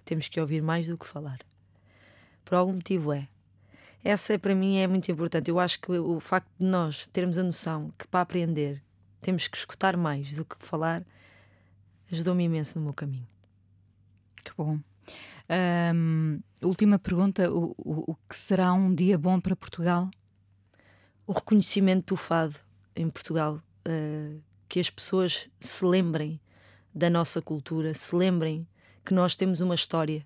Temos 0.06 0.28
que 0.28 0.40
ouvir 0.40 0.62
mais 0.62 0.88
do 0.88 0.98
que 0.98 1.08
falar. 1.08 1.40
Por 2.44 2.56
algum 2.56 2.74
motivo 2.74 3.14
é. 3.14 3.28
Essa 4.04 4.38
para 4.38 4.56
mim 4.56 4.78
é 4.78 4.88
muito 4.88 5.12
importante. 5.12 5.50
Eu 5.50 5.60
acho 5.60 5.80
que 5.80 5.92
o 5.92 6.20
facto 6.20 6.50
de 6.60 6.66
nós 6.66 7.08
termos 7.08 7.38
a 7.38 7.44
noção 7.44 7.92
que 7.98 8.08
para 8.08 8.22
aprender 8.22 8.82
temos 9.22 9.48
que 9.48 9.56
escutar 9.58 9.96
mais 9.96 10.34
do 10.34 10.44
que 10.44 10.56
falar 10.60 11.04
ajudou-me 12.12 12.44
imenso 12.44 12.78
no 12.78 12.86
meu 12.86 12.94
caminho. 12.94 13.28
Que 14.44 14.52
bom. 14.58 14.80
Última 16.62 16.98
pergunta: 17.00 17.52
o, 17.52 17.74
o- 17.78 18.12
o 18.12 18.16
que 18.30 18.36
será 18.36 18.74
um 18.74 18.94
dia 18.94 19.18
bom 19.18 19.40
para 19.40 19.56
Portugal? 19.56 20.10
o 21.28 21.34
reconhecimento 21.34 22.08
do 22.14 22.18
fado 22.18 22.56
em 22.94 23.10
Portugal, 23.10 23.62
eh, 23.86 24.36
que 24.68 24.82
as 24.82 24.90
pessoas 24.90 25.48
se 25.62 25.86
lembrem 25.86 26.42
da 26.94 27.10
nossa 27.10 27.42
cultura, 27.42 27.94
se 27.94 28.14
lembrem 28.14 28.68
que 29.06 29.14
nós 29.14 29.38
temos 29.38 29.62
uma 29.62 29.76
história 29.76 30.26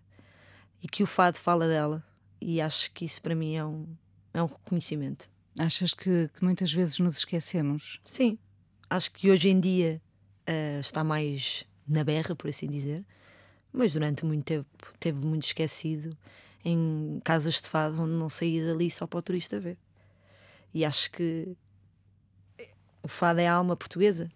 e 0.81 0.87
que 0.87 1.03
o 1.03 1.05
fado 1.05 1.37
fala 1.37 1.67
dela. 1.67 2.03
E 2.41 2.59
acho 2.59 2.91
que 2.91 3.05
isso 3.05 3.21
para 3.21 3.35
mim 3.35 3.53
é 3.55 3.63
um, 3.63 3.85
é 4.33 4.41
um 4.41 4.47
reconhecimento. 4.47 5.29
Achas 5.59 5.93
que, 5.93 6.27
que 6.33 6.43
muitas 6.43 6.73
vezes 6.73 6.97
nos 6.97 7.17
esquecemos? 7.17 7.99
Sim, 8.03 8.39
acho 8.89 9.11
que 9.11 9.29
hoje 9.29 9.49
em 9.49 9.59
dia 9.59 10.01
eh, 10.47 10.79
está 10.79 11.03
mais 11.03 11.65
na 11.87 12.03
berra, 12.03 12.35
por 12.35 12.49
assim 12.49 12.67
dizer, 12.67 13.03
mas 13.71 13.93
durante 13.93 14.25
muito 14.25 14.45
tempo 14.45 14.93
teve 14.99 15.19
muito 15.25 15.45
esquecido 15.45 16.17
em 16.63 17.21
casas 17.23 17.61
de 17.61 17.69
fado 17.69 18.01
onde 18.01 18.13
não 18.13 18.29
saía 18.29 18.65
dali 18.65 18.89
só 18.89 19.05
para 19.05 19.19
o 19.19 19.21
turista 19.21 19.59
ver. 19.59 19.77
E 20.73 20.83
acho 20.83 21.11
que 21.11 21.55
o 23.03 23.07
fado 23.07 23.39
é 23.39 23.47
a 23.47 23.53
alma 23.53 23.75
portuguesa, 23.75 24.31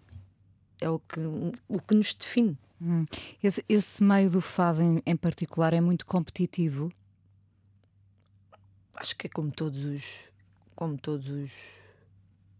é 0.80 0.88
o 0.88 0.98
que, 0.98 1.20
o 1.68 1.80
que 1.80 1.94
nos 1.94 2.14
define. 2.14 2.56
Hum. 2.80 3.04
Esse, 3.42 3.64
esse 3.68 4.02
meio 4.02 4.30
do 4.30 4.40
fado 4.40 4.80
em, 4.80 5.02
em 5.04 5.16
particular 5.16 5.74
é 5.74 5.80
muito 5.80 6.06
competitivo. 6.06 6.90
acho 8.94 9.16
que 9.16 9.26
é 9.26 9.30
como 9.30 9.50
todos 9.50 9.84
os, 9.84 10.24
como 10.74 10.96
todos 10.96 11.28
os, 11.28 11.52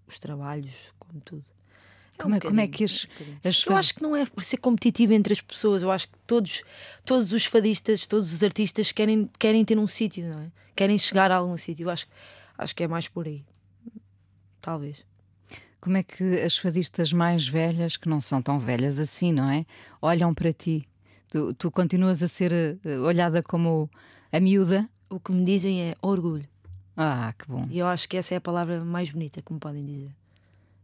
os 0.07 0.19
trabalhos, 0.19 0.93
como 0.99 1.21
tudo. 1.21 1.45
É 2.21 2.27
um 2.27 2.39
Como 2.41 2.61
é, 2.61 2.67
como 2.67 2.69
que 2.69 2.85
as, 2.85 3.07
as 3.43 3.67
Eu 3.67 3.77
acho 3.77 3.95
que 3.95 4.03
não 4.03 4.15
é 4.15 4.25
por 4.27 4.45
ser 4.45 4.59
competitivo 4.59 5.13
entre 5.13 5.33
as 5.33 5.41
pessoas. 5.41 5.83
Eu 5.83 5.91
acho 5.91 6.09
que 6.09 6.19
todos, 6.27 6.63
todos 7.05 7.33
os 7.33 7.45
fadistas, 7.45 8.07
todos 8.07 8.33
os 8.33 8.43
artistas 8.43 8.93
querem, 8.93 9.29
querem 9.39 9.65
ter 9.65 9.79
um 9.79 9.87
sítio, 9.87 10.25
não 10.29 10.41
é? 10.41 10.53
Querem 10.77 10.99
chegar 10.99 11.31
a 11.31 11.37
algum 11.37 11.57
sítio. 11.57 11.85
Eu 11.85 11.91
acho, 11.91 12.07
acho 12.57 12.75
que 12.75 12.83
é 12.83 12.89
mais 12.89 13.09
por 13.09 13.27
aí. 13.27 13.45
Talvez. 14.61 15.05
Como 15.81 15.97
é 15.97 16.03
que 16.03 16.41
as 16.41 16.59
fadistas 16.59 17.13
mais 17.13 17.49
velhas, 17.49 17.97
que 17.97 18.09
não 18.09 18.21
são 18.21 18.43
tão 18.43 18.59
velhas 18.59 18.99
assim, 18.99 19.33
não 19.33 19.49
é? 19.51 19.65
Olham 20.03 20.35
para 20.35 20.53
ti. 20.53 20.87
Tu, 21.31 21.55
tu 21.55 21.71
continuas 21.71 22.23
a 22.23 22.29
ser 22.29 22.53
eh, 22.53 22.99
olhada 22.99 23.43
como 23.43 23.89
a 24.31 24.41
miúda. 24.41 24.89
O 25.09 25.19
que 25.19 25.33
me 25.33 25.45
dizem 25.45 25.81
é 25.81 25.95
orgulho. 26.03 26.47
Ah, 26.97 27.33
que 27.39 27.47
bom. 27.49 27.67
E 27.71 27.79
eu 27.79 27.87
acho 27.87 28.09
que 28.09 28.17
essa 28.17 28.35
é 28.35 28.37
a 28.37 28.41
palavra 28.41 28.85
mais 28.85 29.11
bonita 29.11 29.41
que 29.41 29.53
me 29.53 29.59
podem 29.59 29.87
dizer. 29.87 30.11